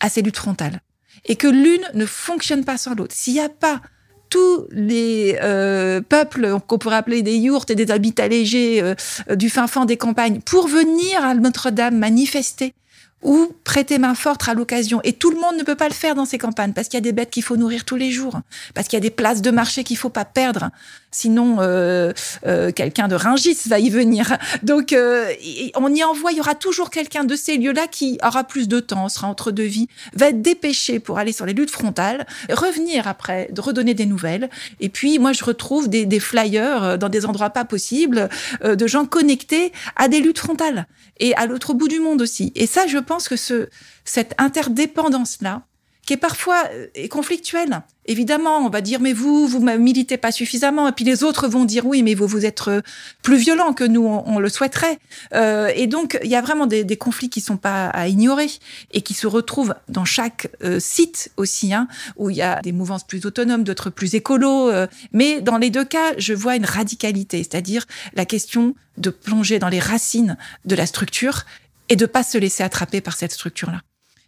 à 0.06 0.10
ces 0.10 0.22
luttes 0.22 0.38
frontales. 0.38 0.82
Et 1.26 1.36
que 1.36 1.48
l'une 1.48 1.84
ne 1.94 2.06
fonctionne 2.06 2.64
pas 2.64 2.78
sans 2.78 2.94
l'autre. 2.94 3.16
S'il 3.16 3.34
n'y 3.34 3.40
a 3.40 3.50
pas 3.50 3.82
tous 4.30 4.68
les 4.72 5.38
euh, 5.42 6.02
peuples 6.02 6.60
qu'on 6.68 6.78
pourrait 6.78 6.98
appeler 6.98 7.22
des 7.22 7.38
yourtes 7.38 7.70
et 7.72 7.76
des 7.76 7.92
habitats 7.92 8.28
légers 8.28 8.82
euh, 8.82 9.36
du 9.36 9.50
fin 9.50 9.68
fond 9.68 9.86
des 9.86 9.98
campagnes 9.98 10.42
pour 10.42 10.68
venir 10.68 11.24
à 11.24 11.34
Notre-Dame 11.36 11.98
manifester 11.98 12.74
ou 13.24 13.52
prêter 13.64 13.98
main 13.98 14.16
forte 14.16 14.48
à 14.48 14.54
l'occasion. 14.54 15.02
Et 15.04 15.14
tout 15.14 15.32
le 15.32 15.38
monde 15.38 15.58
ne 15.58 15.64
peut 15.64 15.76
pas 15.76 15.88
le 15.88 15.94
faire 15.94 16.16
dans 16.16 16.26
ces 16.26 16.38
campagnes 16.38 16.74
parce 16.74 16.88
qu'il 16.88 16.98
y 16.98 17.00
a 17.00 17.02
des 17.02 17.12
bêtes 17.12 17.32
qu'il 17.32 17.44
faut 17.44 17.58
nourrir 17.58 17.86
tous 17.86 17.96
les 17.96 18.12
jours, 18.12 18.40
parce 18.74 18.88
qu'il 18.88 18.98
y 18.98 19.02
a 19.02 19.02
des 19.02 19.10
places 19.10 19.42
de 19.42 19.52
marché 19.52 19.84
qu'il 19.84 19.98
faut 19.98 20.10
pas 20.10 20.26
perdre. 20.26 20.70
Sinon, 21.16 21.58
euh, 21.62 22.12
euh, 22.46 22.74
quelqu'un 22.74 23.08
de 23.08 23.16
Ringis 23.16 23.58
va 23.68 23.80
y 23.80 23.90
venir. 23.90 24.38
Donc, 24.64 24.92
euh, 24.92 25.32
on 25.76 25.94
y 25.94 26.04
envoie. 26.04 26.34
Il 26.34 26.38
y 26.38 26.42
aura 26.42 26.56
toujours 26.56 26.90
quelqu'un 26.90 27.24
de 27.24 27.38
ces 27.38 27.56
lieux-là 27.56 27.88
qui 27.88 28.20
aura 28.22 28.44
plus 28.44 28.68
de 28.68 28.82
temps, 28.82 29.08
sera 29.08 29.28
entre 29.28 29.52
deux 29.52 29.64
vies, 29.64 29.88
va 30.14 30.28
être 30.28 30.42
dépêché 30.42 31.00
pour 31.00 31.18
aller 31.18 31.32
sur 31.32 31.46
les 31.46 31.54
luttes 31.54 31.72
frontales, 31.72 32.28
revenir 32.52 33.08
après, 33.08 33.48
de 33.54 33.62
redonner 33.62 33.94
des 33.94 34.06
nouvelles. 34.06 34.50
Et 34.82 34.90
puis, 34.90 35.18
moi, 35.18 35.32
je 35.32 35.46
retrouve 35.46 35.88
des, 35.88 36.06
des 36.06 36.20
flyers 36.20 36.98
dans 36.98 37.10
des 37.10 37.26
endroits 37.26 37.50
pas 37.50 37.64
possibles, 37.64 38.28
de 38.64 38.88
gens 38.88 39.06
connectés 39.06 39.72
à 39.96 40.10
des 40.10 40.20
luttes 40.20 40.40
frontales 40.40 40.86
et 41.20 41.34
à 41.36 41.46
l'autre 41.46 41.74
bout 41.74 41.88
du 41.88 42.00
monde 42.00 42.22
aussi. 42.22 42.52
Et 42.56 42.68
ça, 42.68 42.88
je 42.88 42.98
pense 43.06 43.30
que 43.30 43.36
ce, 43.36 43.70
cette 44.04 44.34
interdépendance-là, 44.38 45.64
qui 46.06 46.14
est 46.14 46.18
parfois 46.18 46.64
euh, 46.72 47.08
conflictuelle. 47.10 47.82
Évidemment, 48.08 48.60
on 48.60 48.70
va 48.70 48.82
dire 48.82 49.00
mais 49.00 49.14
vous 49.14 49.48
vous 49.48 49.60
militez 49.60 50.18
pas 50.18 50.32
suffisamment, 50.32 50.88
et 50.88 50.92
puis 50.92 51.04
les 51.04 51.24
autres 51.24 51.48
vont 51.48 51.66
dire 51.66 51.88
oui 51.88 52.04
mais 52.04 52.14
vous 52.14 52.28
vous 52.28 52.46
êtes 52.46 52.68
euh, 52.68 52.82
plus 53.24 53.38
violent 53.38 53.74
que 53.74 53.84
nous 53.84 54.06
on, 54.06 54.38
le 54.38 54.50
souhaiterait. 54.50 55.00
Euh, 55.34 55.72
et 55.76 55.88
donc 55.88 56.20
il 56.24 56.30
y 56.30 56.36
a 56.36 56.42
vraiment 56.42 56.68
des, 56.68 56.86
conflits 56.98 57.30
qui 57.30 57.42
sont 57.42 57.58
pas 57.58 57.88
à 57.88 58.08
ignorer 58.08 58.48
et 58.92 59.02
qui 59.02 59.16
se 59.16 59.26
retrouvent 59.26 59.74
dans 59.90 60.06
chaque 60.06 60.50
site 60.80 61.32
aussi, 61.36 61.74
hein, 61.74 61.88
où 62.16 62.30
il 62.30 62.38
y 62.38 62.42
a 62.42 62.62
des 62.62 62.72
mouvances 62.72 63.04
plus 63.04 63.26
autonomes, 63.26 63.64
d'autres 63.64 63.90
plus 63.90 64.16
écolos. 64.16 64.72
mais 65.12 65.42
dans 65.42 65.58
les 65.58 65.70
deux 65.70 65.84
cas, 65.84 66.14
je 66.18 66.34
vois 66.34 66.56
une 66.56 66.66
radicalité, 66.66 67.40
c'est-à-dire 67.40 67.86
la 68.14 68.26
question 68.26 68.76
de 68.98 69.10
plonger 69.10 69.60
dans 69.60 69.68
les 69.68 69.80
racines 69.80 70.38
de 70.64 70.76
la 70.76 70.86
structure 70.86 71.44
et 71.90 71.96
de 71.96 72.06
pas 72.06 72.24
se 72.24 72.38
laisser 72.38 72.64
attraper 72.64 73.02
par 73.02 73.16
cette 73.16 73.32
structure-là. 73.32 73.82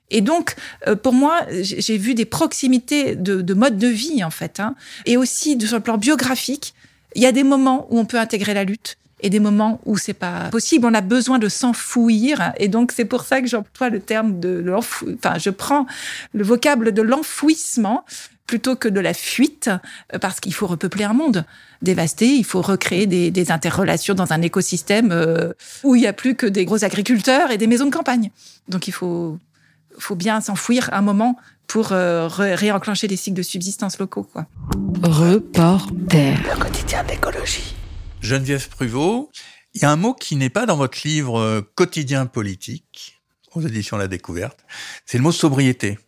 Et 0.09 0.21
donc, 0.21 0.55
euh, 0.87 0.95
pour 0.95 1.13
moi, 1.13 1.45
j'ai 1.51 1.97
vu 1.97 2.13
des 2.13 2.25
proximités 2.25 3.15
de, 3.15 3.41
de 3.41 3.53
mode 3.53 3.77
de 3.77 3.87
vie, 3.87 4.23
en 4.23 4.29
fait, 4.29 4.59
hein, 4.59 4.75
et 5.05 5.17
aussi 5.17 5.59
sur 5.59 5.75
le 5.75 5.83
plan 5.83 5.97
biographique, 5.97 6.73
Il 7.15 7.23
y 7.23 7.25
a 7.25 7.31
des 7.31 7.43
moments 7.43 7.87
où 7.89 7.99
on 7.99 8.05
peut 8.05 8.19
intégrer 8.19 8.53
la 8.53 8.63
lutte 8.63 8.97
et 9.21 9.29
des 9.29 9.39
moments 9.39 9.81
où 9.85 9.97
c'est 9.97 10.13
pas 10.13 10.49
possible. 10.51 10.85
On 10.85 10.93
a 10.93 11.01
besoin 11.01 11.39
de 11.39 11.49
s'enfouir. 11.49 12.53
Et 12.57 12.67
donc, 12.67 12.91
c'est 12.91 13.05
pour 13.05 13.23
ça 13.23 13.41
que 13.41 13.47
j'emploie 13.47 13.89
le 13.89 13.99
terme 13.99 14.39
de 14.39 14.49
l'enfouissement. 14.49 15.17
Enfin, 15.17 15.39
je 15.39 15.49
prends 15.49 15.87
le 16.33 16.43
vocable 16.43 16.91
de 16.91 17.01
l'enfouissement 17.01 18.05
plutôt 18.47 18.75
que 18.75 18.87
de 18.87 18.99
la 18.99 19.13
fuite, 19.13 19.69
euh, 20.13 20.19
parce 20.19 20.39
qu'il 20.39 20.53
faut 20.53 20.65
repeupler 20.65 21.03
un 21.03 21.13
monde 21.13 21.45
dévasté, 21.81 22.25
il 22.27 22.45
faut 22.45 22.61
recréer 22.61 23.05
des, 23.05 23.29
des 23.29 23.51
interrelations 23.51 24.15
dans 24.15 24.33
un 24.33 24.41
écosystème 24.41 25.11
euh, 25.11 25.53
où 25.83 25.95
il 25.95 26.01
n'y 26.01 26.07
a 26.07 26.13
plus 26.13 26.35
que 26.35 26.47
des 26.47 26.65
gros 26.65 26.83
agriculteurs 26.83 27.51
et 27.51 27.57
des 27.57 27.67
maisons 27.67 27.85
de 27.85 27.93
campagne. 27.93 28.31
Donc 28.69 28.87
il 28.87 28.91
faut, 28.91 29.37
faut 29.99 30.15
bien 30.15 30.41
s'enfouir 30.41 30.89
un 30.93 31.01
moment 31.01 31.37
pour 31.67 31.91
euh, 31.91 32.27
réenclencher 32.29 33.07
des 33.07 33.17
cycles 33.17 33.37
de 33.37 33.43
subsistance 33.43 33.99
locaux. 33.99 34.23
Quoi. 34.23 34.47
Reporter. 35.03 36.37
Le 36.49 36.59
quotidien 36.59 37.03
d'écologie. 37.03 37.75
Geneviève 38.21 38.69
Pruvot, 38.69 39.29
il 39.73 39.81
y 39.81 39.85
a 39.85 39.91
un 39.91 39.97
mot 39.97 40.13
qui 40.13 40.37
n'est 40.37 40.49
pas 40.49 40.65
dans 40.65 40.77
votre 40.77 41.05
livre 41.05 41.61
Quotidien 41.75 42.25
politique, 42.25 43.21
aux 43.53 43.61
éditions 43.61 43.97
La 43.97 44.07
Découverte, 44.07 44.65
c'est 45.05 45.17
le 45.17 45.23
mot 45.23 45.31
sobriété 45.31 45.99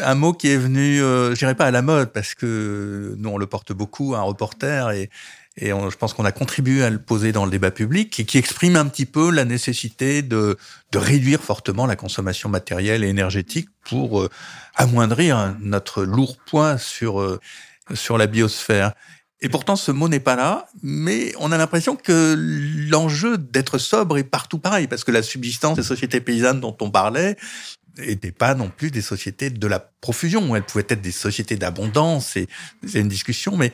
un 0.00 0.14
mot 0.14 0.32
qui 0.32 0.48
est 0.48 0.56
venu, 0.56 1.02
euh, 1.02 1.30
je 1.34 1.38
dirais 1.38 1.54
pas 1.54 1.66
à 1.66 1.70
la 1.70 1.82
mode, 1.82 2.12
parce 2.12 2.34
que 2.34 3.14
nous 3.18 3.28
on 3.28 3.38
le 3.38 3.46
porte 3.46 3.72
beaucoup, 3.72 4.14
un 4.14 4.22
reporter, 4.22 4.90
et, 4.90 5.10
et 5.56 5.70
je 5.70 5.96
pense 5.96 6.14
qu'on 6.14 6.24
a 6.24 6.32
contribué 6.32 6.84
à 6.84 6.90
le 6.90 6.98
poser 6.98 7.32
dans 7.32 7.44
le 7.44 7.50
débat 7.50 7.70
public, 7.70 8.18
et 8.20 8.24
qui 8.24 8.38
exprime 8.38 8.76
un 8.76 8.86
petit 8.86 9.06
peu 9.06 9.30
la 9.30 9.44
nécessité 9.44 10.22
de, 10.22 10.56
de 10.92 10.98
réduire 10.98 11.40
fortement 11.40 11.86
la 11.86 11.96
consommation 11.96 12.48
matérielle 12.48 13.04
et 13.04 13.08
énergétique 13.08 13.68
pour 13.84 14.20
euh, 14.20 14.30
amoindrir 14.74 15.56
notre 15.60 16.04
lourd 16.04 16.36
poids 16.46 16.78
sur 16.78 17.20
euh, 17.20 17.40
sur 17.94 18.18
la 18.18 18.26
biosphère. 18.26 18.92
Et 19.40 19.48
pourtant, 19.48 19.76
ce 19.76 19.92
mot 19.92 20.08
n'est 20.08 20.18
pas 20.20 20.34
là, 20.34 20.66
mais 20.82 21.32
on 21.38 21.52
a 21.52 21.58
l'impression 21.58 21.94
que 21.94 22.34
l'enjeu 22.90 23.38
d'être 23.38 23.78
sobre 23.78 24.18
est 24.18 24.24
partout 24.24 24.58
pareil, 24.58 24.88
parce 24.88 25.04
que 25.04 25.12
la 25.12 25.22
subsistance 25.22 25.76
des 25.76 25.84
sociétés 25.84 26.20
paysannes 26.20 26.60
dont 26.60 26.76
on 26.80 26.90
parlait, 26.90 27.36
n'étaient 27.98 28.32
pas 28.32 28.54
non 28.54 28.70
plus 28.70 28.90
des 28.90 29.02
sociétés 29.02 29.50
de 29.50 29.66
la 29.66 29.78
profusion. 29.78 30.54
Elles 30.56 30.64
pouvaient 30.64 30.86
être 30.88 31.00
des 31.00 31.12
sociétés 31.12 31.56
d'abondance, 31.56 32.36
c'est 32.86 33.00
une 33.00 33.08
discussion, 33.08 33.56
mais 33.56 33.72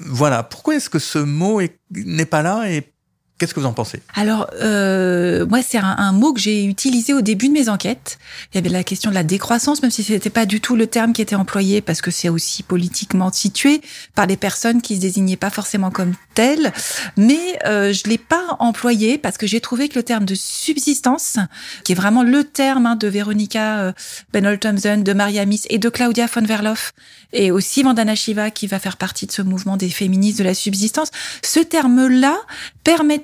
voilà. 0.00 0.42
Pourquoi 0.42 0.76
est-ce 0.76 0.90
que 0.90 0.98
ce 0.98 1.18
mot 1.18 1.60
n'est 1.90 2.26
pas 2.26 2.42
là 2.42 2.70
et 2.70 2.93
Qu'est-ce 3.36 3.52
que 3.52 3.58
vous 3.58 3.66
en 3.66 3.72
pensez? 3.72 4.00
Alors, 4.14 4.48
euh, 4.62 5.44
moi, 5.46 5.60
c'est 5.60 5.78
un, 5.78 6.12
mot 6.12 6.32
que 6.32 6.40
j'ai 6.40 6.64
utilisé 6.64 7.12
au 7.12 7.20
début 7.20 7.48
de 7.48 7.52
mes 7.52 7.68
enquêtes. 7.68 8.18
Il 8.52 8.56
y 8.56 8.58
avait 8.58 8.68
la 8.68 8.84
question 8.84 9.10
de 9.10 9.14
la 9.16 9.24
décroissance, 9.24 9.82
même 9.82 9.90
si 9.90 10.04
ce 10.04 10.12
n'était 10.12 10.30
pas 10.30 10.46
du 10.46 10.60
tout 10.60 10.76
le 10.76 10.86
terme 10.86 11.12
qui 11.12 11.20
était 11.20 11.34
employé, 11.34 11.80
parce 11.80 12.00
que 12.00 12.12
c'est 12.12 12.28
aussi 12.28 12.62
politiquement 12.62 13.32
situé 13.32 13.80
par 14.14 14.28
des 14.28 14.36
personnes 14.36 14.80
qui 14.80 14.94
se 14.94 15.00
désignaient 15.00 15.36
pas 15.36 15.50
forcément 15.50 15.90
comme 15.90 16.14
telles. 16.34 16.72
Mais 17.16 17.58
euh, 17.66 17.92
je 17.92 18.08
l'ai 18.08 18.18
pas 18.18 18.56
employé 18.60 19.18
parce 19.18 19.36
que 19.36 19.48
j'ai 19.48 19.60
trouvé 19.60 19.88
que 19.88 19.98
le 19.98 20.04
terme 20.04 20.26
de 20.26 20.36
subsistance, 20.36 21.38
qui 21.82 21.90
est 21.90 21.96
vraiment 21.96 22.22
le 22.22 22.44
terme 22.44 22.86
hein, 22.86 22.94
de 22.94 23.08
Veronica 23.08 23.80
euh, 23.80 23.92
Benol 24.32 24.60
Thompson, 24.60 25.02
de 25.04 25.12
Maria 25.12 25.44
Miss 25.44 25.66
et 25.70 25.78
de 25.78 25.88
Claudia 25.88 26.26
von 26.32 26.42
Verloff, 26.42 26.92
et 27.32 27.50
aussi 27.50 27.82
Vandana 27.82 28.14
Shiva, 28.14 28.52
qui 28.52 28.68
va 28.68 28.78
faire 28.78 28.96
partie 28.96 29.26
de 29.26 29.32
ce 29.32 29.42
mouvement 29.42 29.76
des 29.76 29.88
féministes 29.88 30.38
de 30.38 30.44
la 30.44 30.54
subsistance, 30.54 31.10
ce 31.42 31.58
terme-là 31.58 32.36
permet 32.84 33.23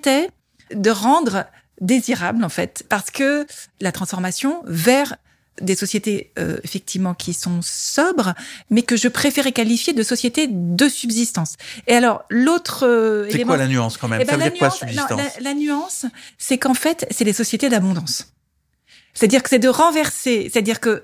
de 0.75 0.91
rendre 0.91 1.47
désirable 1.81 2.45
en 2.45 2.49
fait, 2.49 2.85
parce 2.89 3.11
que 3.11 3.47
la 3.81 3.93
transformation 3.93 4.63
vers 4.67 5.17
des 5.61 5.75
sociétés 5.75 6.33
euh, 6.39 6.59
effectivement 6.65 7.15
qui 7.15 7.35
sont 7.35 7.61
sobres, 7.63 8.35
mais 8.71 8.83
que 8.83 8.97
je 8.97 9.09
préférais 9.09 9.53
qualifier 9.53 9.93
de 9.93 10.03
sociétés 10.03 10.47
de 10.49 10.89
subsistance. 10.89 11.57
Et 11.87 11.95
alors 11.95 12.25
l'autre 12.31 12.87
euh, 12.87 13.29
c'est 13.31 13.43
quoi 13.43 13.57
la 13.57 13.69
nuance 13.69 13.97
quand 13.97 14.09
même? 14.09 14.21
Eh 14.23 14.25
ben, 14.25 14.33
Ça 14.33 14.37
veut 14.37 14.51
dire 14.51 14.59
quoi 14.59 14.71
subsistance? 14.71 15.21
la, 15.41 15.55
nuance, 15.55 16.07
c'est 16.39 16.59
qu'en 16.59 16.75
fait, 16.75 17.07
c'est 17.11 17.25
les 17.25 17.33
sociétés 17.33 17.69
d'abondance. 17.69 18.33
C'est-à-dire 19.15 19.43
que 19.43 19.49
c'est 19.49 19.59
de 19.59 19.69
renverser, 19.69 20.49
c'est-à-dire 20.53 20.81
que 20.81 21.03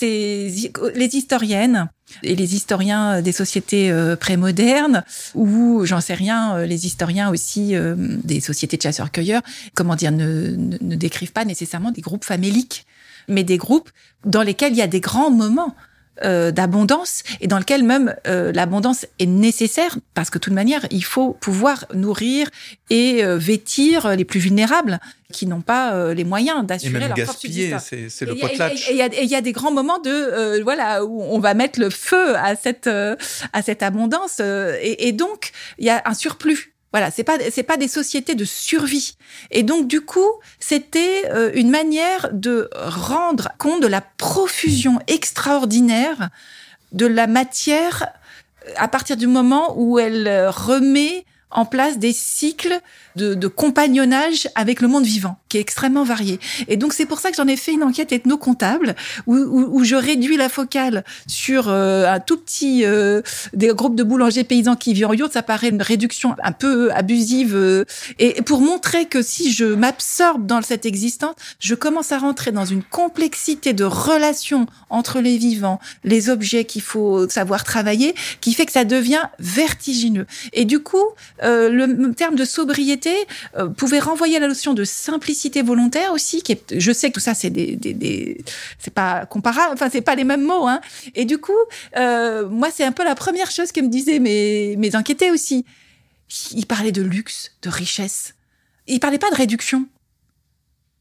les 0.00 1.16
historiennes 1.16 1.90
et 2.22 2.34
les 2.34 2.54
historiens 2.54 3.20
des 3.20 3.32
sociétés 3.32 3.90
euh, 3.90 4.16
prémodernes 4.16 5.04
ou 5.34 5.84
j'en 5.84 6.00
sais 6.00 6.14
rien, 6.14 6.56
euh, 6.56 6.66
les 6.66 6.86
historiens 6.86 7.30
aussi 7.30 7.74
euh, 7.74 7.94
des 7.98 8.40
sociétés 8.40 8.76
de 8.76 8.82
chasseurs-cueilleurs, 8.82 9.42
comment 9.74 9.96
dire, 9.96 10.12
ne, 10.12 10.54
ne, 10.56 10.96
décrivent 10.96 11.32
pas 11.32 11.44
nécessairement 11.44 11.90
des 11.90 12.00
groupes 12.00 12.24
faméliques, 12.24 12.86
mais 13.28 13.44
des 13.44 13.58
groupes 13.58 13.90
dans 14.24 14.42
lesquels 14.42 14.72
il 14.72 14.78
y 14.78 14.82
a 14.82 14.86
des 14.86 15.00
grands 15.00 15.30
moments 15.30 15.74
euh, 16.24 16.50
d'abondance 16.50 17.22
et 17.40 17.46
dans 17.46 17.58
lequel 17.58 17.82
même 17.82 18.14
euh, 18.26 18.52
l'abondance 18.52 19.06
est 19.18 19.26
nécessaire 19.26 19.98
parce 20.14 20.30
que 20.30 20.38
de 20.38 20.42
toute 20.42 20.52
manière, 20.52 20.86
il 20.90 21.04
faut 21.04 21.32
pouvoir 21.34 21.84
nourrir 21.94 22.48
et 22.90 23.24
euh, 23.24 23.36
vêtir 23.36 24.16
les 24.16 24.24
plus 24.24 24.40
vulnérables 24.40 24.98
qui 25.32 25.46
n'ont 25.46 25.60
pas 25.60 26.14
les 26.14 26.24
moyens 26.24 26.64
d'assurer 26.64 27.00
leur 27.00 27.14
gaspiller, 27.14 27.76
c'est 27.78 28.24
le 28.24 28.34
potlatch. 28.34 28.88
Et 28.88 28.94
il 28.94 29.28
y, 29.28 29.34
a 29.34 29.40
des 29.42 29.52
grands 29.52 29.70
moments 29.70 29.98
de 29.98 30.62
voilà 30.62 31.04
où 31.04 31.20
on 31.22 31.38
va 31.38 31.52
mettre 31.52 31.78
le 31.78 31.90
feu 31.90 32.34
à 32.36 32.56
cette 32.56 32.88
à 32.88 33.62
cette 33.62 33.82
abondance 33.82 34.40
et, 34.40 35.06
et 35.06 35.12
donc 35.12 35.50
il 35.78 35.84
y 35.84 35.90
a 35.90 36.00
un 36.06 36.14
surplus 36.14 36.72
voilà, 36.92 37.10
c'est 37.10 37.24
pas 37.24 37.38
c'est 37.50 37.62
pas 37.62 37.76
des 37.76 37.88
sociétés 37.88 38.34
de 38.34 38.44
survie. 38.44 39.16
Et 39.50 39.62
donc 39.62 39.88
du 39.88 40.00
coup, 40.00 40.30
c'était 40.58 41.30
euh, 41.30 41.50
une 41.54 41.70
manière 41.70 42.30
de 42.32 42.70
rendre 42.74 43.50
compte 43.58 43.82
de 43.82 43.86
la 43.86 44.00
profusion 44.00 44.98
extraordinaire 45.06 46.30
de 46.92 47.06
la 47.06 47.26
matière 47.26 48.06
euh, 48.66 48.72
à 48.76 48.88
partir 48.88 49.16
du 49.16 49.26
moment 49.26 49.74
où 49.76 49.98
elle 49.98 50.26
euh, 50.26 50.50
remet 50.50 51.26
en 51.50 51.64
place 51.64 51.98
des 51.98 52.12
cycles 52.12 52.80
de, 53.16 53.34
de, 53.34 53.48
compagnonnage 53.48 54.48
avec 54.54 54.80
le 54.80 54.88
monde 54.88 55.04
vivant, 55.04 55.38
qui 55.48 55.56
est 55.56 55.60
extrêmement 55.60 56.04
varié. 56.04 56.38
Et 56.68 56.76
donc 56.76 56.92
c'est 56.92 57.06
pour 57.06 57.18
ça 57.18 57.30
que 57.30 57.36
j'en 57.36 57.48
ai 57.48 57.56
fait 57.56 57.72
une 57.72 57.82
enquête 57.82 58.12
ethno-comptable 58.12 58.94
où, 59.26 59.34
où, 59.34 59.78
où, 59.78 59.84
je 59.84 59.96
réduis 59.96 60.36
la 60.36 60.48
focale 60.48 61.04
sur 61.26 61.68
euh, 61.68 62.06
un 62.06 62.20
tout 62.20 62.36
petit 62.36 62.84
euh, 62.84 63.22
des 63.54 63.68
groupes 63.68 63.96
de 63.96 64.02
boulangers 64.02 64.44
paysans 64.44 64.76
qui 64.76 64.92
vivent 64.92 65.06
en 65.06 65.12
yurt. 65.14 65.32
Ça 65.32 65.42
paraît 65.42 65.70
une 65.70 65.82
réduction 65.82 66.36
un 66.42 66.52
peu 66.52 66.92
abusive. 66.92 67.56
Euh, 67.56 67.84
et 68.18 68.42
pour 68.42 68.60
montrer 68.60 69.06
que 69.06 69.22
si 69.22 69.52
je 69.52 69.64
m'absorbe 69.64 70.46
dans 70.46 70.62
cette 70.62 70.86
existence, 70.86 71.34
je 71.60 71.74
commence 71.74 72.12
à 72.12 72.18
rentrer 72.18 72.52
dans 72.52 72.66
une 72.66 72.82
complexité 72.82 73.72
de 73.72 73.84
relations 73.84 74.66
entre 74.90 75.20
les 75.20 75.38
vivants, 75.38 75.80
les 76.04 76.28
objets 76.28 76.64
qu'il 76.64 76.82
faut 76.82 77.28
savoir 77.28 77.64
travailler, 77.64 78.14
qui 78.40 78.52
fait 78.54 78.66
que 78.66 78.72
ça 78.72 78.84
devient 78.84 79.22
vertigineux. 79.38 80.26
Et 80.52 80.64
du 80.64 80.80
coup, 80.80 81.04
le 81.42 82.12
terme 82.12 82.34
de 82.34 82.44
sobriété 82.44 83.14
euh, 83.56 83.68
pouvait 83.68 83.98
renvoyer 83.98 84.36
à 84.36 84.40
la 84.40 84.48
notion 84.48 84.74
de 84.74 84.84
simplicité 84.84 85.62
volontaire 85.62 86.12
aussi, 86.12 86.42
qui 86.42 86.52
est, 86.52 86.78
je 86.78 86.92
sais 86.92 87.08
que 87.08 87.14
tout 87.14 87.20
ça 87.20 87.34
c'est 87.34 87.50
des, 87.50 87.76
des, 87.76 87.94
des 87.94 88.44
c'est 88.78 88.92
pas 88.92 89.26
comparable, 89.26 89.74
enfin 89.74 89.88
c'est 89.90 90.00
pas 90.00 90.14
les 90.14 90.24
mêmes 90.24 90.44
mots, 90.44 90.66
hein. 90.66 90.80
Et 91.14 91.24
du 91.24 91.38
coup, 91.38 91.52
euh, 91.96 92.48
moi 92.48 92.68
c'est 92.74 92.84
un 92.84 92.92
peu 92.92 93.04
la 93.04 93.14
première 93.14 93.50
chose 93.50 93.72
que 93.72 93.80
me 93.80 93.88
disaient 93.88 94.18
mes 94.18 94.76
mes 94.76 94.96
enquêtés 94.96 95.30
aussi. 95.30 95.64
Ils 96.52 96.66
parlaient 96.66 96.92
de 96.92 97.02
luxe, 97.02 97.52
de 97.62 97.70
richesse. 97.70 98.34
Ils 98.86 99.00
parlaient 99.00 99.18
pas 99.18 99.30
de 99.30 99.36
réduction. 99.36 99.86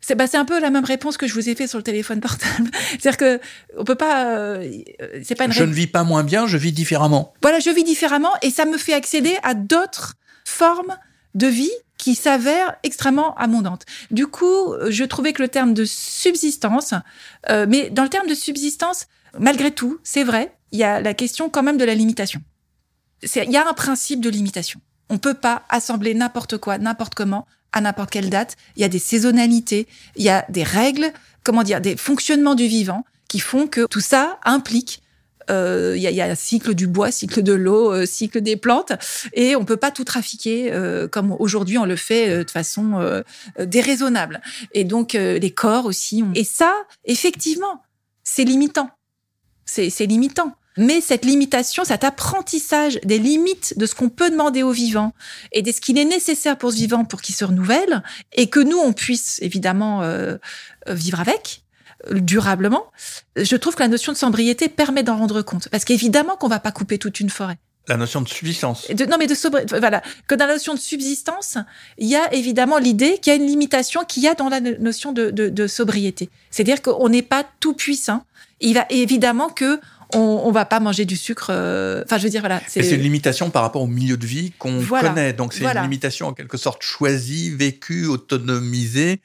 C'est 0.07 0.15
bah, 0.15 0.25
un 0.35 0.45
peu 0.45 0.61
la 0.61 0.69
même 0.69 0.85
réponse 0.85 1.17
que 1.17 1.27
je 1.27 1.33
vous 1.33 1.49
ai 1.49 1.55
fait 1.55 1.67
sur 1.67 1.77
le 1.77 1.83
téléphone 1.83 2.21
portable. 2.21 2.69
C'est-à-dire 2.91 3.17
que 3.17 3.41
on 3.77 3.83
peut 3.83 3.95
pas. 3.95 4.37
Euh, 4.37 4.71
c'est 5.21 5.35
pas 5.35 5.45
une. 5.45 5.51
Je 5.51 5.65
ne 5.65 5.73
vis 5.73 5.87
pas 5.87 6.05
moins 6.05 6.23
bien, 6.23 6.47
je 6.47 6.57
vis 6.57 6.71
différemment. 6.71 7.33
Voilà, 7.41 7.59
je 7.59 7.69
vis 7.71 7.83
différemment 7.83 8.31
et 8.41 8.49
ça 8.49 8.63
me 8.63 8.77
fait 8.77 8.93
accéder 8.93 9.35
à 9.43 9.53
d'autres 9.53 10.15
formes 10.57 10.97
de 11.35 11.47
vie 11.47 11.77
qui 11.97 12.15
s'avère 12.15 12.75
extrêmement 12.83 13.35
abondante. 13.35 13.85
Du 14.11 14.27
coup, 14.27 14.73
je 14.89 15.03
trouvais 15.03 15.33
que 15.33 15.41
le 15.41 15.49
terme 15.49 15.73
de 15.73 15.85
subsistance, 15.85 16.93
euh, 17.49 17.65
mais 17.69 17.89
dans 17.89 18.03
le 18.03 18.09
terme 18.09 18.27
de 18.27 18.35
subsistance, 18.35 19.07
malgré 19.39 19.71
tout, 19.71 19.99
c'est 20.03 20.23
vrai, 20.23 20.55
il 20.71 20.79
y 20.79 20.83
a 20.83 20.99
la 21.01 21.13
question 21.13 21.49
quand 21.49 21.63
même 21.63 21.77
de 21.77 21.85
la 21.85 21.95
limitation. 21.95 22.41
Il 23.23 23.51
y 23.51 23.57
a 23.57 23.67
un 23.67 23.73
principe 23.73 24.21
de 24.21 24.29
limitation. 24.29 24.79
On 25.09 25.17
peut 25.17 25.33
pas 25.33 25.63
assembler 25.69 26.13
n'importe 26.13 26.57
quoi, 26.57 26.77
n'importe 26.77 27.15
comment, 27.15 27.47
à 27.71 27.81
n'importe 27.81 28.09
quelle 28.09 28.29
date. 28.29 28.55
Il 28.75 28.81
y 28.81 28.85
a 28.85 28.89
des 28.89 28.99
saisonnalités, 28.99 29.87
il 30.15 30.23
y 30.23 30.29
a 30.29 30.45
des 30.49 30.63
règles, 30.63 31.11
comment 31.43 31.63
dire, 31.63 31.81
des 31.81 31.97
fonctionnements 31.97 32.55
du 32.55 32.67
vivant 32.67 33.05
qui 33.27 33.39
font 33.39 33.67
que 33.67 33.85
tout 33.87 34.01
ça 34.01 34.39
implique 34.43 35.01
euh, 35.49 35.93
il 35.95 36.01
y, 36.01 36.07
a, 36.07 36.11
y, 36.11 36.21
a, 36.21 36.35
cycle 36.35 36.73
du 36.73 36.87
bois, 36.87 37.11
cycle 37.11 37.41
de 37.41 37.53
l'eau, 37.53 37.93
euh, 37.93 38.05
cycle 38.05 38.41
des 38.41 38.57
plantes, 38.57 38.91
et 39.33 39.55
on 39.55 39.65
peut 39.65 39.77
pas 39.77 39.91
tout 39.91 40.03
trafiquer 40.03 40.71
euh, 40.73 41.07
comme 41.07 41.35
aujourd'hui 41.39 41.77
on 41.77 41.85
le 41.85 41.95
fait 41.95 42.43
de 42.43 42.51
façon 42.51 43.23
déraisonnable. 43.59 44.41
Et 44.73 44.83
donc 44.83 45.13
les 45.13 45.51
corps 45.51 45.85
aussi. 45.85 46.23
Et 46.35 46.43
ça, 46.43 46.73
effectivement, 47.05 47.83
c'est 48.23 48.43
limitant. 48.43 48.89
C'est 49.65 50.05
limitant. 50.05 50.55
Mais 50.77 51.01
cette 51.01 51.25
limitation, 51.25 51.83
cet 51.83 52.03
apprentissage 52.03 52.99
des 53.03 53.17
limites 53.17 53.73
de 53.77 53.85
ce 53.85 53.95
qu'on 53.95 54.09
peut 54.09 54.29
demander 54.29 54.61
aux 54.61 54.71
vivants 54.71 55.13
et 55.51 55.63
de 55.63 55.71
ce 55.71 55.81
qu'il 55.81 55.97
est 55.97 56.05
nécessaire 56.05 56.57
pour 56.57 56.71
ce 56.71 56.77
vivant 56.77 57.03
pour 57.03 57.21
qu'il 57.21 57.33
se 57.33 57.45
renouvelle 57.45 58.03
et 58.33 58.47
que 58.49 58.59
nous, 58.59 58.77
on 58.77 58.93
puisse 58.93 59.39
évidemment 59.41 60.01
vivre 60.87 61.19
avec, 61.19 61.63
durablement, 62.11 62.85
je 63.35 63.55
trouve 63.55 63.75
que 63.75 63.81
la 63.81 63.87
notion 63.87 64.11
de 64.13 64.17
sobriété 64.17 64.69
permet 64.69 65.03
d'en 65.03 65.17
rendre 65.17 65.41
compte. 65.41 65.67
Parce 65.69 65.85
qu'évidemment 65.85 66.35
qu'on 66.35 66.47
va 66.47 66.59
pas 66.59 66.71
couper 66.71 66.97
toute 66.97 67.19
une 67.19 67.29
forêt. 67.29 67.57
La 67.89 67.95
notion 67.95 68.19
de 68.21 68.27
subsistance. 68.27 68.85
De, 68.91 69.05
non, 69.05 69.15
mais 69.17 69.27
de 69.27 69.33
sobriété. 69.35 69.79
Voilà. 69.79 70.01
Que 70.27 70.35
dans 70.35 70.45
la 70.45 70.53
notion 70.55 70.73
de 70.73 70.79
subsistance, 70.79 71.57
il 71.97 72.07
y 72.07 72.15
a 72.17 72.33
évidemment 72.33 72.79
l'idée 72.79 73.17
qu'il 73.21 73.31
y 73.31 73.35
a 73.35 73.39
une 73.39 73.47
limitation 73.47 74.03
qu'il 74.03 74.23
y 74.23 74.27
a 74.27 74.33
dans 74.33 74.49
la 74.49 74.59
notion 74.59 75.13
de, 75.13 75.29
de, 75.31 75.47
de 75.47 75.67
sobriété. 75.67 76.29
C'est-à-dire 76.51 76.81
qu'on 76.81 77.07
n'est 77.07 77.21
pas 77.21 77.45
tout 77.61 77.73
puissant. 77.73 78.25
Il 78.59 78.73
va 78.73 78.85
évidemment 78.89 79.47
que 79.49 79.79
on, 80.13 80.19
on 80.19 80.51
va 80.51 80.65
pas 80.65 80.79
manger 80.81 81.05
du 81.05 81.15
sucre. 81.15 81.47
euh, 81.51 82.03
Enfin, 82.05 82.17
je 82.17 82.23
veux 82.23 82.29
dire, 82.29 82.41
voilà. 82.41 82.61
C'est 82.67 82.81
une 82.91 83.01
limitation 83.01 83.49
par 83.49 83.61
rapport 83.61 83.81
au 83.83 83.87
milieu 83.87 84.17
de 84.17 84.25
vie 84.25 84.51
qu'on 84.59 84.79
Voilà. 84.79 85.09
connaît. 85.09 85.31
Donc 85.33 85.53
c'est 85.53 85.61
Voilà. 85.61 85.79
une 85.81 85.85
limitation 85.89 86.27
en 86.27 86.33
quelque 86.33 86.57
sorte 86.57 86.81
choisie, 86.83 87.51
vécue, 87.51 88.05
autonomisée. 88.07 89.21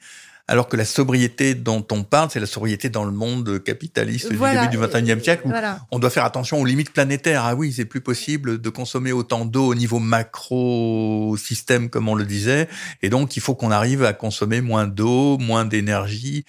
Alors 0.53 0.67
que 0.69 0.77
la 0.77 0.85
sobriété 0.85 1.55
dont 1.55 1.83
on 1.91 2.03
parle, 2.03 2.29
c'est 2.31 2.39
la 2.39 2.45
sobriété 2.45 2.87
dans 2.89 3.05
le 3.05 3.11
monde 3.11 3.63
capitaliste 3.63 4.31
Voilà. 4.33 4.67
du 4.67 4.77
début 4.77 4.85
du 4.85 4.93
21e 4.93 5.19
siècle 5.23 5.41
où 5.45 5.49
Voilà. 5.49 5.79
on 5.89 5.97
doit 5.97 6.11
faire 6.11 6.25
attention 6.25 6.61
aux 6.61 6.65
limites 6.65 6.93
planétaires. 6.93 7.43
Ah 7.43 7.55
oui, 7.55 7.73
c'est 7.73 7.85
plus 7.85 8.01
possible 8.01 8.61
de 8.61 8.69
consommer 8.69 9.11
autant 9.11 9.45
d'eau 9.45 9.65
au 9.65 9.73
niveau 9.73 9.97
macro-système, 9.97 11.89
comme 11.89 12.07
on 12.07 12.13
le 12.13 12.23
disait. 12.25 12.69
Et 13.01 13.09
donc, 13.09 13.35
il 13.35 13.39
faut 13.39 13.55
qu'on 13.55 13.71
arrive 13.71 14.03
à 14.03 14.13
consommer 14.13 14.61
moins 14.61 14.85
d'eau, 14.85 15.39
moins 15.39 15.65
d'énergie. 15.65 16.45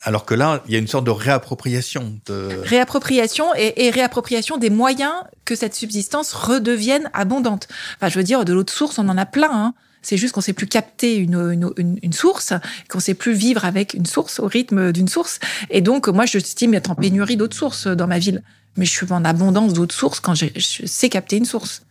Alors 0.00 0.24
que 0.24 0.32
là, 0.34 0.62
il 0.66 0.72
y 0.72 0.76
a 0.76 0.78
une 0.78 0.88
sorte 0.88 1.04
de 1.04 1.10
réappropriation. 1.10 2.18
De... 2.24 2.48
Réappropriation 2.64 3.54
et, 3.54 3.84
et 3.84 3.90
réappropriation 3.90 4.56
des 4.56 4.70
moyens 4.70 5.12
que 5.44 5.54
cette 5.54 5.74
subsistance 5.74 6.32
redevienne 6.32 7.10
abondante. 7.12 7.68
Enfin, 7.98 8.08
je 8.08 8.16
veux 8.18 8.24
dire, 8.24 8.46
de 8.46 8.54
l'eau 8.54 8.64
de 8.64 8.70
source, 8.70 8.98
on 8.98 9.06
en 9.10 9.18
a 9.18 9.26
plein. 9.26 9.50
Hein. 9.52 9.74
C'est 10.04 10.18
juste 10.18 10.34
qu'on 10.34 10.40
sait 10.40 10.52
plus 10.52 10.66
capter 10.66 11.16
une, 11.16 12.12
source, 12.12 12.52
qu'on 12.88 13.00
sait 13.00 13.14
plus 13.14 13.32
vivre 13.32 13.64
avec 13.64 13.94
une 13.94 14.06
source 14.06 14.38
au 14.38 14.46
rythme 14.46 14.92
d'une 14.92 15.08
source. 15.08 15.40
Et 15.70 15.80
donc, 15.80 16.08
moi, 16.08 16.26
je 16.26 16.38
estime 16.38 16.74
être 16.74 16.90
en 16.90 16.94
pénurie 16.94 17.36
d'eau 17.36 17.48
de 17.48 17.54
source 17.54 17.86
dans 17.86 18.06
ma 18.06 18.18
ville. 18.18 18.42
Mais 18.76 18.84
je 18.84 18.90
suis 18.90 19.10
en 19.12 19.24
abondance 19.24 19.72
d'eau 19.72 19.86
de 19.86 19.92
source 19.92 20.20
quand 20.20 20.34
je, 20.34 20.46
sais 20.58 21.08
capter 21.08 21.36
une 21.36 21.46
source. 21.46 21.82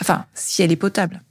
Enfin, 0.00 0.26
si 0.34 0.62
elle 0.62 0.72
est 0.72 0.76
potable. 0.76 1.22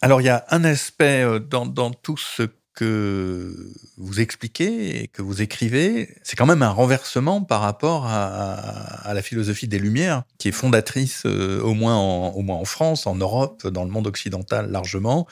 Alors, 0.00 0.20
il 0.20 0.24
y 0.24 0.30
a 0.30 0.44
un 0.50 0.64
aspect 0.64 1.22
euh, 1.22 1.38
dans 1.38 1.90
tout 1.90 2.16
ce 2.16 2.48
que 2.74 3.72
vous 3.98 4.20
expliquez 4.20 5.02
et 5.02 5.08
que 5.08 5.20
vous 5.20 5.42
écrivez, 5.42 6.16
c'est 6.22 6.36
quand 6.36 6.46
même 6.46 6.62
un 6.62 6.70
renversement 6.70 7.42
par 7.42 7.60
rapport 7.60 8.06
à, 8.06 9.12
la 9.12 9.22
philosophie 9.22 9.68
des 9.68 9.78
Lumières, 9.78 10.22
qui 10.38 10.48
est 10.48 10.52
fondatrice 10.52 11.24
euh, 11.26 11.60
au, 11.60 11.74
moins 11.74 11.96
en, 11.96 12.30
au 12.30 12.40
moins 12.40 12.56
en 12.56 12.64
France, 12.64 13.06
en 13.06 13.14
Europe, 13.14 13.66
dans 13.66 13.84
le 13.84 13.90
monde 13.90 14.06
occidental 14.06 14.70
largement, 14.70 15.26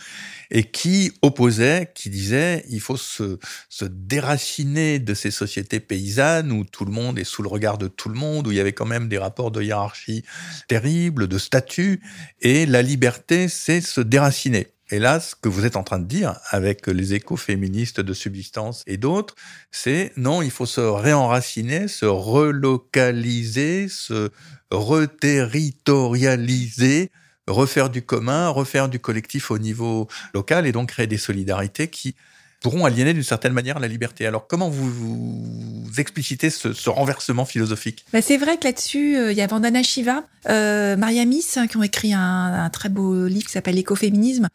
et 0.51 0.65
qui 0.65 1.13
opposait, 1.23 1.91
qui 1.95 2.11
disait, 2.11 2.65
il 2.69 2.81
faut 2.81 2.99
se, 2.99 3.39
se 3.71 3.87
déraciner 3.87 4.99
de 4.99 5.15
ces 5.15 5.31
sociétés 5.31 5.81
paysannes 5.81 6.53
où 6.53 6.65
tout 6.65 6.85
le 6.85 6.93
monde 6.93 7.19
est 7.19 7.25
sous 7.25 7.43
le 7.43 7.49
regard 7.49 7.79
de 7.79 7.89
tout 7.89 8.11
le 8.11 8.17
monde, 8.17 8.47
où 8.47 8.51
il 8.51 8.59
y 8.59 8.61
avait 8.61 8.75
quand 8.75 8.87
même 8.87 9.09
des 9.09 9.19
rapports 9.19 9.51
de 9.51 9.63
hiérarchie 9.63 10.25
terribles, 10.69 11.27
de 11.27 11.39
statut, 11.39 12.03
et 12.41 12.67
la 12.67 12.83
liberté, 12.83 13.49
c'est 13.49 13.81
se 13.81 14.03
déraciner. 14.03 14.69
Et 14.91 14.99
là, 14.99 15.21
ce 15.21 15.37
que 15.37 15.49
vous 15.49 15.65
êtes 15.67 15.77
en 15.77 15.85
train 15.85 16.01
de 16.01 16.07
dire 16.07 16.41
avec 16.51 16.89
les 16.89 17.15
écoféministes 17.15 18.01
de 18.01 18.13
subsistance 18.13 18.83
et 18.87 18.97
d'autres, 18.97 19.37
c'est 19.71 20.13
non, 20.17 20.43
il 20.43 20.51
faut 20.51 20.67
se 20.67 20.81
réenraciner, 20.81 21.87
se 21.87 22.07
relocaliser, 22.07 23.87
se 23.89 24.31
reterritorialiser, 24.71 27.13
refaire 27.47 27.91
du 27.91 28.03
commun, 28.03 28.49
refaire 28.49 28.89
du 28.89 28.99
collectif 28.99 29.53
au 29.53 29.59
niveau 29.59 30.09
local 30.35 30.67
et 30.67 30.73
donc 30.73 30.89
créer 30.91 31.07
des 31.07 31.19
solidarités 31.19 31.87
qui 31.89 32.17
pourront 32.61 32.85
aliéner 32.85 33.15
d'une 33.15 33.23
certaine 33.23 33.53
manière 33.53 33.81
la 33.81 33.89
liberté. 33.89 34.27
Alors 34.27 34.47
comment 34.47 34.69
vous, 34.69 34.91
vous 34.91 36.01
explicitez 36.01 36.51
ce, 36.51 36.73
ce, 36.73 36.91
renversement 36.91 37.45
philosophique? 37.45 38.05
Bah 38.13 38.21
C'est 38.23 38.37
vrai 38.37 38.59
que 38.59 38.65
là-dessus, 38.65 39.13
il 39.13 39.17
euh, 39.17 39.33
y 39.33 39.41
a 39.41 39.47
Vandana 39.47 39.83
Shiva, 39.83 40.25
euh, 40.49 40.97
Maria 40.97 41.25
Miss, 41.25 41.57
hein, 41.57 41.67
qui 41.67 41.79
ont 41.79 41.83
écrit 41.83 42.13
un, 42.13 42.21
un, 42.65 42.71
très 42.71 42.91
beau 42.91 43.27
livre 43.27 43.47
qui 43.47 43.53
s'appelle 43.53 43.77
L'écoféminisme, 43.77 44.49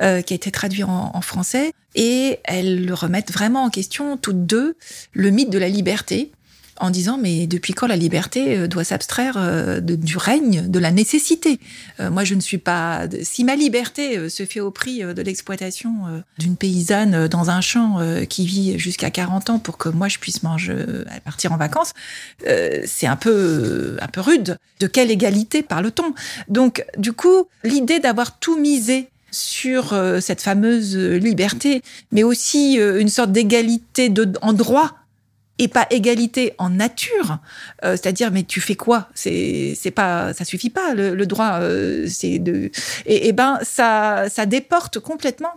euh, 0.00 0.22
qui 0.22 0.32
a 0.32 0.36
été 0.36 0.50
traduit 0.50 0.84
en, 0.84 1.10
en, 1.14 1.20
français, 1.20 1.72
et 1.94 2.40
elles 2.44 2.92
remettent 2.92 3.32
vraiment 3.32 3.64
en 3.64 3.70
question, 3.70 4.16
toutes 4.16 4.46
deux, 4.46 4.76
le 5.12 5.30
mythe 5.30 5.50
de 5.50 5.58
la 5.58 5.68
liberté, 5.68 6.32
en 6.80 6.90
disant 6.90 7.18
mais 7.18 7.46
depuis 7.46 7.74
quand 7.74 7.86
la 7.86 7.96
liberté 7.96 8.56
euh, 8.56 8.66
doit 8.66 8.84
s'abstraire 8.84 9.34
euh, 9.36 9.80
du 9.80 10.16
règne 10.16 10.68
de 10.68 10.78
la 10.78 10.90
nécessité? 10.90 11.60
Euh, 12.00 12.10
Moi, 12.10 12.24
je 12.24 12.34
ne 12.34 12.40
suis 12.40 12.58
pas. 12.58 13.02
Si 13.22 13.44
ma 13.44 13.54
liberté 13.54 14.28
se 14.28 14.44
fait 14.44 14.60
au 14.60 14.70
prix 14.70 15.02
de 15.02 15.22
l'exploitation 15.22 15.90
d'une 16.38 16.56
paysanne 16.56 17.28
dans 17.28 17.50
un 17.50 17.60
champ 17.60 17.98
qui 18.28 18.46
vit 18.46 18.78
jusqu'à 18.78 19.10
40 19.10 19.50
ans 19.50 19.58
pour 19.58 19.76
que 19.76 19.88
moi 19.88 20.08
je 20.08 20.18
puisse 20.18 20.42
manger, 20.42 20.74
partir 21.24 21.52
en 21.52 21.56
vacances, 21.56 21.92
c'est 22.84 23.06
un 23.06 23.16
peu 23.16 23.96
un 24.00 24.08
peu 24.08 24.20
rude. 24.20 24.56
De 24.80 24.86
quelle 24.86 25.10
égalité 25.10 25.62
parle-t-on? 25.62 26.14
Donc, 26.48 26.84
du 26.96 27.12
coup, 27.12 27.46
l'idée 27.64 27.98
d'avoir 27.98 28.38
tout 28.38 28.58
misé 28.58 29.08
sur 29.30 29.94
cette 30.20 30.40
fameuse 30.40 30.96
liberté, 30.96 31.82
mais 32.12 32.22
aussi 32.22 32.74
une 32.74 33.08
sorte 33.08 33.32
d'égalité 33.32 34.12
en 34.42 34.52
droit 34.52 34.99
et 35.60 35.68
pas 35.68 35.86
égalité 35.90 36.54
en 36.58 36.70
nature, 36.70 37.38
euh, 37.84 37.92
c'est-à-dire 37.92 38.30
mais 38.32 38.44
tu 38.44 38.60
fais 38.60 38.74
quoi? 38.74 39.08
C'est 39.14 39.74
c'est 39.76 39.90
pas 39.90 40.32
ça 40.32 40.44
suffit 40.44 40.70
pas 40.70 40.94
le, 40.94 41.14
le 41.14 41.26
droit 41.26 41.58
euh, 41.60 42.06
c'est 42.08 42.38
de 42.38 42.70
et, 43.04 43.28
et 43.28 43.32
ben 43.32 43.58
ça 43.62 44.24
ça 44.30 44.46
déporte 44.46 44.98
complètement. 44.98 45.52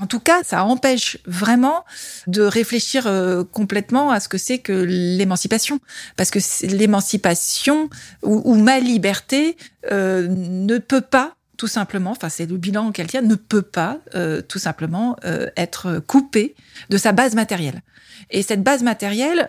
En 0.00 0.08
tout 0.08 0.18
cas, 0.18 0.42
ça 0.42 0.64
empêche 0.64 1.18
vraiment 1.24 1.84
de 2.26 2.42
réfléchir 2.42 3.06
euh, 3.06 3.44
complètement 3.44 4.10
à 4.10 4.18
ce 4.18 4.28
que 4.28 4.38
c'est 4.38 4.58
que 4.58 4.72
l'émancipation, 4.72 5.78
parce 6.16 6.32
que 6.32 6.40
l'émancipation 6.66 7.88
ou, 8.24 8.42
ou, 8.44 8.56
ma 8.56 8.80
liberté 8.80 9.56
euh, 9.92 10.26
ne 10.28 10.78
peut 10.78 11.00
pas 11.00 11.36
tout 11.56 11.66
simplement, 11.66 12.10
enfin 12.10 12.28
c'est 12.28 12.46
le 12.46 12.56
bilan 12.56 12.92
qu'elle 12.92 13.06
tient, 13.06 13.22
ne 13.22 13.34
peut 13.34 13.62
pas 13.62 13.98
euh, 14.14 14.40
tout 14.42 14.58
simplement 14.58 15.16
euh, 15.24 15.48
être 15.56 16.00
coupé 16.06 16.54
de 16.90 16.96
sa 16.96 17.12
base 17.12 17.34
matérielle. 17.34 17.82
Et 18.30 18.42
cette 18.42 18.62
base 18.62 18.82
matérielle, 18.82 19.48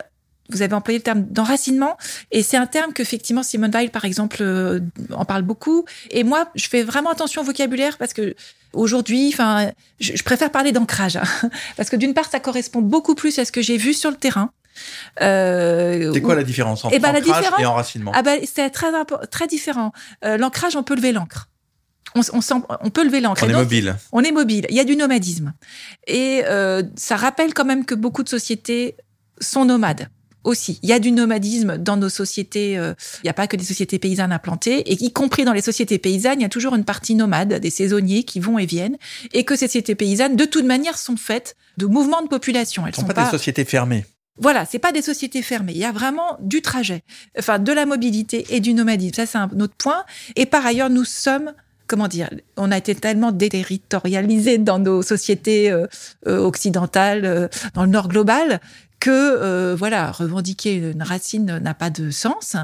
vous 0.49 0.61
avez 0.61 0.73
employé 0.73 0.99
le 0.99 1.03
terme 1.03 1.23
d'enracinement, 1.23 1.97
et 2.31 2.43
c'est 2.43 2.57
un 2.57 2.67
terme 2.67 2.93
qu'effectivement 2.93 3.43
Simone 3.43 3.71
Weil, 3.71 3.89
par 3.89 4.05
exemple, 4.05 4.37
euh, 4.41 4.79
en 5.11 5.25
parle 5.25 5.41
beaucoup. 5.41 5.85
Et 6.11 6.23
moi, 6.23 6.49
je 6.55 6.67
fais 6.67 6.83
vraiment 6.83 7.09
attention 7.09 7.41
au 7.41 7.45
vocabulaire 7.45 7.97
parce 7.97 8.13
que 8.13 8.35
aujourd'hui, 8.73 9.29
enfin, 9.33 9.71
je, 9.99 10.15
je, 10.15 10.23
préfère 10.23 10.51
parler 10.51 10.71
d'ancrage, 10.71 11.17
hein, 11.17 11.49
parce 11.77 11.89
que 11.89 11.95
d'une 11.95 12.13
part, 12.13 12.29
ça 12.29 12.39
correspond 12.39 12.81
beaucoup 12.81 13.15
plus 13.15 13.39
à 13.39 13.45
ce 13.45 13.51
que 13.51 13.61
j'ai 13.61 13.77
vu 13.77 13.93
sur 13.93 14.11
le 14.11 14.17
terrain. 14.17 14.51
Euh, 15.21 16.11
c'est 16.13 16.21
quoi 16.21 16.33
où... 16.33 16.37
la 16.37 16.43
différence 16.43 16.83
entre 16.85 16.95
eh 16.95 16.99
ben, 16.99 17.09
ancrage 17.09 17.27
la 17.27 17.33
différence, 17.33 17.59
et 17.61 17.65
enracinement 17.65 18.11
ah 18.13 18.21
ben, 18.21 18.39
C'est 18.45 18.69
très, 18.69 18.87
très 19.31 19.47
différent. 19.47 19.91
Euh, 20.23 20.37
l'ancrage, 20.37 20.75
on 20.75 20.83
peut 20.83 20.95
lever 20.95 21.11
l'ancre. 21.11 21.49
On, 22.15 22.21
on, 22.33 22.63
on, 22.81 22.89
peut 22.89 23.03
lever 23.03 23.19
l'ancre. 23.19 23.43
On 23.43 23.49
est 23.49 23.53
donc, 23.53 23.63
mobile. 23.63 23.95
On 24.11 24.21
est 24.21 24.31
mobile. 24.31 24.65
Il 24.69 24.75
y 24.75 24.79
a 24.79 24.83
du 24.85 24.95
nomadisme. 24.95 25.53
Et 26.07 26.41
euh, 26.45 26.81
ça 26.95 27.15
rappelle 27.15 27.53
quand 27.53 27.65
même 27.65 27.85
que 27.85 27.95
beaucoup 27.95 28.23
de 28.23 28.29
sociétés 28.29 28.95
sont 29.39 29.65
nomades 29.65 30.07
aussi. 30.45 30.79
Il 30.83 30.89
y 30.89 30.93
a 30.93 30.99
du 30.99 31.11
nomadisme 31.11 31.77
dans 31.77 31.97
nos 31.97 32.09
sociétés. 32.09 32.77
Euh, 32.77 32.93
il 33.17 33.25
n'y 33.25 33.29
a 33.29 33.33
pas 33.33 33.47
que 33.47 33.57
des 33.57 33.65
sociétés 33.65 33.99
paysannes 33.99 34.31
implantées, 34.31 34.79
et 34.89 35.03
y 35.03 35.11
compris 35.11 35.43
dans 35.43 35.53
les 35.53 35.61
sociétés 35.61 35.97
paysannes, 35.97 36.39
il 36.39 36.43
y 36.43 36.45
a 36.45 36.49
toujours 36.49 36.75
une 36.75 36.85
partie 36.85 37.15
nomade, 37.15 37.55
des 37.55 37.69
saisonniers 37.69 38.23
qui 38.23 38.39
vont 38.39 38.57
et 38.59 38.65
viennent, 38.65 38.97
et 39.33 39.43
que 39.43 39.55
ces 39.55 39.67
sociétés 39.67 39.95
paysannes, 39.95 40.35
de 40.35 40.45
toute 40.45 40.65
manière, 40.65 40.97
sont 40.97 41.17
faites 41.17 41.55
de 41.77 41.85
mouvements 41.85 42.21
de 42.21 42.27
population. 42.27 42.85
Elles 42.87 42.95
sont, 42.95 43.01
sont 43.01 43.07
pas, 43.07 43.13
pas 43.13 43.25
des 43.25 43.31
sociétés 43.31 43.65
fermées. 43.65 44.05
Voilà, 44.37 44.65
c'est 44.65 44.79
pas 44.79 44.91
des 44.91 45.01
sociétés 45.01 45.41
fermées. 45.41 45.71
Il 45.73 45.79
y 45.79 45.85
a 45.85 45.93
vraiment 45.93 46.37
du 46.41 46.61
trajet, 46.61 47.03
enfin 47.39 47.57
de 47.57 47.71
la 47.71 47.85
mobilité 47.85 48.45
et 48.49 48.59
du 48.59 48.73
nomadisme. 48.73 49.15
Ça, 49.15 49.25
c'est 49.25 49.37
un 49.37 49.49
autre 49.61 49.75
point. 49.77 50.03
Et 50.35 50.45
par 50.45 50.65
ailleurs, 50.65 50.89
nous 50.89 51.05
sommes 51.05 51.53
comment 51.87 52.07
dire, 52.07 52.29
on 52.57 52.71
a 52.71 52.77
été 52.77 52.95
tellement 52.95 53.31
déterritorialisés 53.31 54.57
dans 54.57 54.79
nos 54.79 55.01
sociétés 55.01 55.71
euh, 55.71 55.87
euh, 56.27 56.39
occidentales, 56.39 57.25
euh, 57.25 57.47
dans 57.73 57.83
le 57.83 57.89
Nord 57.89 58.07
global, 58.07 58.59
que 58.99 59.11
euh, 59.11 59.75
voilà, 59.77 60.11
revendiquer 60.11 60.73
une 60.73 61.03
racine 61.03 61.59
n'a 61.59 61.73
pas 61.75 61.91
de 61.91 62.09
sens, 62.09 62.55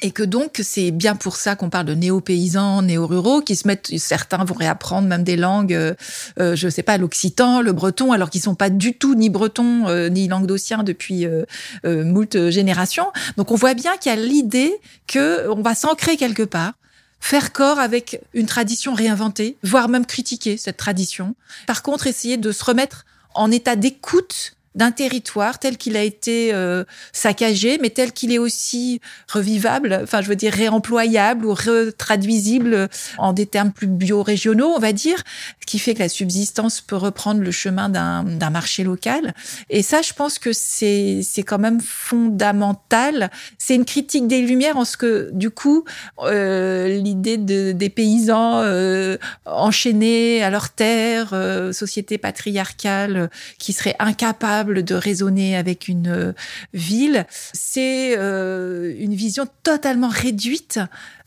et 0.00 0.12
que 0.12 0.22
donc 0.22 0.60
c'est 0.62 0.92
bien 0.92 1.14
pour 1.14 1.36
ça 1.36 1.56
qu'on 1.56 1.68
parle 1.68 1.84
de 1.84 1.94
néo-paysans, 1.94 2.80
néo-ruraux, 2.80 3.42
qui 3.42 3.54
se 3.54 3.68
mettent, 3.68 3.90
certains 3.98 4.44
vont 4.44 4.54
réapprendre 4.54 5.08
même 5.08 5.24
des 5.24 5.36
langues, 5.36 5.74
euh, 5.74 6.56
je 6.56 6.68
sais 6.70 6.82
pas, 6.82 6.96
l'occitan, 6.96 7.60
le 7.60 7.72
breton, 7.72 8.12
alors 8.12 8.30
qu'ils 8.30 8.40
sont 8.40 8.54
pas 8.54 8.70
du 8.70 8.96
tout 8.96 9.14
ni 9.14 9.28
bretons 9.28 9.88
euh, 9.88 10.08
ni 10.08 10.26
languedociens 10.26 10.84
depuis 10.84 11.26
euh, 11.26 11.44
moult 11.84 12.48
générations. 12.48 13.08
Donc 13.36 13.50
on 13.50 13.56
voit 13.56 13.74
bien 13.74 13.96
qu'il 13.98 14.10
y 14.10 14.14
a 14.14 14.18
l'idée 14.18 14.72
que 15.06 15.50
on 15.50 15.60
va 15.60 15.74
s'ancrer 15.74 16.16
quelque 16.16 16.44
part 16.44 16.72
faire 17.20 17.52
corps 17.52 17.78
avec 17.78 18.20
une 18.32 18.46
tradition 18.46 18.94
réinventée, 18.94 19.56
voire 19.62 19.88
même 19.88 20.06
critiquer 20.06 20.56
cette 20.56 20.76
tradition. 20.76 21.34
Par 21.66 21.82
contre, 21.82 22.06
essayer 22.06 22.36
de 22.36 22.52
se 22.52 22.64
remettre 22.64 23.04
en 23.34 23.50
état 23.50 23.76
d'écoute 23.76 24.56
d'un 24.74 24.92
territoire 24.92 25.58
tel 25.58 25.76
qu'il 25.76 25.96
a 25.96 26.02
été 26.02 26.52
euh, 26.54 26.84
saccagé, 27.12 27.78
mais 27.80 27.90
tel 27.90 28.12
qu'il 28.12 28.32
est 28.32 28.38
aussi 28.38 29.00
revivable, 29.28 30.00
enfin 30.02 30.22
je 30.22 30.28
veux 30.28 30.36
dire 30.36 30.52
réemployable 30.52 31.44
ou 31.44 31.54
retraduisible 31.54 32.88
en 33.18 33.32
des 33.32 33.46
termes 33.46 33.72
plus 33.72 33.86
bio-régionaux, 33.86 34.72
on 34.74 34.78
va 34.78 34.92
dire, 34.92 35.22
ce 35.60 35.66
qui 35.66 35.78
fait 35.78 35.94
que 35.94 36.00
la 36.00 36.08
subsistance 36.08 36.80
peut 36.80 36.96
reprendre 36.96 37.40
le 37.40 37.50
chemin 37.50 37.88
d'un 37.88 38.50
marché 38.50 38.84
local. 38.84 39.34
Et 39.68 39.82
ça, 39.82 40.02
je 40.02 40.12
pense 40.12 40.38
que 40.38 40.52
c'est 40.52 41.22
quand 41.46 41.58
même 41.58 41.80
fondamental. 41.80 43.30
C'est 43.58 43.74
une 43.74 43.84
critique 43.84 44.26
des 44.26 44.42
Lumières 44.42 44.76
en 44.76 44.84
ce 44.84 44.96
que, 44.96 45.30
du 45.32 45.50
coup, 45.50 45.84
euh, 46.20 46.88
l'idée 46.88 47.38
de, 47.38 47.72
des 47.72 47.90
paysans 47.90 48.60
euh, 48.62 49.16
enchaînés 49.46 50.42
à 50.42 50.50
leur 50.50 50.70
terre, 50.70 51.30
euh, 51.32 51.72
société 51.72 52.18
patriarcale 52.18 53.30
qui 53.58 53.72
serait 53.72 53.96
incapable 53.98 54.59
de 54.64 54.94
raisonner 54.94 55.56
avec 55.56 55.88
une 55.88 56.08
euh, 56.08 56.32
ville. 56.74 57.26
C'est 57.52 58.14
une 58.14 59.14
vision 59.14 59.46
totalement 59.62 60.08
réduite 60.08 60.80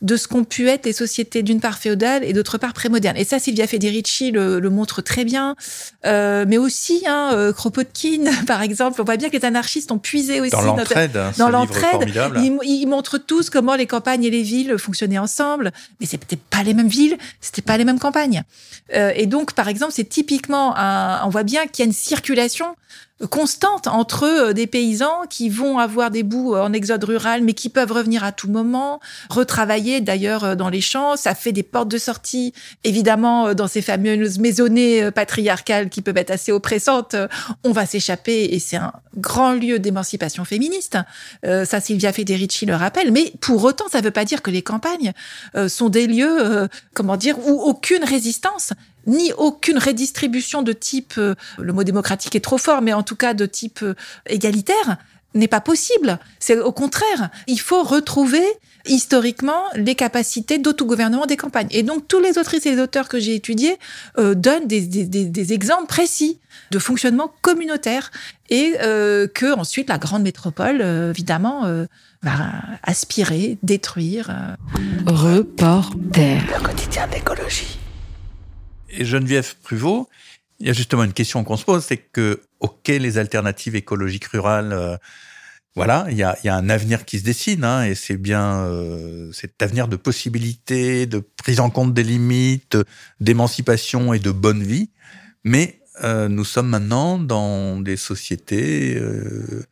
de 0.03 0.17
ce 0.17 0.27
qu'ont 0.27 0.43
pu 0.43 0.67
être 0.67 0.85
les 0.85 0.93
sociétés 0.93 1.43
d'une 1.43 1.61
part 1.61 1.77
féodales 1.77 2.23
et 2.25 2.33
d'autre 2.33 2.57
part 2.57 2.73
prémodernes. 2.73 3.15
Et 3.17 3.23
ça, 3.23 3.39
Silvia 3.39 3.65
Federici 3.67 4.31
le, 4.31 4.59
le 4.59 4.69
montre 4.69 5.01
très 5.01 5.23
bien, 5.23 5.55
euh, 6.05 6.45
mais 6.47 6.57
aussi 6.57 7.03
hein, 7.07 7.31
euh, 7.33 7.53
Kropotkin, 7.53 8.25
par 8.47 8.61
exemple. 8.61 9.01
On 9.01 9.05
voit 9.05 9.15
bien 9.15 9.29
que 9.29 9.37
les 9.37 9.45
anarchistes 9.45 9.91
ont 9.91 9.99
puisé 9.99 10.41
aussi 10.41 10.51
dans 10.51 10.61
l'entraide. 10.61 11.15
Hein, 11.15 11.31
Dans 11.37 11.49
l'entraide, 11.49 12.05
ils, 12.37 12.57
ils, 12.65 12.85
montrent 12.85 13.17
tous 13.17 13.49
comment 13.49 13.75
les 13.75 13.87
campagnes 13.87 14.25
et 14.25 14.29
les 14.29 14.43
villes 14.43 14.77
fonctionnaient 14.77 15.17
ensemble, 15.17 15.71
mais 16.01 16.05
c'était 16.05 16.35
pas 16.35 16.63
les 16.63 16.73
mêmes 16.73 16.89
villes, 16.89 17.17
c'était 17.39 17.61
pas 17.61 17.77
les 17.77 17.85
mêmes 17.85 17.99
campagnes. 17.99 18.43
Euh, 18.93 19.13
et 19.15 19.25
donc, 19.25 19.53
par 19.53 19.69
exemple, 19.69 19.93
c'est 19.95 20.03
typiquement, 20.03 20.77
un, 20.77 21.25
on 21.25 21.29
voit 21.29 21.43
bien 21.43 21.65
qu'il 21.65 21.83
y 21.83 21.85
a 21.85 21.87
une 21.87 21.93
circulation 21.93 22.75
constante 23.29 23.87
entre 23.87 24.23
euh, 24.23 24.53
des 24.53 24.67
paysans 24.67 25.23
qui 25.29 25.49
vont 25.49 25.77
avoir 25.77 26.11
des 26.11 26.23
bouts 26.23 26.55
en 26.55 26.73
exode 26.73 27.03
rural, 27.03 27.43
mais 27.43 27.53
qui 27.53 27.69
peuvent 27.69 27.91
revenir 27.91 28.23
à 28.23 28.31
tout 28.31 28.49
moment, 28.49 28.99
retravailler 29.29 30.01
d'ailleurs 30.01 30.43
euh, 30.43 30.55
dans 30.55 30.69
les 30.69 30.81
champs. 30.81 31.15
Ça 31.15 31.35
fait 31.35 31.51
des 31.51 31.63
portes 31.63 31.89
de 31.89 31.97
sortie, 31.97 32.53
évidemment, 32.83 33.47
euh, 33.47 33.53
dans 33.53 33.67
ces 33.67 33.81
fameuses 33.81 34.39
maisonnées 34.39 35.11
patriarcales 35.11 35.89
qui 35.89 36.01
peuvent 36.01 36.17
être 36.17 36.31
assez 36.31 36.51
oppressantes. 36.51 37.15
On 37.63 37.71
va 37.71 37.85
s'échapper 37.85 38.45
et 38.45 38.59
c'est 38.59 38.77
un 38.77 38.93
grand 39.17 39.53
lieu 39.53 39.79
d'émancipation 39.79 40.43
féministe. 40.45 40.97
ça, 41.43 41.79
Sylvia 41.79 42.11
Federici 42.11 42.65
le 42.65 42.75
rappelle. 42.75 43.11
Mais 43.11 43.33
pour 43.41 43.63
autant, 43.63 43.85
ça 43.91 43.99
ne 43.99 44.05
veut 44.05 44.11
pas 44.11 44.25
dire 44.25 44.41
que 44.41 44.51
les 44.51 44.61
campagnes 44.61 45.13
sont 45.67 45.89
des 45.89 46.07
lieux, 46.07 46.67
comment 46.93 47.17
dire, 47.17 47.37
où 47.47 47.61
aucune 47.61 48.03
résistance 48.03 48.73
ni 49.07 49.31
aucune 49.33 49.77
redistribution 49.77 50.61
de 50.61 50.73
type, 50.73 51.15
euh, 51.17 51.35
le 51.59 51.73
mot 51.73 51.83
démocratique 51.83 52.35
est 52.35 52.43
trop 52.43 52.57
fort, 52.57 52.81
mais 52.81 52.93
en 52.93 53.03
tout 53.03 53.15
cas 53.15 53.33
de 53.33 53.45
type 53.45 53.79
euh, 53.83 53.95
égalitaire, 54.27 54.97
n'est 55.35 55.47
pas 55.47 55.61
possible. 55.61 56.19
C'est 56.39 56.59
au 56.59 56.71
contraire, 56.71 57.29
il 57.47 57.59
faut 57.59 57.83
retrouver 57.83 58.43
historiquement 58.85 59.63
les 59.75 59.95
capacités 59.95 60.57
d'autogouvernement 60.57 61.25
des 61.25 61.37
campagnes. 61.37 61.67
Et 61.71 61.83
donc 61.83 62.07
tous 62.07 62.19
les 62.19 62.37
autrices 62.37 62.65
et 62.65 62.71
les 62.71 62.81
auteurs 62.81 63.07
que 63.07 63.19
j'ai 63.19 63.35
étudiés 63.35 63.77
euh, 64.17 64.35
donnent 64.35 64.67
des, 64.67 64.81
des, 64.81 65.05
des, 65.05 65.53
exemples 65.53 65.87
précis 65.87 66.39
de 66.71 66.79
fonctionnement 66.79 67.31
communautaire 67.41 68.11
et 68.49 68.75
euh, 68.81 69.27
que 69.27 69.57
ensuite 69.57 69.89
la 69.89 69.97
grande 69.97 70.23
métropole, 70.23 70.81
euh, 70.81 71.11
évidemment, 71.11 71.65
euh, 71.65 71.85
va 72.21 72.37
aspirer, 72.83 73.57
détruire. 73.63 74.55
Reporter. 75.07 76.41
Le 76.53 76.63
quotidien 76.63 77.07
d'écologie 77.07 77.79
et 78.93 79.05
Geneviève 79.05 79.55
Pruvot, 79.63 80.09
il 80.59 80.67
y 80.67 80.69
a 80.69 80.73
justement 80.73 81.03
une 81.03 81.13
question 81.13 81.43
qu'on 81.43 81.57
se 81.57 81.65
pose, 81.65 81.83
c'est 81.83 81.97
que, 81.97 82.41
ok, 82.59 82.87
les 82.87 83.17
alternatives 83.17 83.75
écologiques 83.75 84.25
rurales, 84.25 84.73
euh, 84.73 84.97
voilà, 85.75 86.05
il 86.09 86.17
y 86.17 86.23
a, 86.23 86.37
y 86.43 86.49
a, 86.49 86.55
un 86.55 86.69
avenir 86.69 87.03
qui 87.03 87.19
se 87.19 87.23
dessine, 87.23 87.63
hein, 87.63 87.83
et 87.83 87.95
c'est 87.95 88.17
bien 88.17 88.59
euh, 88.65 89.31
cet 89.31 89.61
avenir 89.61 89.87
de 89.87 89.95
possibilités, 89.95 91.07
de 91.07 91.19
prise 91.19 91.59
en 91.59 91.69
compte 91.71 91.93
des 91.93 92.03
limites, 92.03 92.77
d'émancipation 93.19 94.13
et 94.13 94.19
de 94.19 94.31
bonne 94.31 94.61
vie. 94.61 94.91
Mais 95.43 95.81
euh, 96.03 96.27
nous 96.27 96.45
sommes 96.45 96.69
maintenant 96.69 97.17
dans 97.17 97.79
des 97.79 97.97
sociétés 97.97 98.95
euh, 98.97 99.65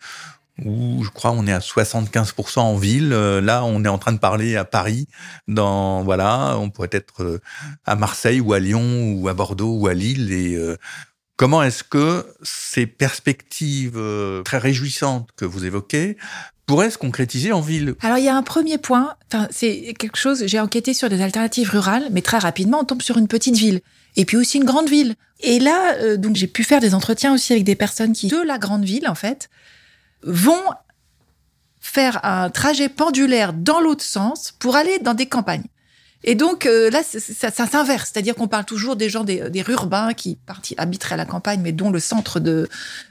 où 0.66 1.03
je 1.03 1.09
crois 1.09 1.32
on 1.32 1.47
est 1.47 1.53
à 1.53 1.59
75% 1.59 2.59
en 2.59 2.76
ville. 2.76 3.14
Euh, 3.14 3.41
là, 3.41 3.64
on 3.64 3.84
est 3.84 3.88
en 3.89 3.97
train 3.97 4.12
de 4.12 4.20
parler 4.20 4.55
à 4.55 4.66
Paris. 4.66 5.07
Dans 5.47 6.03
voilà, 6.03 6.57
on 6.57 6.70
pourrait 6.70 6.89
être 6.91 7.24
euh, 7.24 7.41
à 7.86 7.95
Marseille 7.95 8.39
ou 8.39 8.53
à 8.53 8.59
Lyon 8.59 9.14
ou 9.14 9.28
à 9.28 9.34
Bordeaux 9.34 9.76
ou 9.78 9.88
à 9.88 9.93
Lille. 9.93 10.32
Et 10.32 10.55
euh, 10.55 10.78
comment 11.36 11.64
est-ce 11.64 11.84
que 11.84 12.26
ces 12.43 12.86
perspectives 12.86 13.99
très 14.45 14.57
réjouissantes 14.57 15.30
que 15.36 15.45
vous 15.45 15.66
évoquez 15.66 16.18
pourraient 16.66 16.91
se 16.91 16.97
concrétiser 16.97 17.51
en 17.51 17.62
ville? 17.62 17.95
Alors 18.01 18.18
il 18.18 18.26
y 18.26 18.30
a 18.30 18.36
un 18.36 18.43
premier 18.43 18.78
point. 18.78 19.16
Enfin, 19.32 19.47
c'est 19.51 19.93
quelque 19.97 20.18
chose. 20.18 20.45
J'ai 20.45 20.59
enquêté 20.59 20.93
sur 20.93 21.09
des 21.09 21.22
alternatives 21.22 21.70
rurales, 21.70 22.07
mais 22.12 22.22
très 22.22 22.38
rapidement 22.38 22.82
on 22.82 22.86
tombe 22.86 23.01
sur 23.01 23.18
une 23.18 23.28
petite 23.28 23.55
ville 23.55 23.82
et 24.18 24.26
puis 24.26 24.38
aussi 24.38 24.57
une 24.57 24.66
grande 24.66 24.89
ville. 24.89 25.16
Et 25.39 25.59
là, 25.59 26.18
donc 26.18 26.36
j'ai 26.36 26.47
pu 26.47 26.64
faire 26.64 26.82
des 26.82 26.93
entretiens 26.93 27.34
aussi 27.34 27.53
avec 27.53 27.64
des 27.64 27.76
personnes 27.76 28.14
qui 28.14 28.28
de 28.28 28.41
la 28.45 28.59
grande 28.59 28.84
ville 28.84 29.07
en 29.07 29.16
fait 29.16 29.49
vont 30.24 30.63
faire 31.80 32.24
un 32.24 32.49
trajet 32.49 32.89
pendulaire 32.89 33.53
dans 33.53 33.80
l'autre 33.80 34.03
sens 34.03 34.53
pour 34.59 34.76
aller 34.76 34.99
dans 34.99 35.13
des 35.13 35.26
campagnes. 35.26 35.65
Et 36.24 36.36
donc 36.36 36.67
euh, 36.67 36.91
là, 36.91 37.01
ça, 37.03 37.49
ça 37.49 37.65
s'inverse, 37.65 38.11
c'est-à-dire 38.13 38.36
qu'on 38.36 38.47
parle 38.47 38.65
toujours 38.65 38.95
des 38.95 39.09
gens 39.09 39.24
des, 39.24 39.49
des 39.49 39.63
urbains 39.69 40.13
qui 40.13 40.36
parti, 40.36 40.76
habiteraient 40.78 41.15
à 41.15 41.17
la 41.17 41.26
campagne, 41.26 41.61
mais 41.63 41.72
dont 41.72 41.89
le 41.89 41.99
centre 41.99 42.39
de 42.39 42.69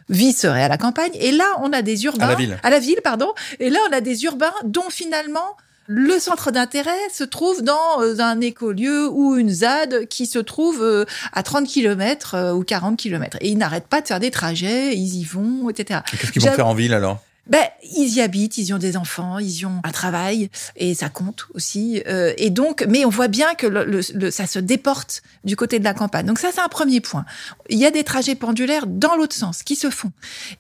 vie 0.09 0.33
serait 0.33 0.63
à 0.63 0.69
la 0.69 0.79
campagne. 0.79 1.11
Et 1.15 1.33
là, 1.33 1.47
on 1.61 1.73
a 1.73 1.83
des 1.83 2.05
urbains 2.05 2.27
à 2.27 2.29
la 2.29 2.35
ville, 2.37 2.61
à 2.63 2.71
la 2.71 2.79
ville 2.79 3.01
pardon. 3.03 3.33
Et 3.59 3.69
là, 3.69 3.81
on 3.91 3.93
a 3.93 4.01
des 4.01 4.23
urbains 4.25 4.55
dont 4.65 4.89
finalement 4.91 5.57
le 5.93 6.21
centre 6.21 6.53
d'intérêt 6.53 7.09
se 7.13 7.25
trouve 7.25 7.63
dans 7.63 8.01
euh, 8.01 8.21
un 8.21 8.41
écolieu 8.41 9.09
ou 9.09 9.37
une 9.37 9.51
ZAD 9.51 10.07
qui 10.07 10.27
se 10.27 10.39
trouve 10.39 10.81
euh, 10.85 11.05
à 11.33 11.43
30 11.43 11.67
km 11.67 12.53
ou 12.55 12.63
40 12.63 12.97
km. 12.97 13.39
Et 13.41 13.49
ils 13.49 13.59
n'arrêtent 13.59 13.89
pas 13.89 14.01
de 14.01 14.07
faire 14.07 14.21
des 14.21 14.31
trajets, 14.31 14.97
ils 14.97 15.17
y 15.17 15.25
vont, 15.25 15.69
etc. 15.69 15.99
Qu'est-ce 16.09 16.31
qu'ils 16.31 16.43
vont 16.43 16.53
faire 16.53 16.69
en 16.69 16.75
ville 16.75 16.95
alors? 16.95 17.21
Ben, 17.49 17.65
ils 17.83 18.15
y 18.15 18.21
habitent, 18.21 18.57
ils 18.59 18.67
y 18.67 18.73
ont 18.73 18.79
des 18.79 18.97
enfants, 18.97 19.41
ils 19.41 19.51
y 19.51 19.67
ont 19.67 19.81
un 19.83 19.91
travail, 19.91 20.49
et 20.77 20.95
ça 20.95 21.09
compte 21.09 21.49
aussi. 21.55 22.01
Euh, 22.07 22.33
et 22.37 22.51
donc, 22.51 22.87
mais 22.89 23.05
on 23.05 23.09
voit 23.09 23.27
bien 23.27 23.57
que 23.57 23.67
le, 23.67 23.85
le, 23.85 24.31
ça 24.31 24.47
se 24.47 24.61
déporte 24.61 25.23
du 25.43 25.57
côté 25.57 25.81
de 25.81 25.85
la 25.85 25.93
campagne. 25.93 26.27
Donc 26.27 26.39
ça, 26.39 26.51
c'est 26.55 26.61
un 26.61 26.69
premier 26.69 27.01
point. 27.01 27.25
Il 27.69 27.79
y 27.79 27.87
a 27.87 27.91
des 27.91 28.05
trajets 28.05 28.37
pendulaires 28.37 28.87
dans 28.87 29.17
l'autre 29.17 29.35
sens 29.35 29.65
qui 29.65 29.75
se 29.75 29.91
font, 29.91 30.13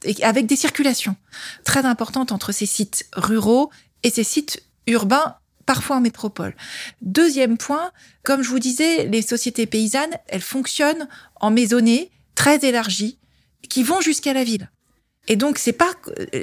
et 0.02 0.24
avec 0.24 0.46
des 0.46 0.56
circulations 0.56 1.14
très 1.62 1.86
importantes 1.86 2.32
entre 2.32 2.50
ces 2.50 2.66
sites 2.66 3.06
ruraux 3.14 3.70
et 4.02 4.10
ces 4.10 4.24
sites 4.24 4.64
urbains 4.90 5.36
parfois 5.66 5.96
en 5.96 6.00
métropole. 6.00 6.54
Deuxième 7.00 7.56
point, 7.56 7.92
comme 8.22 8.42
je 8.42 8.48
vous 8.48 8.58
disais, 8.58 9.06
les 9.06 9.22
sociétés 9.22 9.66
paysannes, 9.66 10.16
elles 10.26 10.40
fonctionnent 10.40 11.08
en 11.36 11.50
maisonnées 11.50 12.10
très 12.34 12.64
élargies 12.64 13.18
qui 13.68 13.82
vont 13.82 14.00
jusqu'à 14.00 14.32
la 14.32 14.44
ville. 14.44 14.68
Et 15.28 15.36
donc, 15.36 15.58
c'est 15.58 15.72
pas 15.72 15.92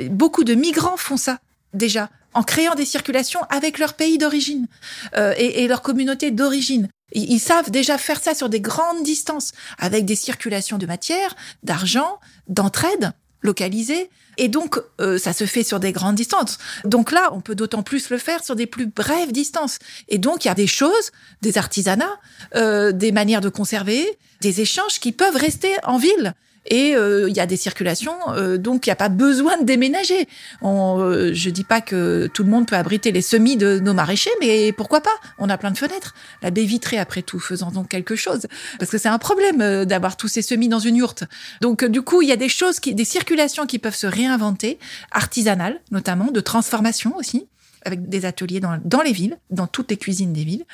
beaucoup 0.10 0.44
de 0.44 0.54
migrants 0.54 0.98
font 0.98 1.18
ça 1.18 1.40
déjà 1.74 2.10
en 2.34 2.44
créant 2.44 2.76
des 2.76 2.86
circulations 2.86 3.42
avec 3.50 3.80
leur 3.80 3.96
pays 3.96 4.18
d'origine 4.18 4.68
euh, 5.16 5.34
et, 5.38 5.64
et, 5.64 5.68
leur 5.68 5.82
communauté 5.82 6.32
d'origine. 6.32 6.88
Ils, 7.12 7.32
ils, 7.32 7.40
savent 7.40 7.72
déjà 7.72 7.98
faire 7.98 8.22
ça 8.22 8.36
sur 8.36 8.48
des 8.48 8.62
grandes 8.62 9.04
distances 9.04 9.54
avec 9.80 10.06
des 10.06 10.16
circulations 10.16 10.78
de 10.78 10.86
matière, 10.86 11.36
d'argent, 11.64 12.20
d'entraide 12.48 13.12
localisée. 13.42 14.10
Et 14.38 14.48
donc, 14.50 14.80
euh, 15.02 15.18
ça 15.18 15.34
se 15.34 15.46
fait 15.46 15.64
sur 15.64 15.80
des 15.80 15.92
grandes 15.92 16.16
distances. 16.16 16.58
Donc 16.86 17.12
là, 17.12 17.30
on 17.34 17.42
peut 17.42 17.56
d'autant 17.56 17.84
plus 17.84 18.10
le 18.10 18.18
faire 18.18 18.44
sur 18.44 18.56
des 18.56 18.68
plus 18.68 18.88
brèves 18.88 19.32
distances. 19.32 19.80
Et 20.10 20.18
donc, 20.18 20.46
il 20.46 20.48
y 20.48 20.52
a 20.52 20.56
des 20.56 20.68
choses, 20.68 21.12
des 21.42 21.58
artisanats, 21.58 22.20
euh, 22.56 22.92
des 22.92 23.12
manières 23.12 23.42
de 23.42 23.50
conserver, 23.50 24.18
des 24.42 24.62
échanges 24.62 25.00
qui 25.00 25.12
peuvent 25.12 25.36
rester 25.36 25.72
en 25.84 25.98
ville 25.98 26.36
et 26.68 26.96
euh, 26.96 27.30
il 27.30 27.36
y 27.36 27.40
a 27.40 27.46
des 27.46 27.58
circulations, 27.58 28.16
euh, 28.30 28.58
donc 28.58 28.86
il 28.86 28.90
n'y 28.90 28.94
a 28.94 28.98
pas 28.98 29.10
besoin 29.10 29.58
de 29.58 29.64
déménager. 29.64 30.28
On, 30.62 31.00
euh, 31.00 31.34
je 31.34 31.50
dis 31.50 31.64
pas 31.64 31.82
que 31.82 32.30
tout 32.34 32.44
le 32.44 32.50
monde 32.50 32.68
peut 32.68 32.76
abriter 32.76 33.12
les 33.12 33.22
semis 33.22 33.58
de 33.58 33.80
nos 33.80 33.94
maraîchers, 33.94 34.32
mais 34.40 34.72
pourquoi 34.72 35.02
pas? 35.02 35.16
On 35.38 35.50
a 35.50 35.58
plein 35.58 35.72
de 35.72 35.78
fenêtres. 35.78 36.14
La 36.42 36.52
baie 36.52 36.66
vitrée, 36.66 36.98
après 36.98 37.22
tout, 37.22 37.40
faisant 37.40 37.72
donc 37.72 37.90
quelque 37.90 38.16
chose, 38.16 38.48
parce 38.80 38.92
que 38.92 38.98
c'est 38.98 39.10
un 39.10 39.18
problème 39.18 39.62
euh, 39.62 39.86
d'avoir 39.86 40.18
tous 40.18 40.28
ces 40.28 40.42
semis 40.42 40.68
dans 40.68 40.80
une 40.80 40.98
yourte. 40.98 41.24
Donc 41.62 41.86
du 41.86 42.02
coup, 42.02 42.22
il 42.22 42.28
y 42.28 42.34
a 42.34 42.38
des 42.38 42.50
choses, 42.50 42.80
qui, 42.80 42.94
des 42.94 43.06
circulations 43.06 43.66
qui 43.66 43.80
peuvent 43.80 43.96
se 43.96 44.08
réinventer, 44.08 44.80
artisanales 45.12 45.80
notamment, 45.92 46.32
de 46.32 46.40
transformation 46.40 47.16
aussi, 47.16 47.48
avec 47.86 48.10
des 48.10 48.26
ateliers 48.26 48.60
dans, 48.60 48.80
dans 48.84 49.02
les 49.02 49.14
villes, 49.14 49.38
dans 49.50 49.68
toutes 49.68 49.90
les 49.92 49.98
cuisines 49.98 50.34
des 50.34 50.44
villes 50.44 50.66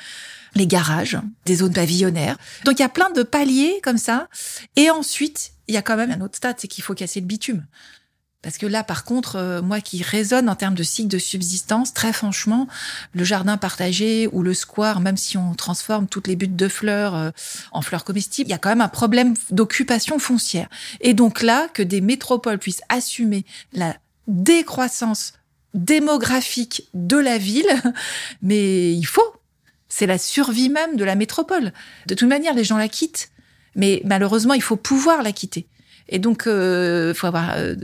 les 0.56 0.66
garages, 0.68 1.18
des 1.46 1.56
zones 1.56 1.72
pavillonnaires. 1.72 2.36
Donc 2.64 2.78
il 2.78 2.82
y 2.82 2.84
a 2.84 2.88
plein 2.88 3.10
de 3.10 3.24
paliers 3.24 3.80
comme 3.82 3.98
ça. 3.98 4.28
Et 4.76 4.88
ensuite, 4.88 5.53
il 5.68 5.74
y 5.74 5.78
a 5.78 5.82
quand 5.82 5.96
même 5.96 6.10
un 6.10 6.20
autre 6.20 6.36
stade, 6.36 6.56
c'est 6.58 6.68
qu'il 6.68 6.84
faut 6.84 6.94
casser 6.94 7.20
le 7.20 7.26
bitume. 7.26 7.64
Parce 8.44 8.58
que 8.58 8.66
là, 8.66 8.84
par 8.84 9.04
contre, 9.04 9.36
euh, 9.36 9.62
moi 9.62 9.80
qui 9.80 10.02
raisonne 10.02 10.50
en 10.50 10.54
termes 10.54 10.74
de 10.74 10.82
cycle 10.82 11.08
de 11.08 11.18
subsistance, 11.18 11.94
très 11.94 12.12
franchement, 12.12 12.68
le 13.14 13.24
jardin 13.24 13.56
partagé 13.56 14.28
ou 14.32 14.42
le 14.42 14.52
square, 14.52 15.00
même 15.00 15.16
si 15.16 15.38
on 15.38 15.54
transforme 15.54 16.06
toutes 16.06 16.28
les 16.28 16.36
buttes 16.36 16.54
de 16.54 16.68
fleurs 16.68 17.14
euh, 17.14 17.30
en 17.72 17.80
fleurs 17.80 18.04
comestibles, 18.04 18.48
il 18.48 18.52
y 18.52 18.54
a 18.54 18.58
quand 18.58 18.68
même 18.68 18.82
un 18.82 18.88
problème 18.88 19.32
d'occupation 19.50 20.18
foncière. 20.18 20.68
Et 21.00 21.14
donc 21.14 21.40
là, 21.40 21.68
que 21.72 21.82
des 21.82 22.02
métropoles 22.02 22.58
puissent 22.58 22.82
assumer 22.90 23.46
la 23.72 23.96
décroissance 24.28 25.32
démographique 25.72 26.88
de 26.92 27.16
la 27.16 27.38
ville, 27.38 27.82
mais 28.42 28.92
il 28.92 29.06
faut 29.06 29.22
c'est 29.88 30.06
la 30.06 30.18
survie 30.18 30.70
même 30.70 30.96
de 30.96 31.04
la 31.04 31.14
métropole. 31.14 31.72
De 32.08 32.16
toute 32.16 32.28
manière, 32.28 32.52
les 32.52 32.64
gens 32.64 32.78
la 32.78 32.88
quittent. 32.88 33.30
Mais 33.76 34.02
malheureusement, 34.04 34.54
il 34.54 34.62
faut 34.62 34.76
pouvoir 34.76 35.22
la 35.22 35.32
quitter. 35.32 35.66
Et 36.10 36.18
donc, 36.18 36.46
euh, 36.46 37.14
faut 37.14 37.26
avoir 37.26 37.52
euh, 37.56 37.74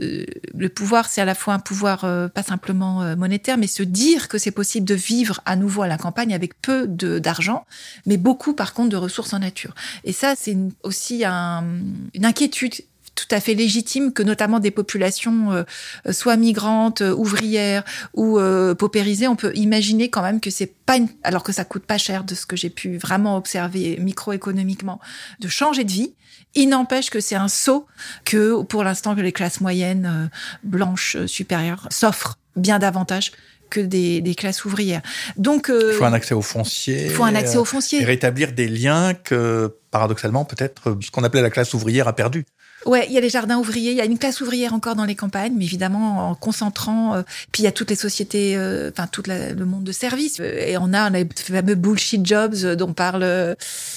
le 0.55 0.69
pouvoir, 0.69 1.09
c'est 1.09 1.21
à 1.21 1.25
la 1.25 1.33
fois 1.33 1.55
un 1.55 1.59
pouvoir 1.59 2.03
euh, 2.05 2.27
pas 2.27 2.43
simplement 2.43 3.01
euh, 3.01 3.15
monétaire, 3.15 3.57
mais 3.57 3.65
se 3.65 3.81
dire 3.81 4.27
que 4.27 4.37
c'est 4.37 4.51
possible 4.51 4.85
de 4.85 4.93
vivre 4.93 5.41
à 5.45 5.55
nouveau 5.55 5.81
à 5.81 5.87
la 5.87 5.97
campagne 5.97 6.31
avec 6.35 6.61
peu 6.61 6.85
d'argent, 6.87 7.65
mais 8.05 8.17
beaucoup 8.17 8.53
par 8.53 8.75
contre 8.75 8.89
de 8.89 8.95
ressources 8.97 9.33
en 9.33 9.39
nature. 9.39 9.73
Et 10.03 10.13
ça, 10.13 10.35
c'est 10.37 10.55
aussi 10.83 11.25
un- 11.25 11.65
une 12.13 12.25
inquiétude 12.25 12.73
tout 13.15 13.27
à 13.31 13.39
fait 13.39 13.53
légitime 13.53 14.13
que 14.13 14.23
notamment 14.23 14.59
des 14.59 14.71
populations 14.71 15.51
euh, 15.51 15.63
euh, 16.07 16.13
soit 16.13 16.37
migrantes, 16.37 17.01
euh, 17.01 17.13
ouvrières 17.13 17.83
ou 18.13 18.39
euh, 18.39 18.73
paupérisées, 18.73 19.27
on 19.27 19.35
peut 19.35 19.51
imaginer 19.55 20.09
quand 20.09 20.21
même 20.21 20.39
que 20.39 20.49
c'est 20.49 20.73
pas 20.85 20.97
une, 20.97 21.09
alors 21.23 21.43
que 21.43 21.51
ça 21.51 21.65
coûte 21.65 21.83
pas 21.83 21.97
cher 21.97 22.23
de 22.23 22.35
ce 22.35 22.45
que 22.45 22.55
j'ai 22.55 22.69
pu 22.69 22.97
vraiment 22.97 23.35
observer 23.37 23.97
microéconomiquement, 23.99 24.99
de 25.39 25.47
changer 25.47 25.83
de 25.83 25.91
vie. 25.91 26.13
Il 26.53 26.69
n'empêche 26.69 27.09
que 27.09 27.19
c'est 27.19 27.35
un 27.35 27.47
saut 27.47 27.85
que 28.25 28.61
pour 28.63 28.83
l'instant 28.83 29.15
que 29.15 29.21
les 29.21 29.31
classes 29.31 29.61
moyennes 29.61 30.05
euh, 30.05 30.37
blanches 30.63 31.15
euh, 31.15 31.27
supérieures 31.27 31.87
s'offrent 31.89 32.37
bien 32.55 32.79
davantage 32.79 33.31
que 33.69 33.79
des, 33.79 34.19
des 34.19 34.35
classes 34.35 34.65
ouvrières. 34.65 35.01
Donc 35.37 35.69
euh, 35.69 35.91
Il 35.93 35.97
faut 35.97 36.03
un 36.03 36.11
accès 36.11 36.33
au 36.33 36.41
foncier. 36.41 37.05
il 37.05 37.11
faut 37.11 37.23
un 37.23 37.35
accès 37.35 37.57
au 37.57 37.63
foncier. 37.63 38.01
Et 38.01 38.05
rétablir 38.05 38.51
des 38.51 38.67
liens 38.67 39.13
que, 39.13 39.73
paradoxalement, 39.91 40.43
peut-être 40.43 40.97
ce 41.01 41.09
qu'on 41.09 41.23
appelait 41.23 41.41
la 41.41 41.49
classe 41.49 41.73
ouvrière 41.73 42.09
a 42.09 42.13
perdu. 42.13 42.45
Ouais, 42.87 43.05
il 43.07 43.13
y 43.13 43.17
a 43.17 43.21
les 43.21 43.29
jardins 43.29 43.57
ouvriers, 43.59 43.91
il 43.91 43.97
y 43.97 44.01
a 44.01 44.05
une 44.05 44.17
classe 44.17 44.41
ouvrière 44.41 44.73
encore 44.73 44.95
dans 44.95 45.05
les 45.05 45.13
campagnes, 45.15 45.53
mais 45.55 45.65
évidemment 45.65 46.29
en 46.31 46.35
concentrant. 46.35 47.13
euh, 47.15 47.21
puis 47.51 47.61
il 47.61 47.65
y 47.65 47.67
a 47.67 47.71
toutes 47.71 47.89
les 47.91 47.95
sociétés, 47.95 48.55
euh, 48.57 48.89
enfin 48.91 49.07
tout 49.07 49.21
la- 49.27 49.53
le 49.53 49.65
monde 49.65 49.83
de 49.83 49.91
services, 49.91 50.39
Euh, 50.39 50.65
et 50.67 50.77
on 50.77 50.91
a, 50.93 51.09
on 51.09 51.13
a 51.13 51.19
les 51.19 51.27
fameux 51.35 51.75
bullshit 51.75 52.25
jobs 52.25 52.55
euh, 52.63 52.75
dont 52.75 52.93
parle 52.93 53.21
euh, 53.23 53.53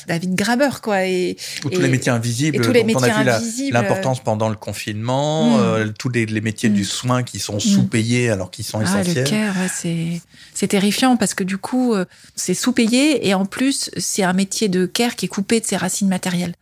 David 0.06 0.34
Graber, 0.34 0.68
quoi. 0.82 1.06
Et, 1.06 1.36
Ou 1.64 1.70
tous 1.70 1.78
Et- 1.80 1.82
les 1.82 1.88
métiers 1.88 2.12
invisibles 2.12 2.56
et 2.56 2.60
tous 2.60 2.72
les 2.72 2.82
dont 2.82 2.90
on 2.96 3.00
métiers 3.00 3.10
a 3.12 3.38
vu 3.38 3.70
l'importance 3.70 4.20
pendant 4.22 4.48
le 4.50 4.56
confinement, 4.56 5.56
Mm. 5.56 5.60
euh, 5.60 5.92
tous 5.98 6.10
les, 6.10 6.26
les 6.26 6.40
métiers 6.42 6.68
Mm. 6.68 6.74
du 6.74 6.84
soin 6.84 7.22
qui 7.22 7.38
sont 7.38 7.58
sous-payés 7.60 8.28
alors 8.30 8.50
qu'ils 8.50 8.64
sont 8.66 8.80
Ah, 8.80 8.82
le 8.82 9.00
essentiels. 9.00 9.28
care, 9.28 9.54
ouais, 9.56 9.68
c'est 9.74 10.20
c'est 10.52 10.68
terrifiant 10.68 11.16
parce 11.16 11.32
que 11.34 11.42
du 11.44 11.56
coup, 11.58 11.94
euh, 11.94 12.04
c'est 12.36 12.54
sous-payé 12.54 13.26
et 13.26 13.34
en 13.34 13.46
plus, 13.46 13.90
c'est 13.96 14.22
un 14.22 14.32
métier 14.34 14.68
de 14.68 14.84
care 14.86 15.16
qui 15.16 15.24
est 15.24 15.28
coupé 15.28 15.58
de 15.60 15.64
ses 15.66 15.76
racines 15.76 16.08
matérielles. 16.08 16.54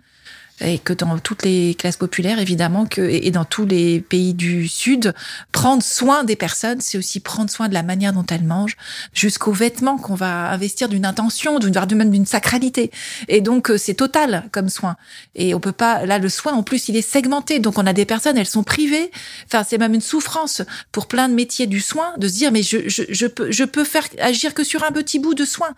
Et 0.61 0.79
que 0.79 0.93
dans 0.93 1.19
toutes 1.19 1.43
les 1.43 1.75
classes 1.75 1.97
populaires, 1.97 2.39
évidemment, 2.39 2.87
que, 2.87 3.01
et 3.01 3.31
dans 3.33 3.45
tous 3.45 3.67
les 3.67 4.01
pays 4.01 4.33
du 4.33 4.69
Sud, 4.69 5.13
prendre 5.51 5.83
soin 5.83 6.23
des 6.23 6.37
personnes, 6.37 6.81
c'est 6.81 6.99
aussi 6.99 7.19
prendre 7.19 7.51
soin 7.51 7.69
de 7.69 7.75
la 7.75 7.83
manière 7.83 8.13
dont 8.13 8.27
elles 8.31 8.45
mangent, 8.45 8.77
jusqu'aux 9.13 9.53
vêtements 9.53 9.97
qu'on 9.97 10.15
va 10.15 10.53
investir 10.53 10.89
d'une 10.89 11.05
intention, 11.05 11.59
d'une 11.59 11.73
même 11.97 12.11
d'une 12.11 12.27
sacralité. 12.27 12.93
Et 13.29 13.41
donc, 13.41 13.71
euh, 13.71 13.79
c'est 13.79 13.95
total 13.95 14.49
comme 14.53 14.69
soin. 14.69 14.97
Et 15.35 15.55
on 15.55 15.59
peut 15.61 15.73
pas, 15.73 16.07
là, 16.07 16.19
le 16.19 16.29
soin, 16.29 16.53
en 16.53 16.63
plus, 16.63 16.89
il 16.89 16.97
est 16.97 17.03
segmenté. 17.03 17.59
Donc, 17.59 17.79
on 17.79 17.87
a 17.87 17.93
des 17.93 18.05
personnes, 18.05 18.37
elles 18.37 18.47
sont 18.47 18.63
privées. 18.63 19.11
Enfin, 19.47 19.65
c'est 19.69 19.79
même 19.79 19.95
une 19.95 20.01
souffrance 20.01 20.63
pour 20.93 21.09
plein 21.09 21.29
de 21.29 21.35
métiers 21.35 21.67
du 21.67 21.81
soin 21.81 22.15
de 22.19 22.29
se 22.29 22.35
dire, 22.35 22.53
mais 22.53 22.63
je, 22.63 22.89
je, 22.89 23.03
je 23.09 23.27
peux, 23.27 23.51
je 23.51 23.65
peux 23.65 23.85
faire 23.85 24.07
agir 24.21 24.55
que 24.55 24.63
sur 24.63 24.85
un 24.85 24.93
petit 24.93 25.19
bout 25.19 25.35
de 25.35 25.45
soin. 25.45 25.75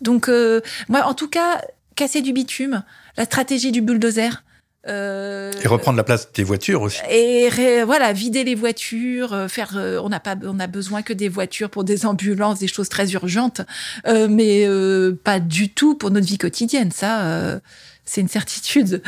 Donc, 0.00 0.28
euh, 0.28 0.60
moi, 0.88 1.04
en 1.04 1.14
tout 1.14 1.28
cas, 1.28 1.60
casser 1.94 2.22
du 2.22 2.32
bitume, 2.32 2.82
la 3.16 3.24
stratégie 3.24 3.72
du 3.72 3.80
bulldozer. 3.82 4.42
Euh, 4.88 5.52
Et 5.62 5.68
reprendre 5.68 5.96
la 5.96 6.02
place 6.02 6.32
des 6.32 6.42
voitures 6.42 6.82
aussi. 6.82 6.98
et 7.08 7.48
ré- 7.48 7.84
voilà, 7.84 8.12
vider 8.12 8.42
les 8.42 8.56
voitures, 8.56 9.32
euh, 9.32 9.46
faire. 9.46 9.76
euh, 9.76 10.00
on 10.02 10.08
n'a 10.08 10.18
pas, 10.18 10.34
on 10.42 10.58
a 10.58 10.66
besoin 10.66 11.02
que 11.02 11.12
des 11.12 11.28
voitures 11.28 11.70
pour 11.70 11.84
des 11.84 12.04
ambulances, 12.06 12.58
des 12.58 12.66
choses 12.66 12.88
très 12.88 13.12
urgentes, 13.12 13.60
euh, 14.08 14.26
mais 14.28 14.66
euh, 14.66 15.16
pas 15.22 15.38
du 15.38 15.68
tout 15.68 15.94
pour 15.94 16.10
notre 16.10 16.26
vie 16.26 16.38
quotidienne. 16.38 16.90
Ça, 16.90 17.22
euh, 17.26 17.60
c'est 18.04 18.22
une 18.22 18.28
certitude. 18.28 19.02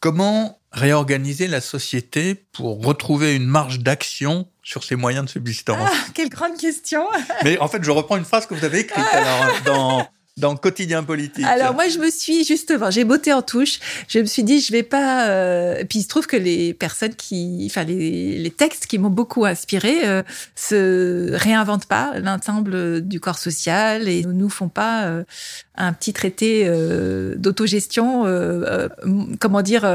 Comment 0.00 0.58
réorganiser 0.72 1.46
la 1.46 1.60
société 1.60 2.34
pour 2.52 2.84
retrouver 2.84 3.34
une 3.36 3.46
marge 3.46 3.80
d'action 3.80 4.46
sur 4.62 4.82
ses 4.84 4.96
moyens 4.96 5.24
de 5.26 5.30
subsistance 5.30 5.88
quelle 6.14 6.28
grande 6.30 6.56
question. 6.56 7.04
Mais 7.44 7.58
en 7.58 7.68
fait, 7.68 7.82
je 7.84 7.90
reprends 7.90 8.16
une 8.16 8.24
phrase 8.24 8.46
que 8.46 8.54
vous 8.54 8.64
avez 8.64 8.80
écrite 8.80 9.04
alors, 9.12 9.52
dans, 9.64 10.08
dans 10.36 10.56
Quotidien 10.56 11.02
politique. 11.02 11.44
Alors 11.44 11.74
moi, 11.74 11.88
je 11.88 11.98
me 11.98 12.10
suis 12.10 12.44
justement, 12.44 12.90
j'ai 12.90 13.04
botté 13.04 13.32
en 13.32 13.42
touche. 13.42 13.78
Je 14.08 14.20
me 14.20 14.24
suis 14.24 14.42
dit, 14.42 14.60
je 14.60 14.72
vais 14.72 14.82
pas. 14.82 15.28
Euh... 15.28 15.84
Puis 15.88 16.00
il 16.00 16.02
se 16.02 16.08
trouve 16.08 16.26
que 16.26 16.36
les 16.36 16.74
personnes 16.74 17.14
qui, 17.14 17.66
enfin 17.70 17.84
les, 17.84 18.38
les 18.38 18.50
textes 18.50 18.86
qui 18.86 18.98
m'ont 18.98 19.10
beaucoup 19.10 19.44
inspiré, 19.44 20.08
euh, 20.08 20.22
se 20.54 21.32
réinventent 21.32 21.86
pas 21.86 22.18
l'ensemble 22.20 23.00
du 23.06 23.20
corps 23.20 23.38
social 23.38 24.08
et 24.08 24.24
ne 24.24 24.32
nous 24.32 24.48
font 24.48 24.68
pas 24.68 25.04
euh, 25.04 25.24
un 25.80 25.92
petit 25.92 26.12
traité 26.12 26.64
euh, 26.66 27.34
d'autogestion, 27.36 28.26
euh, 28.26 28.64
euh, 28.66 28.88
comment 29.40 29.62
dire, 29.62 29.88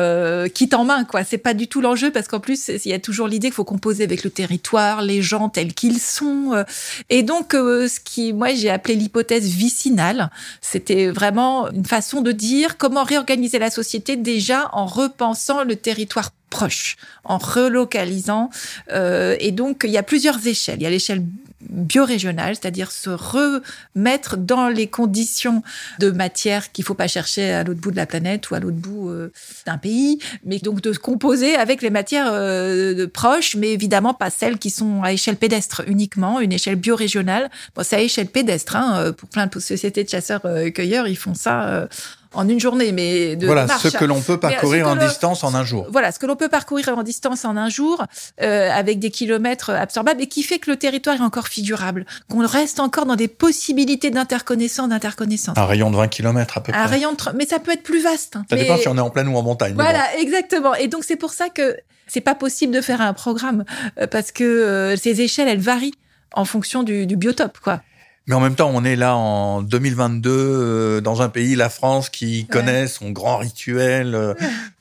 quitte 0.54 0.74
en 0.74 0.86
main 0.86 1.06
quoi. 1.06 1.24
C'est 1.24 1.38
pas 1.38 1.54
du 1.54 1.68
tout 1.68 1.82
l'enjeu 1.82 2.12
parce 2.12 2.28
qu'en 2.28 2.40
plus 2.40 2.70
il 2.70 2.90
y 2.90 2.94
a 2.94 3.00
toujours 3.00 3.28
l'idée 3.28 3.48
qu'il 3.48 3.56
faut 3.56 3.64
composer 3.64 4.04
avec 4.04 4.24
le 4.24 4.30
territoire, 4.30 5.02
les 5.02 5.22
gens 5.22 5.50
tels 5.50 5.74
qu'ils 5.74 6.00
sont. 6.00 6.66
et 7.10 7.24
donc 7.24 7.52
ce 7.54 8.00
qui, 8.00 8.34
moi, 8.34 8.54
j'ai 8.54 8.70
appelé 8.70 8.96
l'hypothèse 8.96 9.46
vicinale. 9.46 10.30
C'était 10.62 11.08
vraiment 11.08 11.70
une 11.72 11.86
façon 11.86 12.22
de 12.22 12.32
dire 12.32 12.78
comment 12.78 13.04
réorganiser 13.04 13.60
la 13.60 13.70
société 13.70 14.16
déjà 14.16 14.70
en 14.74 14.86
repensant 14.86 15.64
le 15.64 15.76
territoire 15.76 16.32
proche, 16.50 16.98
en 17.24 17.38
relocalisant. 17.38 18.50
Euh, 18.92 19.36
et 19.40 19.52
donc, 19.52 19.84
il 19.86 19.92
y 19.92 19.98
a 19.98 20.04
plusieurs 20.04 20.46
échelles. 20.48 20.78
Il 20.80 20.84
y 20.84 20.88
a 20.88 20.90
l'échelle 20.90 21.24
biorégionale, 21.70 22.56
c'est-à-dire 22.56 22.92
se 22.92 23.10
remettre 23.10 24.38
dans 24.38 24.70
les 24.70 24.88
conditions 24.88 25.64
de 26.00 26.12
matière 26.12 26.72
qu'il 26.72 26.84
faut 26.84 26.94
pas 26.94 27.08
chercher 27.08 27.52
à 27.52 27.64
l'autre 27.64 27.80
bout 27.80 27.92
de 27.92 27.96
la 27.96 28.06
planète 28.06 28.50
ou 28.50 28.56
à 28.56 28.60
l'autre 28.60 28.78
bout 28.78 29.10
euh, 29.10 29.32
d'un 29.66 29.78
pays, 29.78 30.20
mais 30.46 30.60
donc 30.60 30.82
de 30.82 30.94
se 30.94 31.00
composer 31.00 31.56
avec 31.56 31.82
les 31.82 31.90
matières 31.90 32.30
euh, 32.32 33.08
proches, 33.08 33.56
mais 33.56 33.72
évidemment 33.72 34.14
pas 34.14 34.30
celles 34.30 34.58
qui 34.58 34.70
sont 34.70 35.04
à 35.04 35.14
échelle 35.14 35.38
pédestre 35.38 35.84
uniquement, 35.88 36.40
une 36.40 36.52
échelle 36.52 36.76
biorégionale. 36.76 37.50
Bon, 37.76 37.84
c'est 37.84 37.96
à 37.96 38.02
échelle 38.02 38.28
pédestre, 38.28 38.76
hein, 38.76 39.00
euh, 39.00 39.12
pour 39.12 39.30
plein 39.30 39.48
de 39.48 39.60
sociétés 39.60 40.04
de 40.04 40.10
chasseurs-cueilleurs, 40.10 41.08
ils 41.08 41.18
font 41.18 41.34
ça 41.34 41.88
en 42.36 42.48
une 42.50 42.60
journée, 42.60 42.92
mais 42.92 43.36
de 43.36 43.46
voilà, 43.46 43.66
marche. 43.66 43.84
ce 43.84 43.90
que 43.98 44.06
l'on 44.06 44.22
peut 44.22 44.38
parcourir 44.40 44.88
en 44.88 44.96
distance 44.96 45.44
en 45.44 45.54
un 45.56 45.64
jour. 45.64 45.88
Voilà, 45.92 46.12
ce 46.12 46.20
que 46.20 46.26
l'on 46.26 46.36
peut 46.36 46.50
parcourir 46.50 46.90
en 46.90 47.04
distance 47.04 47.46
en 47.46 47.58
un 47.58 47.70
jour, 47.70 48.04
euh, 48.42 48.70
avec 48.72 49.00
des 49.00 49.10
kilomètres 49.12 49.70
absorbables, 49.72 50.22
et 50.22 50.28
qui 50.28 50.44
fait 50.44 50.60
que 50.60 50.70
le 50.72 50.78
territoire 50.78 51.16
est 51.16 51.22
encore 51.22 51.48
figurable, 51.48 52.06
qu'on 52.30 52.46
reste 52.46 52.80
encore 52.80 53.06
dans 53.06 53.16
des 53.16 53.28
possibilités 53.28 54.10
d'interconnaissance, 54.10 54.90
d'interconnaissance. 54.90 55.58
Un 55.58 55.66
rayon 55.66 55.92
de 55.92 55.96
20 55.98 56.08
km 56.08 56.58
à 56.58 56.62
peu 56.62 56.72
près. 56.72 56.82
Un 56.82 56.86
rayon 56.86 57.14
de... 57.14 57.18
Mais 57.38 57.46
ça 57.46 57.60
peut 57.60 57.72
être 57.72 57.84
plus 57.84 58.02
vaste. 58.04 58.36
hein. 58.36 58.46
Ça 58.50 58.56
Mais- 58.56 58.64
dépend 58.64 58.78
si 58.78 58.88
on 58.88 58.98
est 58.98 59.02
en 59.02 59.10
plaine 59.10 59.28
ou 59.28 59.36
en 59.38 59.42
montagne. 59.44 59.74
Voilà, 59.76 60.16
exactement. 60.20 60.76
Et 60.76 60.88
donc 60.88 61.04
c'est 61.04 61.16
pour 61.16 61.32
ça 61.32 61.50
que 61.50 61.76
c'est 62.08 62.22
pas 62.22 62.36
possible 62.36 62.74
de 62.74 62.82
faire 62.82 63.02
un 63.02 63.14
programme, 63.14 63.66
euh, 64.00 64.08
parce 64.08 64.32
que 64.32 64.44
euh, 64.44 64.96
ces 64.96 65.22
échelles, 65.22 65.48
elles 65.48 65.60
varient 65.60 65.94
en 66.34 66.46
fonction 66.46 66.84
du, 66.84 67.08
du 67.08 67.16
biotope, 67.16 67.60
quoi. 67.60 67.82
Mais 68.28 68.34
en 68.34 68.40
même 68.40 68.56
temps, 68.56 68.72
on 68.74 68.84
est 68.84 68.96
là 68.96 69.16
en 69.16 69.62
2022 69.62 70.30
euh, 70.32 71.02
dans 71.02 71.22
un 71.22 71.30
pays, 71.30 71.56
la 71.56 71.70
France, 71.70 72.10
qui 72.10 72.48
connaît 72.48 72.88
son 72.88 73.12
grand 73.12 73.38
rituel 73.38 74.16
euh, 74.16 74.34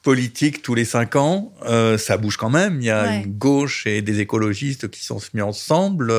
politique 0.03 0.63
tous 0.63 0.75
les 0.75 0.87
cinq 0.87 1.15
ans. 1.17 1.53
Euh, 1.67 1.99
ça 1.99 2.17
bouge 2.17 2.39
quand 2.39 2.49
même. 2.51 2.81
Il 2.81 2.87
y 2.87 2.91
a 2.91 3.03
Ouais. 3.05 3.23
une 3.25 3.33
gauche 3.33 3.87
et 3.87 4.01
des 4.01 4.21
écologistes 4.21 4.89
qui 4.89 5.05
sont 5.05 5.21
mis 5.35 5.43
ensemble. 5.43 6.13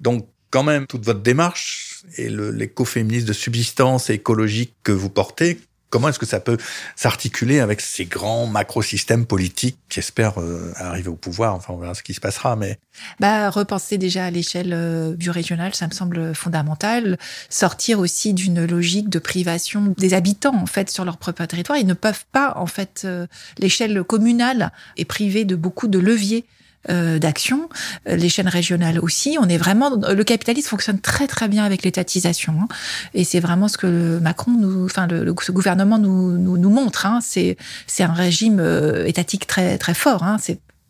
Donc, 0.00 0.26
quand 0.50 0.62
même, 0.62 0.86
toute 0.86 1.04
votre 1.04 1.20
démarche 1.20 2.02
et 2.16 2.28
l'écoféminisme 2.28 3.26
de 3.26 3.32
subsistance 3.32 4.10
et 4.10 4.14
écologique 4.14 4.74
que 4.82 4.92
vous 4.92 5.08
portez, 5.10 5.60
comment 5.90 6.08
est-ce 6.08 6.18
que 6.18 6.26
ça 6.26 6.40
peut 6.40 6.56
s'articuler 6.96 7.60
avec 7.60 7.80
ces 7.80 8.06
grands 8.06 8.46
macrosystèmes 8.46 9.26
politiques 9.26 9.76
qui 9.88 9.98
espèrent 9.98 10.40
euh, 10.40 10.72
arriver 10.76 11.08
au 11.08 11.16
pouvoir? 11.16 11.54
Enfin, 11.54 11.74
on 11.74 11.78
verra 11.78 11.94
ce 11.94 12.02
qui 12.02 12.14
se 12.14 12.20
passera, 12.20 12.56
mais 12.56 12.78
Bah, 13.18 13.50
repenser 13.50 13.98
déjà 13.98 14.24
à 14.24 14.30
l'échelle 14.30 14.72
euh, 14.72 15.14
biorégionale, 15.14 15.74
ça 15.74 15.86
me 15.86 15.92
semble 15.92 16.34
fondamental. 16.34 17.18
Sortir 17.50 17.98
aussi 17.98 18.32
d'une 18.32 18.64
logique 18.64 19.08
de 19.08 19.18
privation 19.18 19.94
des 19.98 20.14
habitants, 20.14 20.56
en 20.56 20.66
fait, 20.66 20.90
sur 20.90 21.04
leur 21.04 21.18
propre 21.18 21.44
territoire. 21.44 21.78
Ils 21.78 21.86
ne 21.86 21.94
peuvent 21.94 22.24
pas, 22.32 22.54
en 22.56 22.66
fait, 22.66 23.02
euh, 23.04 23.26
l'échelle 23.58 24.02
communale 24.04 24.72
est 24.96 25.04
privée 25.04 25.44
de 25.44 25.56
beaucoup 25.56 25.88
de 25.88 25.98
leviers 25.98 26.44
euh, 26.88 27.18
d'action. 27.18 27.68
Euh, 28.08 28.16
L'échelle 28.16 28.48
régionale 28.48 28.98
aussi. 29.00 29.36
On 29.40 29.48
est 29.48 29.58
vraiment, 29.58 29.90
le 29.90 30.24
capitalisme 30.24 30.68
fonctionne 30.68 30.98
très 31.00 31.26
très 31.26 31.48
bien 31.48 31.64
avec 31.64 31.82
l'étatisation, 31.82 32.54
hein. 32.62 32.68
et 33.12 33.24
c'est 33.24 33.40
vraiment 33.40 33.68
ce 33.68 33.76
que 33.76 33.86
le 33.86 34.20
Macron, 34.20 34.52
nous, 34.52 34.84
enfin 34.86 35.06
le, 35.06 35.24
le- 35.24 35.34
ce 35.42 35.52
gouvernement 35.52 35.98
nous, 35.98 36.38
nous, 36.38 36.56
nous 36.56 36.70
montre. 36.70 37.04
Hein. 37.06 37.18
C'est 37.22 37.56
c'est 37.86 38.02
un 38.02 38.12
régime 38.12 38.60
euh, 38.60 39.04
étatique 39.06 39.46
très 39.46 39.76
très 39.78 39.94
fort. 39.94 40.22
Hein. 40.22 40.38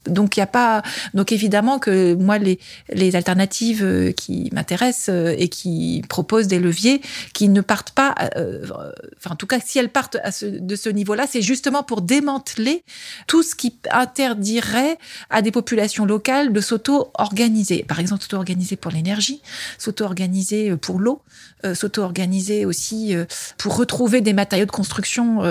Donc 0.06 0.38
il 0.38 0.40
y 0.40 0.42
a 0.42 0.46
pas 0.46 0.82
donc 1.12 1.30
évidemment 1.30 1.78
que 1.78 2.14
moi 2.14 2.38
les 2.38 2.58
les 2.90 3.16
alternatives 3.16 3.84
euh, 3.84 4.12
qui 4.12 4.48
m'intéressent 4.50 5.10
euh, 5.10 5.34
et 5.36 5.48
qui 5.48 6.02
proposent 6.08 6.46
des 6.46 6.58
leviers 6.58 7.02
qui 7.34 7.50
ne 7.50 7.60
partent 7.60 7.90
pas 7.90 8.14
euh, 8.36 8.64
enfin 9.18 9.32
en 9.32 9.36
tout 9.36 9.46
cas 9.46 9.60
si 9.60 9.78
elles 9.78 9.90
partent 9.90 10.16
à 10.24 10.32
ce, 10.32 10.46
de 10.46 10.74
ce 10.74 10.88
niveau-là, 10.88 11.26
c'est 11.28 11.42
justement 11.42 11.82
pour 11.82 12.00
démanteler 12.00 12.82
tout 13.26 13.42
ce 13.42 13.54
qui 13.54 13.76
interdirait 13.90 14.96
à 15.28 15.42
des 15.42 15.50
populations 15.50 16.06
locales 16.06 16.54
de 16.54 16.60
s'auto-organiser. 16.62 17.84
Par 17.86 18.00
exemple, 18.00 18.22
s'auto-organiser 18.22 18.76
pour 18.76 18.92
l'énergie, 18.92 19.42
s'auto-organiser 19.76 20.76
pour 20.76 20.98
l'eau, 20.98 21.20
s'auto-organiser 21.74 22.64
aussi 22.64 23.14
pour 23.58 23.76
retrouver 23.76 24.22
des 24.22 24.32
matériaux 24.32 24.66
de 24.66 24.70
construction 24.70 25.42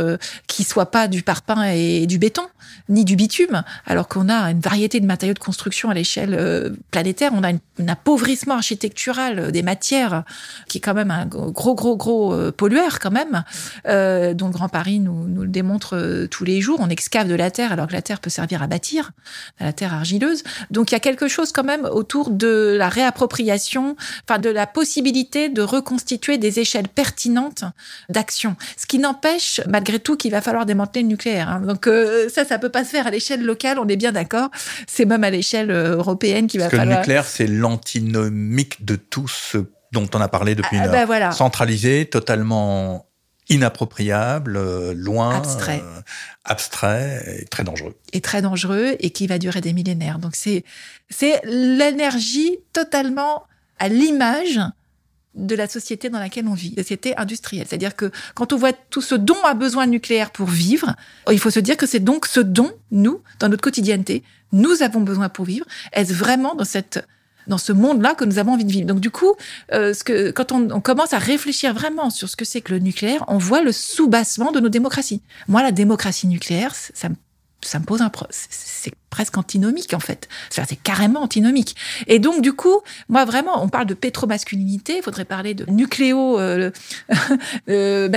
qui 0.48 0.64
soient 0.64 0.92
pas 0.92 1.08
du 1.08 1.22
parpaing 1.22 1.72
et 1.72 2.08
du 2.08 2.18
béton 2.18 2.44
ni 2.88 3.06
du 3.06 3.16
bitume, 3.16 3.64
alors 3.86 4.08
qu'on 4.08 4.30
a 4.30 4.39
une 4.48 4.60
variété 4.60 5.00
de 5.00 5.06
matériaux 5.06 5.34
de 5.34 5.40
construction 5.40 5.90
à 5.90 5.94
l'échelle 5.94 6.36
euh, 6.38 6.70
planétaire. 6.92 7.32
On 7.34 7.44
a 7.44 7.52
un 7.52 7.88
appauvrissement 7.88 8.56
architectural 8.56 9.40
euh, 9.40 9.52
des 9.52 9.62
matières 9.62 10.24
qui 10.68 10.78
est 10.78 10.82
quand 10.82 10.94
même 10.94 11.12
un 11.12 11.26
gros, 11.26 11.76
gros, 11.76 11.98
gros 11.98 12.34
euh, 12.34 12.52
pollueur 12.52 13.00
quand 13.00 13.12
même, 13.12 13.44
dont 13.86 14.48
le 14.48 14.54
Grand 14.54 14.70
Paris 14.70 15.00
nous, 15.00 15.26
le 15.44 15.48
démontre 15.48 16.28
tous 16.30 16.44
les 16.44 16.62
jours. 16.62 16.80
On 16.82 16.90
excave 16.90 17.28
de 17.28 17.36
la 17.36 17.52
terre 17.52 17.72
alors 17.72 17.88
que 17.88 17.94
la 17.94 18.02
terre 18.02 18.20
peut 18.20 18.30
servir 18.30 18.62
à 18.62 18.68
bâtir, 18.68 19.12
la 19.60 19.74
terre 19.74 19.94
argileuse. 19.94 20.44
Donc 20.72 20.92
il 20.92 20.96
y 20.96 20.98
a 20.98 21.00
quelque 21.00 21.28
chose 21.28 21.52
quand 21.52 21.64
même 21.64 21.86
autour 21.86 22.30
de 22.30 22.76
la 22.78 22.90
réappropriation, 22.90 23.96
enfin 24.28 24.40
de 24.40 24.50
la 24.50 24.68
possibilité 24.68 25.50
de 25.50 25.62
reconstituer 25.62 26.38
des 26.38 26.60
échelles 26.60 26.88
pertinentes 26.88 27.64
d'action. 28.10 28.56
Ce 28.78 28.86
qui 28.86 29.00
n'empêche 29.00 29.62
malgré 29.68 30.00
tout 30.00 30.18
qu'il 30.18 30.32
va 30.32 30.42
falloir 30.42 30.66
démanteler 30.66 31.02
le 31.02 31.08
nucléaire. 31.08 31.50
Hein. 31.50 31.62
Donc 31.62 31.90
ça, 32.30 32.46
ça 32.46 32.60
peut 32.60 32.70
pas 32.70 32.84
se 32.84 32.90
faire 32.90 33.08
à 33.08 33.12
l'échelle 33.12 33.44
locale, 33.44 33.80
on 33.80 33.88
est 33.88 33.96
bien 33.96 34.12
d'accord. 34.12 34.29
C'est 34.88 35.06
même 35.06 35.24
à 35.24 35.30
l'échelle 35.30 35.72
euh, 35.72 35.98
européenne 35.98 36.48
qu'il 36.48 36.60
va 36.60 36.66
Parce 36.68 36.78
falloir. 36.78 36.88
Que 36.88 36.94
le 36.94 37.00
nucléaire, 37.02 37.26
c'est 37.26 37.48
l'antinomique 37.48 38.86
de 38.86 38.96
tout 38.96 39.28
ce 39.28 39.58
dont 39.92 40.08
on 40.14 40.22
a 40.22 40.28
parlé 40.28 40.56
depuis 40.56 40.78
ah, 40.80 40.86
une 40.86 40.92
ben 40.92 41.00
heure. 41.00 41.08
voilà. 41.08 41.32
Centralisé, 41.32 42.06
totalement 42.06 43.08
inappropriable, 43.50 44.58
euh, 44.58 44.94
loin, 44.94 45.36
Abstrait. 45.38 45.82
euh, 45.84 46.02
abstrait 46.46 47.40
et 47.42 47.46
très 47.46 47.64
dangereux. 47.64 47.96
Et 48.14 48.22
très 48.22 48.42
dangereux 48.42 48.96
et 49.00 49.10
qui 49.10 49.26
va 49.28 49.40
durer 49.40 49.62
des 49.62 49.74
millénaires. 49.74 50.20
Donc 50.20 50.36
c'est 50.36 50.64
c'est 51.10 51.42
l'énergie 51.46 52.60
totalement 52.74 53.44
à 53.80 53.90
l'image 53.90 54.60
de 55.40 55.56
la 55.56 55.68
société 55.68 56.10
dans 56.10 56.20
laquelle 56.20 56.48
on 56.48 56.54
vit, 56.54 56.74
société 56.78 57.16
industrielle. 57.18 57.66
C'est-à-dire 57.68 57.96
que 57.96 58.12
quand 58.36 58.54
on 58.54 58.58
voit 58.58 58.74
tout 58.74 59.02
ce 59.02 59.16
dont 59.16 59.42
a 59.44 59.54
besoin 59.54 59.86
le 59.86 59.92
nucléaire 59.92 60.32
pour 60.32 60.48
vivre, 60.48 60.96
il 61.32 61.40
faut 61.40 61.50
se 61.50 61.60
dire 61.60 61.78
que 61.78 61.86
c'est 61.86 62.00
donc 62.00 62.26
ce 62.26 62.40
dont 62.40 62.72
nous, 62.92 63.22
dans 63.40 63.50
notre 63.50 63.64
quotidienneté, 63.64 64.24
nous 64.52 64.82
avons 64.84 65.02
besoin 65.02 65.30
pour 65.30 65.46
vivre. 65.46 65.66
Est-ce 65.94 66.14
vraiment 66.14 66.56
dans 66.56 66.66
cette 66.66 67.06
dans 67.48 67.58
ce 67.58 67.72
monde-là 67.72 68.14
que 68.14 68.26
nous 68.26 68.38
avons 68.38 68.54
envie 68.54 68.66
de 68.66 68.72
vivre? 68.72 68.86
Donc 68.86 69.00
du 69.00 69.10
coup, 69.10 69.36
euh, 69.74 69.94
ce 69.94 70.04
que, 70.04 70.30
quand 70.30 70.52
on, 70.52 70.82
commence 70.82 71.14
à 71.14 71.18
réfléchir 71.18 71.74
vraiment 71.74 72.12
sur 72.12 72.30
ce 72.30 72.36
que 72.36 72.46
c'est 72.46 72.62
que 72.62 72.74
le 72.74 72.80
nucléaire, 72.80 73.26
on 73.28 73.40
voit 73.40 73.64
le 73.64 73.72
soubassement 73.72 74.52
de 74.52 74.60
nos 74.60 74.70
démocraties. 74.70 75.22
Moi, 75.48 75.64
la 75.64 75.72
démocratie 75.72 76.28
nucléaire, 76.28 76.76
ça 76.76 77.10
me 77.10 77.16
ça 77.62 77.80
me 77.80 77.86
pose 77.86 78.02
un 78.02 78.10
pro 78.10 78.26
c'est 78.30 78.94
presque 79.10 79.38
antinomique 79.38 79.94
en 79.94 80.00
fait. 80.00 80.28
C'est 80.50 80.76
carrément 80.76 81.22
antinomique. 81.22 81.76
Et 82.08 82.20
donc 82.20 82.42
du 82.42 82.54
coup 82.54 82.82
moi 83.08 83.26
vraiment 83.26 83.64
on 83.64 83.70
parle 83.70 83.88
de 83.88 83.94
pétromasculinité 83.94 84.98
il 84.98 85.04
faudrait 85.04 85.26
parler 85.26 85.54
de 85.54 85.66
nucléo 85.70 86.40
euh, 86.40 86.72
euh, 87.70 88.10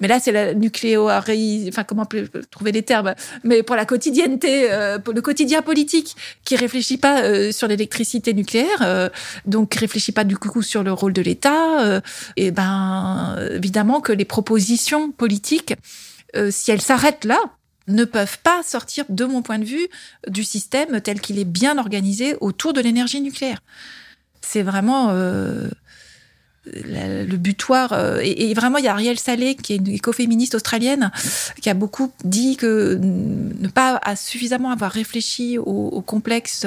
mais 0.00 0.08
là 0.08 0.20
c'est 0.20 0.32
la 0.32 0.54
nucléo 0.54 1.08
enfin 1.10 1.84
comment 1.84 2.06
trouver 2.50 2.72
les 2.72 2.82
termes 2.82 3.14
mais 3.44 3.62
pour 3.62 3.76
la 3.76 3.84
quotidienneté 3.84 4.72
euh, 4.72 4.98
pour 4.98 5.14
le 5.14 5.20
quotidien 5.20 5.62
politique 5.62 6.16
qui 6.44 6.56
réfléchit 6.56 6.98
pas 6.98 7.52
sur 7.52 7.68
l'électricité 7.68 8.34
nucléaire 8.34 9.10
donc 9.46 9.74
réfléchit 9.74 10.12
pas 10.12 10.24
du 10.24 10.36
coup 10.36 10.62
sur 10.62 10.82
le 10.82 10.92
rôle 10.92 11.12
de 11.12 11.22
l'État 11.22 12.00
et 12.36 12.50
ben 12.50 13.36
évidemment 13.52 14.00
que 14.00 14.12
les 14.12 14.24
propositions 14.24 15.10
politiques 15.10 15.74
si 16.50 16.70
elles 16.70 16.80
s'arrêtent 16.80 17.24
là 17.24 17.38
ne 17.88 18.04
peuvent 18.04 18.38
pas 18.42 18.62
sortir, 18.62 19.04
de 19.08 19.24
mon 19.24 19.42
point 19.42 19.58
de 19.58 19.64
vue, 19.64 19.88
du 20.28 20.44
système 20.44 21.00
tel 21.00 21.20
qu'il 21.20 21.38
est 21.38 21.44
bien 21.44 21.78
organisé 21.78 22.36
autour 22.40 22.72
de 22.72 22.80
l'énergie 22.80 23.20
nucléaire. 23.20 23.58
C'est 24.40 24.62
vraiment 24.62 25.08
euh, 25.10 25.68
le 26.64 27.36
butoir. 27.36 27.92
Euh, 27.92 28.20
et, 28.22 28.54
vraiment, 28.54 28.78
il 28.78 28.84
y 28.84 28.88
a 28.88 28.92
Ariel 28.92 29.18
Salé, 29.18 29.56
qui 29.56 29.72
est 29.72 29.76
une 29.76 29.88
écoféministe 29.88 30.54
australienne, 30.54 31.10
qui 31.60 31.70
a 31.70 31.74
beaucoup 31.74 32.12
dit 32.24 32.56
que 32.56 32.98
ne 33.02 33.68
pas 33.68 33.98
à 34.02 34.14
suffisamment 34.14 34.70
avoir 34.70 34.92
réfléchi 34.92 35.58
au, 35.58 35.64
au 35.64 36.00
complexe 36.02 36.66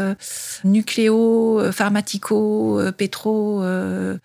nucléo, 0.63 1.61
pharmatico, 1.71 2.81
pétro, 2.97 3.63
euh, 3.63 4.17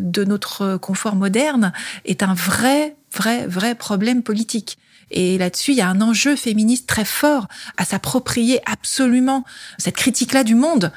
de 0.00 0.24
notre 0.24 0.76
confort 0.76 1.16
moderne 1.16 1.72
est 2.04 2.22
un 2.22 2.34
vrai, 2.34 2.96
vrai, 3.12 3.46
vrai 3.46 3.74
problème 3.74 4.22
politique. 4.22 4.78
Et 5.10 5.38
là-dessus, 5.38 5.72
il 5.72 5.78
y 5.78 5.80
a 5.80 5.88
un 5.88 6.00
enjeu 6.00 6.36
féministe 6.36 6.86
très 6.88 7.04
fort 7.04 7.48
à 7.76 7.84
s'approprier 7.84 8.60
absolument 8.66 9.44
cette 9.78 9.96
critique-là 9.96 10.44
du 10.44 10.54
monde. 10.54 10.92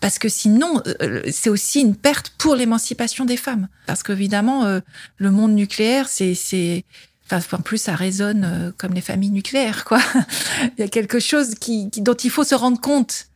Parce 0.00 0.18
que 0.18 0.28
sinon, 0.28 0.82
c'est 1.30 1.48
aussi 1.48 1.80
une 1.80 1.96
perte 1.96 2.32
pour 2.36 2.56
l'émancipation 2.56 3.24
des 3.24 3.38
femmes. 3.38 3.68
Parce 3.86 4.02
qu'évidemment, 4.02 4.80
le 5.16 5.30
monde 5.30 5.54
nucléaire, 5.54 6.08
c'est, 6.08 6.34
c'est, 6.34 6.84
enfin, 7.32 7.56
en 7.56 7.62
plus, 7.62 7.78
ça 7.78 7.94
résonne 7.94 8.74
comme 8.76 8.92
les 8.92 9.00
familles 9.00 9.30
nucléaires, 9.30 9.86
quoi. 9.86 10.00
il 10.76 10.80
y 10.80 10.82
a 10.82 10.88
quelque 10.88 11.20
chose 11.20 11.54
qui, 11.54 11.88
qui, 11.88 12.02
dont 12.02 12.12
il 12.12 12.28
faut 12.28 12.44
se 12.44 12.54
rendre 12.54 12.78
compte 12.80 13.28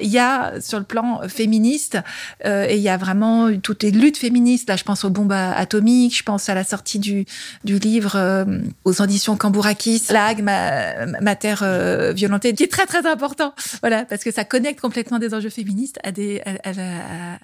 il 0.00 0.08
y 0.08 0.18
a 0.18 0.60
sur 0.60 0.78
le 0.78 0.84
plan 0.84 1.28
féministe 1.28 1.98
euh, 2.44 2.66
et 2.68 2.76
il 2.76 2.82
y 2.82 2.88
a 2.88 2.96
vraiment 2.96 3.50
toutes 3.58 3.82
les 3.82 3.90
luttes 3.90 4.16
féministes. 4.16 4.68
Là 4.68 4.76
je 4.76 4.84
pense 4.84 5.04
aux 5.04 5.10
bombes 5.10 5.32
atomiques 5.32 6.16
je 6.16 6.22
pense 6.22 6.48
à 6.48 6.54
la 6.54 6.64
sortie 6.64 6.98
du 6.98 7.26
du 7.64 7.78
livre 7.78 8.16
euh, 8.16 8.44
aux 8.84 9.00
auditions 9.02 9.36
Cambourakis 9.36 10.04
Lag 10.10 10.42
ma, 10.42 11.06
ma 11.20 11.36
terre 11.36 11.62
euh, 11.62 12.12
violentée 12.12 12.54
qui 12.54 12.64
est 12.64 12.72
très 12.72 12.86
très 12.86 13.06
important. 13.06 13.54
Voilà 13.80 14.04
parce 14.04 14.24
que 14.24 14.30
ça 14.30 14.44
connecte 14.44 14.80
complètement 14.80 15.18
des 15.18 15.34
enjeux 15.34 15.50
féministes 15.50 15.98
à 16.02 16.12
des 16.12 16.42
à, 16.44 16.68
à, 16.68 16.72
à, 16.72 17.38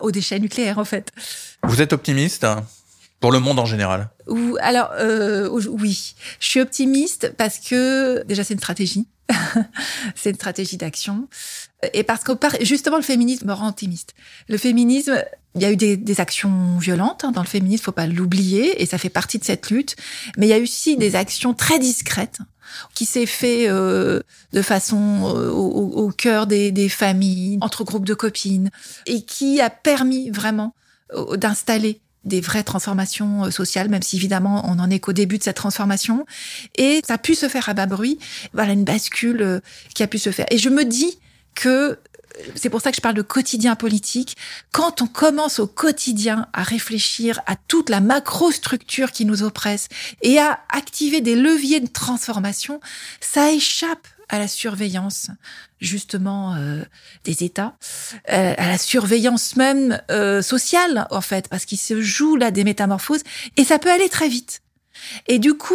aux 0.00 0.10
déchets 0.10 0.38
nucléaires 0.38 0.78
en 0.78 0.84
fait. 0.84 1.10
Vous 1.62 1.80
êtes 1.80 1.92
optimiste 1.92 2.44
hein 2.44 2.64
pour 3.24 3.32
le 3.32 3.40
monde 3.40 3.58
en 3.58 3.64
général? 3.64 4.10
Ou 4.26 4.58
alors 4.60 4.90
euh, 4.98 5.48
oui, 5.48 6.14
je 6.40 6.46
suis 6.46 6.60
optimiste 6.60 7.32
parce 7.38 7.58
que 7.58 8.22
déjà 8.24 8.44
c'est 8.44 8.52
une 8.52 8.60
stratégie, 8.60 9.06
c'est 10.14 10.28
une 10.28 10.36
stratégie 10.36 10.76
d'action 10.76 11.26
et 11.92 12.02
parce 12.02 12.24
que 12.24 12.32
justement 12.62 12.96
le 12.96 13.02
féminisme 13.02 13.46
me 13.46 13.52
rend 13.52 13.68
optimiste. 13.68 14.14
Le 14.48 14.56
féminisme, 14.56 15.22
il 15.54 15.62
y 15.62 15.64
a 15.64 15.72
eu 15.72 15.76
des, 15.76 15.96
des 15.96 16.20
actions 16.20 16.78
violentes 16.78 17.24
hein, 17.24 17.32
dans 17.32 17.42
le 17.42 17.46
féminisme, 17.48 17.84
faut 17.84 17.92
pas 17.92 18.06
l'oublier 18.06 18.82
et 18.82 18.86
ça 18.86 18.98
fait 18.98 19.08
partie 19.08 19.38
de 19.38 19.44
cette 19.44 19.70
lutte, 19.70 19.96
mais 20.36 20.46
il 20.46 20.50
y 20.50 20.54
a 20.54 20.58
aussi 20.58 20.96
des 20.96 21.16
actions 21.16 21.54
très 21.54 21.78
discrètes 21.78 22.38
qui 22.94 23.04
s'est 23.04 23.26
fait 23.26 23.68
euh, 23.68 24.20
de 24.52 24.62
façon 24.62 25.34
euh, 25.36 25.50
au, 25.50 26.06
au, 26.06 26.10
cœur 26.10 26.46
des, 26.46 26.72
des 26.72 26.88
familles, 26.88 27.58
entre 27.60 27.84
groupes 27.84 28.06
de 28.06 28.14
copines 28.14 28.70
et 29.06 29.22
qui 29.22 29.60
a 29.60 29.70
permis 29.70 30.30
vraiment 30.30 30.74
euh, 31.14 31.36
d'installer 31.36 32.00
des 32.24 32.40
vraies 32.40 32.62
transformations 32.62 33.50
sociales, 33.50 33.90
même 33.90 34.00
si 34.00 34.16
évidemment 34.16 34.64
on 34.66 34.78
en 34.78 34.88
est 34.88 34.98
qu'au 34.98 35.12
début 35.12 35.36
de 35.36 35.42
cette 35.42 35.56
transformation. 35.56 36.24
Et 36.76 37.02
ça 37.06 37.14
a 37.14 37.18
pu 37.18 37.34
se 37.34 37.48
faire 37.48 37.68
à 37.68 37.74
bas 37.74 37.84
bruit. 37.84 38.18
Voilà 38.54 38.72
une 38.72 38.84
bascule 38.84 39.60
qui 39.94 40.02
a 40.02 40.06
pu 40.06 40.18
se 40.18 40.30
faire. 40.30 40.46
Et 40.50 40.56
je 40.56 40.70
me 40.70 40.86
dis 40.86 41.18
que 41.54 41.98
c'est 42.56 42.70
pour 42.70 42.80
ça 42.80 42.90
que 42.90 42.96
je 42.96 43.00
parle 43.00 43.14
de 43.14 43.22
quotidien 43.22 43.76
politique. 43.76 44.36
Quand 44.72 45.02
on 45.02 45.06
commence 45.06 45.60
au 45.60 45.66
quotidien 45.66 46.48
à 46.52 46.62
réfléchir 46.62 47.40
à 47.46 47.56
toute 47.56 47.90
la 47.90 48.00
macro-structure 48.00 49.12
qui 49.12 49.24
nous 49.24 49.42
oppresse 49.42 49.88
et 50.22 50.38
à 50.38 50.60
activer 50.68 51.20
des 51.20 51.36
leviers 51.36 51.80
de 51.80 51.86
transformation, 51.86 52.80
ça 53.20 53.52
échappe 53.52 54.06
à 54.28 54.38
la 54.38 54.48
surveillance 54.48 55.28
justement 55.80 56.54
euh, 56.54 56.82
des 57.24 57.44
États, 57.44 57.76
euh, 58.30 58.54
à 58.56 58.68
la 58.68 58.78
surveillance 58.78 59.54
même 59.56 60.00
euh, 60.10 60.40
sociale 60.40 61.06
en 61.10 61.20
fait, 61.20 61.48
parce 61.48 61.66
qu'il 61.66 61.78
se 61.78 62.00
joue 62.00 62.36
là 62.36 62.50
des 62.50 62.64
métamorphoses 62.64 63.22
et 63.56 63.64
ça 63.64 63.78
peut 63.78 63.92
aller 63.92 64.08
très 64.08 64.28
vite. 64.28 64.62
Et 65.26 65.38
du 65.38 65.54
coup, 65.54 65.74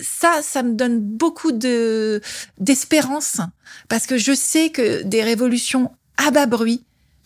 ça, 0.00 0.40
ça 0.42 0.62
me 0.62 0.74
donne 0.74 1.00
beaucoup 1.00 1.52
de 1.52 2.20
d'espérance 2.58 3.40
parce 3.88 4.06
que 4.06 4.18
je 4.18 4.32
sais 4.32 4.70
que 4.70 5.02
des 5.02 5.22
révolutions 5.22 5.90
à 6.16 6.30
bas 6.30 6.46
bruit 6.46 6.84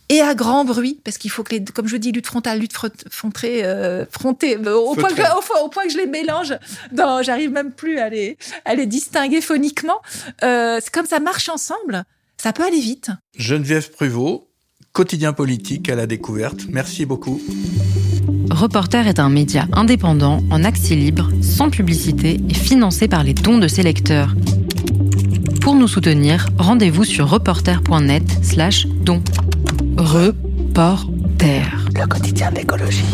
et 0.09 0.21
à 0.21 0.35
grand 0.35 0.65
bruit, 0.65 1.01
parce 1.05 1.19
qu'il 1.19 1.31
faut 1.31 1.43
que 1.43 1.55
les, 1.55 1.65
comme 1.65 1.87
je 1.87 1.97
dis, 1.97 2.13
lutte 2.13 2.27
frontale, 2.27 2.59
lutte 2.59 2.75
frontée, 3.11 3.65
euh, 3.65 4.07
frontée, 4.11 4.57
au 4.57 4.95
point, 4.95 5.11
que, 5.11 5.21
au, 5.21 5.65
au, 5.65 5.69
point 5.69 5.85
que 5.85 5.91
je 5.91 5.99
les 5.99 6.07
mélange, 6.07 6.55
dans, 6.93 7.23
j'arrive 7.23 7.51
même 7.51 7.73
plus 7.73 7.99
à 7.99 8.09
les, 8.09 8.39
à 8.65 8.75
les 8.75 8.87
distinguer 8.87 9.41
phoniquement. 9.41 10.01
Euh, 10.43 10.79
c'est 10.83 10.93
comme 10.93 11.07
ça 11.07 11.21
marche 11.21 11.49
ensemble, 11.49 12.05
ça 12.39 12.53
peut 12.53 12.65
aller 12.65 12.81
vite. 12.81 13.11
Geneviève 13.37 13.91
Pruvot, 13.91 14.49
quotidien 14.93 15.33
politique 15.33 15.91
à 15.91 15.95
la 15.95 16.07
découverte. 16.07 16.63
Merci 16.69 17.05
beaucoup. 17.05 17.41
Reporter 18.51 19.07
est 19.07 19.19
un 19.19 19.29
média 19.29 19.67
indépendant, 19.73 20.43
en 20.51 20.65
accès 20.65 20.95
libre, 20.95 21.29
sans 21.43 21.71
publicité 21.71 22.41
et 22.49 22.55
financé 22.55 23.09
par 23.09 23.23
les 23.23 23.35
dons 23.35 23.59
de 23.59 23.69
ses 23.69 23.83
lecteurs. 23.83 24.35
Pour 25.61 25.75
nous 25.75 25.89
soutenir, 25.89 26.47
rendez-vous 26.59 27.05
sur 27.05 27.29
reporter.net 27.29 28.25
slash 28.43 28.87
don. 28.87 29.23
Reporter. 29.97 31.63
Le 31.95 32.07
quotidien 32.07 32.51
d'écologie. 32.51 33.05